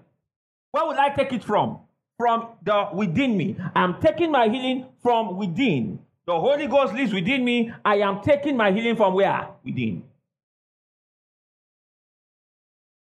Where 0.73 0.87
will 0.87 0.99
I 0.99 1.11
take 1.11 1.33
it 1.33 1.45
from? 1.45 1.79
From 2.19 2.49
the 2.63 2.89
within 2.93 3.37
me. 3.37 3.57
I'm 3.75 4.01
taking 4.01 4.31
my 4.31 4.49
healing 4.49 4.87
from 5.03 5.37
within. 5.37 6.01
The 6.27 6.39
Holy 6.39 6.67
Ghost 6.67 6.93
lives 6.95 7.13
within 7.13 7.45
me. 7.45 7.73
I 7.85 7.97
am 7.97 8.21
taking 8.23 8.57
my 8.57 8.71
healing 8.73 8.97
from 8.97 9.15
where? 9.15 9.49
Within. 9.65 10.05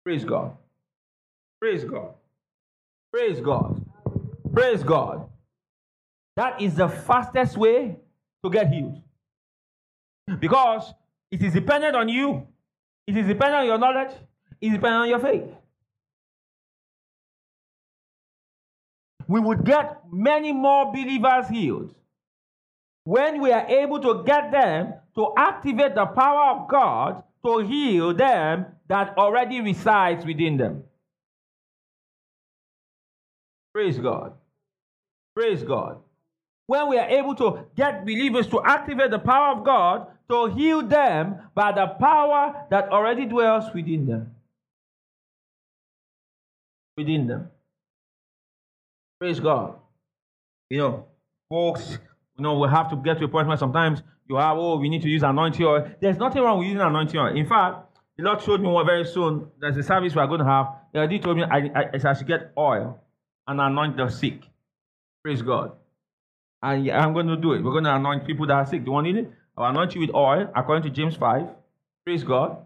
Praise 0.04 0.24
God. 0.24 0.56
Praise 1.60 1.84
God. 1.84 2.14
Praise 3.12 3.40
God. 3.40 3.84
Praise 4.52 4.82
God. 4.82 5.28
That 6.36 6.60
is 6.60 6.74
the 6.74 6.88
fastest 6.88 7.56
way 7.56 7.96
to 8.44 8.50
get 8.50 8.68
healed. 8.68 9.00
Because 10.40 10.92
it 11.30 11.42
is 11.42 11.52
dependent 11.52 11.96
on 11.96 12.08
you, 12.08 12.46
it 13.06 13.16
is 13.16 13.26
dependent 13.26 13.62
on 13.62 13.66
your 13.66 13.78
knowledge, 13.78 14.12
it 14.60 14.66
is 14.66 14.72
dependent 14.72 15.02
on 15.02 15.08
your 15.08 15.18
faith. 15.18 15.48
We 19.28 19.40
would 19.40 19.64
get 19.64 20.02
many 20.10 20.52
more 20.52 20.92
believers 20.92 21.48
healed 21.48 21.94
when 23.04 23.40
we 23.40 23.52
are 23.52 23.66
able 23.66 24.00
to 24.00 24.22
get 24.24 24.52
them 24.52 24.94
to 25.14 25.32
activate 25.36 25.94
the 25.94 26.06
power 26.06 26.60
of 26.60 26.68
God 26.68 27.22
to 27.44 27.58
heal 27.58 28.14
them 28.14 28.66
that 28.88 29.16
already 29.16 29.60
resides 29.60 30.24
within 30.24 30.56
them. 30.56 30.84
Praise 33.72 33.98
God. 33.98 34.34
Praise 35.34 35.62
God. 35.62 35.98
When 36.72 36.88
we 36.88 36.96
are 36.96 37.06
able 37.06 37.34
to 37.34 37.66
get 37.76 38.06
believers 38.06 38.46
to 38.46 38.62
activate 38.64 39.10
the 39.10 39.18
power 39.18 39.54
of 39.54 39.62
God 39.62 40.06
to 40.30 40.46
heal 40.46 40.80
them 40.80 41.36
by 41.54 41.70
the 41.70 41.86
power 41.86 42.64
that 42.70 42.88
already 42.88 43.26
dwells 43.26 43.66
within 43.74 44.06
them. 44.06 44.34
Within 46.96 47.26
them. 47.26 47.50
Praise 49.20 49.38
God. 49.38 49.74
You 50.70 50.78
know, 50.78 51.04
folks, 51.50 51.98
you 52.38 52.42
know, 52.42 52.58
we 52.58 52.70
have 52.70 52.88
to 52.88 52.96
get 52.96 53.18
to 53.18 53.26
a 53.26 53.28
point 53.28 53.48
where 53.48 53.58
sometimes 53.58 54.02
you 54.26 54.36
have, 54.36 54.56
oh, 54.56 54.78
we 54.78 54.88
need 54.88 55.02
to 55.02 55.10
use 55.10 55.22
anointing 55.22 55.66
oil. 55.66 55.86
There's 56.00 56.16
nothing 56.16 56.42
wrong 56.42 56.56
with 56.56 56.68
using 56.68 56.80
anointing 56.80 57.20
oil. 57.20 57.36
In 57.36 57.46
fact, 57.46 57.98
the 58.16 58.22
Lord 58.24 58.40
showed 58.40 58.62
me 58.62 58.68
one 58.68 58.86
very 58.86 59.04
soon. 59.04 59.46
There's 59.60 59.76
a 59.76 59.82
service 59.82 60.14
we 60.14 60.22
are 60.22 60.26
going 60.26 60.40
to 60.40 60.46
have. 60.46 60.68
He 60.90 60.98
already 60.98 61.18
told 61.18 61.36
me 61.36 61.42
I, 61.42 61.58
I, 61.74 61.90
I 62.02 62.14
should 62.14 62.26
get 62.26 62.50
oil 62.56 62.98
and 63.46 63.60
anoint 63.60 63.98
the 63.98 64.08
sick. 64.08 64.40
Praise 65.22 65.42
God. 65.42 65.72
And 66.62 66.90
I'm 66.90 67.12
going 67.12 67.26
to 67.26 67.36
do 67.36 67.52
it. 67.52 67.62
We're 67.62 67.72
going 67.72 67.84
to 67.84 67.94
anoint 67.94 68.26
people 68.26 68.46
that 68.46 68.54
are 68.54 68.66
sick. 68.66 68.84
Do 68.84 68.90
you 68.90 68.92
want 68.92 69.06
it? 69.08 69.30
I'll 69.56 69.70
anoint 69.70 69.94
you 69.94 70.00
with 70.00 70.14
oil, 70.14 70.50
according 70.54 70.84
to 70.84 70.90
James 70.90 71.16
5. 71.16 71.46
Praise 72.04 72.22
God. 72.24 72.58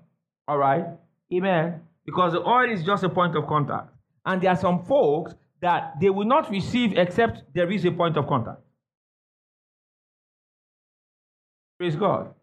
All 0.46 0.58
right. 0.58 0.84
Amen. 1.32 1.80
Because 2.04 2.32
the 2.32 2.46
oil 2.46 2.70
is 2.70 2.84
just 2.84 3.02
a 3.04 3.08
point 3.08 3.36
of 3.36 3.46
contact. 3.46 3.88
And 4.24 4.40
there 4.40 4.50
are 4.50 4.56
some 4.56 4.84
folks 4.84 5.34
that 5.60 5.94
they 6.00 6.10
will 6.10 6.26
not 6.26 6.50
receive 6.50 6.96
except 6.96 7.42
there 7.54 7.70
is 7.70 7.84
a 7.84 7.90
point 7.90 8.16
of 8.16 8.26
contact. 8.26 8.60
Praise 11.78 11.96
God. 11.96 12.34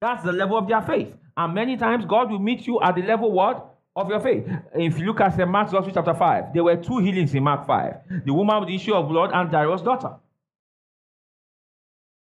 That's 0.00 0.24
the 0.24 0.32
level 0.32 0.58
of 0.58 0.68
their 0.68 0.82
faith. 0.82 1.16
And 1.36 1.54
many 1.54 1.76
times 1.76 2.04
God 2.04 2.30
will 2.30 2.38
meet 2.38 2.66
you 2.66 2.80
at 2.80 2.94
the 2.96 3.02
level 3.02 3.32
what? 3.32 3.74
Of 3.94 4.10
your 4.10 4.20
faith. 4.20 4.44
If 4.74 4.98
you 4.98 5.06
look 5.06 5.20
at 5.22 5.34
St. 5.34 5.48
Mark's 5.48 5.72
Gospel 5.72 5.92
chapter 5.94 6.12
5, 6.12 6.52
there 6.52 6.62
were 6.62 6.76
two 6.76 6.98
healings 6.98 7.34
in 7.34 7.42
Mark 7.42 7.66
5. 7.66 8.24
The 8.26 8.34
woman 8.34 8.60
with 8.60 8.68
the 8.68 8.74
issue 8.74 8.92
of 8.92 9.08
blood 9.08 9.30
and 9.32 9.50
Jairus' 9.50 9.80
daughter. 9.80 10.16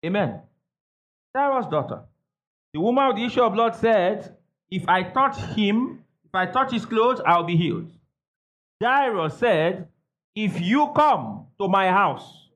Amen. 0.04 0.40
Jairus' 1.34 1.66
daughter. 1.66 2.02
The 2.72 2.80
woman 2.80 3.08
with 3.08 3.16
the 3.16 3.24
issue 3.24 3.42
of 3.42 3.52
blood 3.52 3.74
said, 3.74 4.36
If 4.70 4.88
I 4.88 5.02
touch 5.02 5.36
him, 5.56 6.04
if 6.24 6.34
I 6.34 6.46
touch 6.46 6.72
his 6.72 6.86
clothes, 6.86 7.20
I'll 7.24 7.44
be 7.44 7.56
healed. 7.56 7.90
Jairus 8.82 9.38
said, 9.38 9.88
If 10.34 10.60
you 10.60 10.92
come 10.94 11.46
to 11.60 11.68
my 11.68 11.88
house 11.88 12.48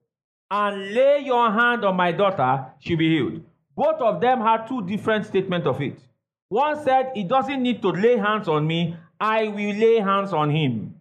and 0.51 0.95
lay 0.95 1.21
your 1.25 1.51
hand 1.51 1.85
on 1.85 1.97
my 1.97 2.13
daughter, 2.13 2.67
she'll 2.79 2.99
be 2.99 3.09
healed. 3.09 3.43
Both 3.75 4.01
of 4.01 4.21
them 4.21 4.41
had 4.41 4.67
two 4.67 4.87
different 4.87 5.27
statements 5.27 5.67
of 5.67 5.81
it. 5.81 5.99
One 6.49 6.83
said, 6.85 7.13
He 7.15 7.25
doesn't 7.25 7.63
need 7.63 7.81
to 7.83 7.89
lay 7.89 8.19
hands 8.19 8.47
on 8.47 8.67
me, 8.67 8.97
I 9.19 9.49
will 9.49 9.75
lay 9.75 9.99
hands 10.01 10.33
on 10.33 10.51
him. 10.51 11.01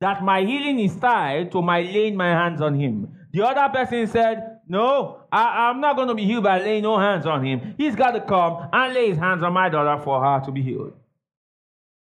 That 0.00 0.24
my 0.24 0.42
healing 0.42 0.78
is 0.80 0.96
tied 0.96 1.52
to 1.52 1.62
my 1.62 1.80
laying 1.80 2.16
my 2.16 2.28
hands 2.28 2.60
on 2.60 2.74
him. 2.74 3.14
The 3.32 3.46
other 3.46 3.72
person 3.72 4.06
said, 4.06 4.55
No, 4.68 5.20
I, 5.30 5.70
am 5.70 5.80
not 5.80 5.94
going 5.94 6.08
to 6.08 6.14
be 6.14 6.24
healed 6.24 6.42
by 6.42 6.58
laying 6.58 6.82
no 6.82 6.98
hands 6.98 7.24
on 7.24 7.44
him. 7.44 7.74
He's 7.78 7.94
got 7.94 8.12
to 8.12 8.20
come 8.20 8.68
and 8.72 8.92
lay 8.92 9.10
his 9.10 9.18
hands 9.18 9.44
on 9.44 9.52
my 9.52 9.68
daughter 9.68 10.02
for 10.02 10.22
her 10.22 10.44
to 10.44 10.50
be 10.50 10.60
healed. 10.60 10.92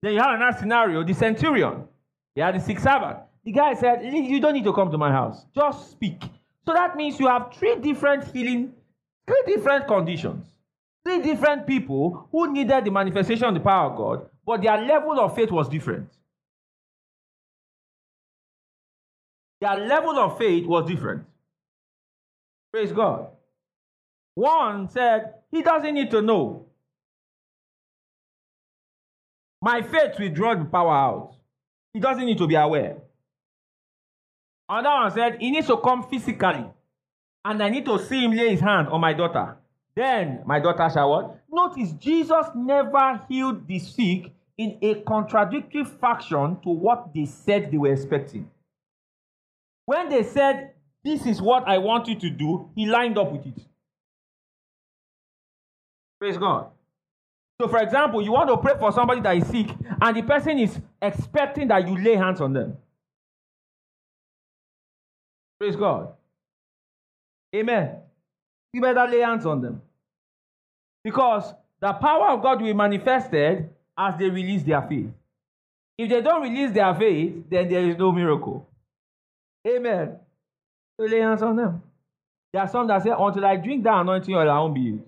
Then 0.02 0.14
you 0.14 0.20
have 0.20 0.36
another 0.36 0.58
scenario 0.58 1.04
the 1.04 1.14
centurion. 1.14 1.84
He 2.36 2.42
had 2.42 2.56
the 2.56 2.60
six 2.60 2.84
servants. 2.84 3.22
The 3.44 3.52
guy 3.52 3.74
said, 3.74 4.02
You 4.04 4.40
don't 4.40 4.54
need 4.54 4.64
to 4.64 4.74
come 4.74 4.92
to 4.92 4.98
my 4.98 5.12
house, 5.12 5.46
just 5.54 5.92
speak. 5.92 6.22
So 6.66 6.74
that 6.74 6.96
means 6.96 7.20
you 7.20 7.28
have 7.28 7.54
three 7.54 7.76
different 7.78 8.32
healing, 8.34 8.74
three 9.26 9.44
different 9.46 9.88
conditions, 9.88 10.46
three 11.04 11.22
different 11.22 11.66
people 11.66 12.28
who 12.32 12.52
needed 12.54 12.86
the 12.86 12.92
manifestation 12.92 13.46
of 13.46 13.54
the 13.54 13.60
power 13.60 13.90
of 13.90 13.98
God, 13.98 14.30
but 14.46 14.62
their 14.62 14.78
level 14.82 15.20
of 15.20 15.36
faith 15.36 15.52
was 15.52 15.68
different. 15.68 16.10
Their 19.60 19.78
level 19.78 20.18
of 20.20 20.38
faith 20.38 20.66
was 20.66 20.88
different. 20.88 21.26
Praise 22.72 22.92
God. 22.92 23.28
One 24.36 24.90
said, 24.90 25.36
He 25.52 25.62
doesn't 25.62 25.94
need 25.94 26.12
to 26.12 26.22
know. 26.22 26.68
My 29.62 29.82
faith 29.82 30.20
will 30.20 30.30
draw 30.30 30.56
the 30.56 30.66
power 30.66 30.94
out. 30.94 31.36
He 31.94 32.00
doesn't 32.00 32.26
need 32.26 32.38
to 32.38 32.48
be 32.48 32.56
aware. 32.56 32.98
Another 34.70 35.04
one 35.04 35.12
said, 35.12 35.38
He 35.40 35.50
needs 35.52 35.68
to 35.68 35.78
come 35.78 36.04
physically. 36.04 36.66
And 37.44 37.64
I 37.64 37.70
need 37.70 37.86
to 37.86 37.98
see 37.98 38.24
him 38.24 38.32
lay 38.32 38.50
his 38.50 38.60
hand 38.60 38.90
on 38.90 39.00
my 39.00 39.14
daughter. 39.14 39.56
Then 39.96 40.44
my 40.46 40.60
daughter 40.60 40.90
shall 40.94 41.10
what? 41.10 41.40
Notice 41.50 41.94
Jesus 41.94 42.46
never 42.56 43.22
healed 43.28 43.66
the 43.68 43.80
sick 43.80 44.32
in 44.58 44.78
a 44.82 44.96
contradictory 45.02 45.86
fashion 45.86 46.58
to 46.64 46.70
what 46.70 47.14
they 47.14 47.26
said 47.26 47.72
they 47.72 47.78
were 47.78 47.94
expecting. 47.94 48.50
When 49.86 50.10
they 50.10 50.24
said, 50.24 50.74
This 51.08 51.26
is 51.26 51.42
what 51.42 51.66
I 51.66 51.78
want 51.78 52.10
you 52.10 52.16
to 52.20 52.30
do, 52.30 52.70
he 52.76 52.86
lined 52.86 53.18
up 53.18 53.32
with 53.32 53.46
it. 53.46 53.64
Praise 56.20 56.38
God. 56.38 56.68
So, 57.62 57.70
for 57.70 57.78
example, 57.82 58.22
you 58.22 58.34
want 58.34 58.50
to 58.50 58.58
pray 58.58 58.74
for 58.78 58.92
somebody 58.92 59.22
that 59.22 59.38
is 59.38 59.48
sick, 59.48 59.68
and 60.02 60.18
the 60.18 60.22
person 60.24 60.60
is 60.60 60.78
expecting 61.02 61.70
that 61.70 61.88
you 61.88 61.98
lay 61.98 62.16
hands 62.16 62.42
on 62.42 62.52
them. 62.52 62.76
Praise 65.58 65.78
God. 65.78 66.10
Amen. 67.56 68.00
You 68.74 68.82
better 68.82 69.08
lay 69.10 69.22
hands 69.22 69.46
on 69.46 69.62
them. 69.62 69.82
Because 71.06 71.54
the 71.80 71.94
power 71.94 72.32
of 72.32 72.44
God 72.44 72.60
will 72.60 72.68
be 72.68 72.74
manifested 72.74 73.70
as 73.98 74.20
they 74.20 74.30
release 74.30 74.64
their 74.64 74.82
faith. 74.82 75.10
If 75.98 76.10
they 76.10 76.20
don't 76.20 76.42
release 76.42 76.74
their 76.74 76.94
faith, 76.96 77.46
then 77.50 77.70
there 77.70 77.90
is 77.90 77.98
no 77.98 78.12
miracle. 78.12 78.68
Amen. 79.66 80.18
Hands 81.00 81.42
on 81.42 81.56
them. 81.56 81.84
There 82.54 82.62
are 82.62 82.68
some 82.68 82.88
that 82.88 83.04
say, 83.04 83.12
until 83.18 83.46
I 83.46 83.56
drink 83.58 83.84
that 83.84 84.00
anointing 84.02 84.34
oil, 84.34 84.50
I 84.50 84.60
won't 84.60 84.70
um 84.70 84.74
be 84.74 84.82
healed. 84.82 85.06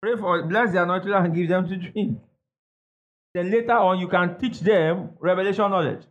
Pray 0.00 0.16
for, 0.16 0.42
bless 0.44 0.72
the 0.72 0.82
anointing 0.82 1.12
and 1.12 1.34
give 1.34 1.48
them 1.48 1.68
to 1.68 1.76
drink. 1.76 2.20
Then 3.34 3.50
later 3.50 3.72
on, 3.72 3.98
you 3.98 4.08
can 4.08 4.38
teach 4.38 4.60
them 4.60 5.10
revelation 5.18 5.70
knowledge. 5.70 6.02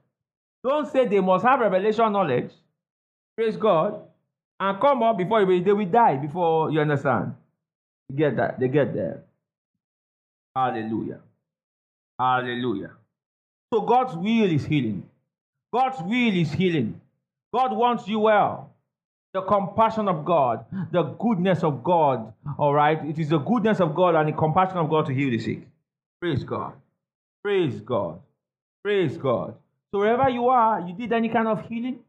Don't 0.63 0.91
say 0.91 1.07
they 1.07 1.19
must 1.19 1.45
have 1.45 1.59
revelation 1.59 2.11
knowledge. 2.11 2.51
Praise 3.37 3.55
God. 3.55 4.01
And 4.59 4.79
come 4.79 5.03
up 5.03 5.17
before 5.17 5.41
you, 5.41 5.63
they 5.63 5.73
will 5.73 5.85
die 5.85 6.17
before 6.17 6.71
you 6.71 6.79
understand. 6.79 7.35
You 8.09 8.15
get 8.15 8.35
that? 8.37 8.59
They 8.59 8.67
get 8.67 8.93
there. 8.93 9.23
Hallelujah. 10.55 11.19
Hallelujah. 12.19 12.91
So 13.73 13.81
God's 13.81 14.15
will 14.15 14.51
is 14.51 14.65
healing. 14.65 15.03
God's 15.73 16.01
will 16.01 16.35
is 16.35 16.51
healing. 16.51 16.99
God 17.53 17.75
wants 17.75 18.07
you 18.07 18.19
well. 18.19 18.70
The 19.34 19.41
compassion 19.43 20.09
of 20.09 20.25
God, 20.25 20.65
the 20.91 21.03
goodness 21.03 21.63
of 21.63 21.84
God. 21.84 22.34
All 22.57 22.73
right. 22.73 22.99
It 23.05 23.17
is 23.17 23.29
the 23.29 23.38
goodness 23.38 23.79
of 23.79 23.95
God 23.95 24.15
and 24.15 24.27
the 24.27 24.34
compassion 24.34 24.77
of 24.77 24.89
God 24.89 25.05
to 25.05 25.13
heal 25.13 25.29
the 25.29 25.39
sick. 25.39 25.61
Praise 26.19 26.43
God. 26.43 26.73
Praise 27.41 27.79
God. 27.79 28.19
Praise 28.84 29.15
God. 29.15 29.55
So 29.91 29.99
wherever 29.99 30.29
you 30.29 30.49
are, 30.49 30.82
you 30.82 30.93
did 30.93 31.13
any 31.13 31.29
kind 31.29 31.47
of 31.47 31.65
healing, 31.67 31.99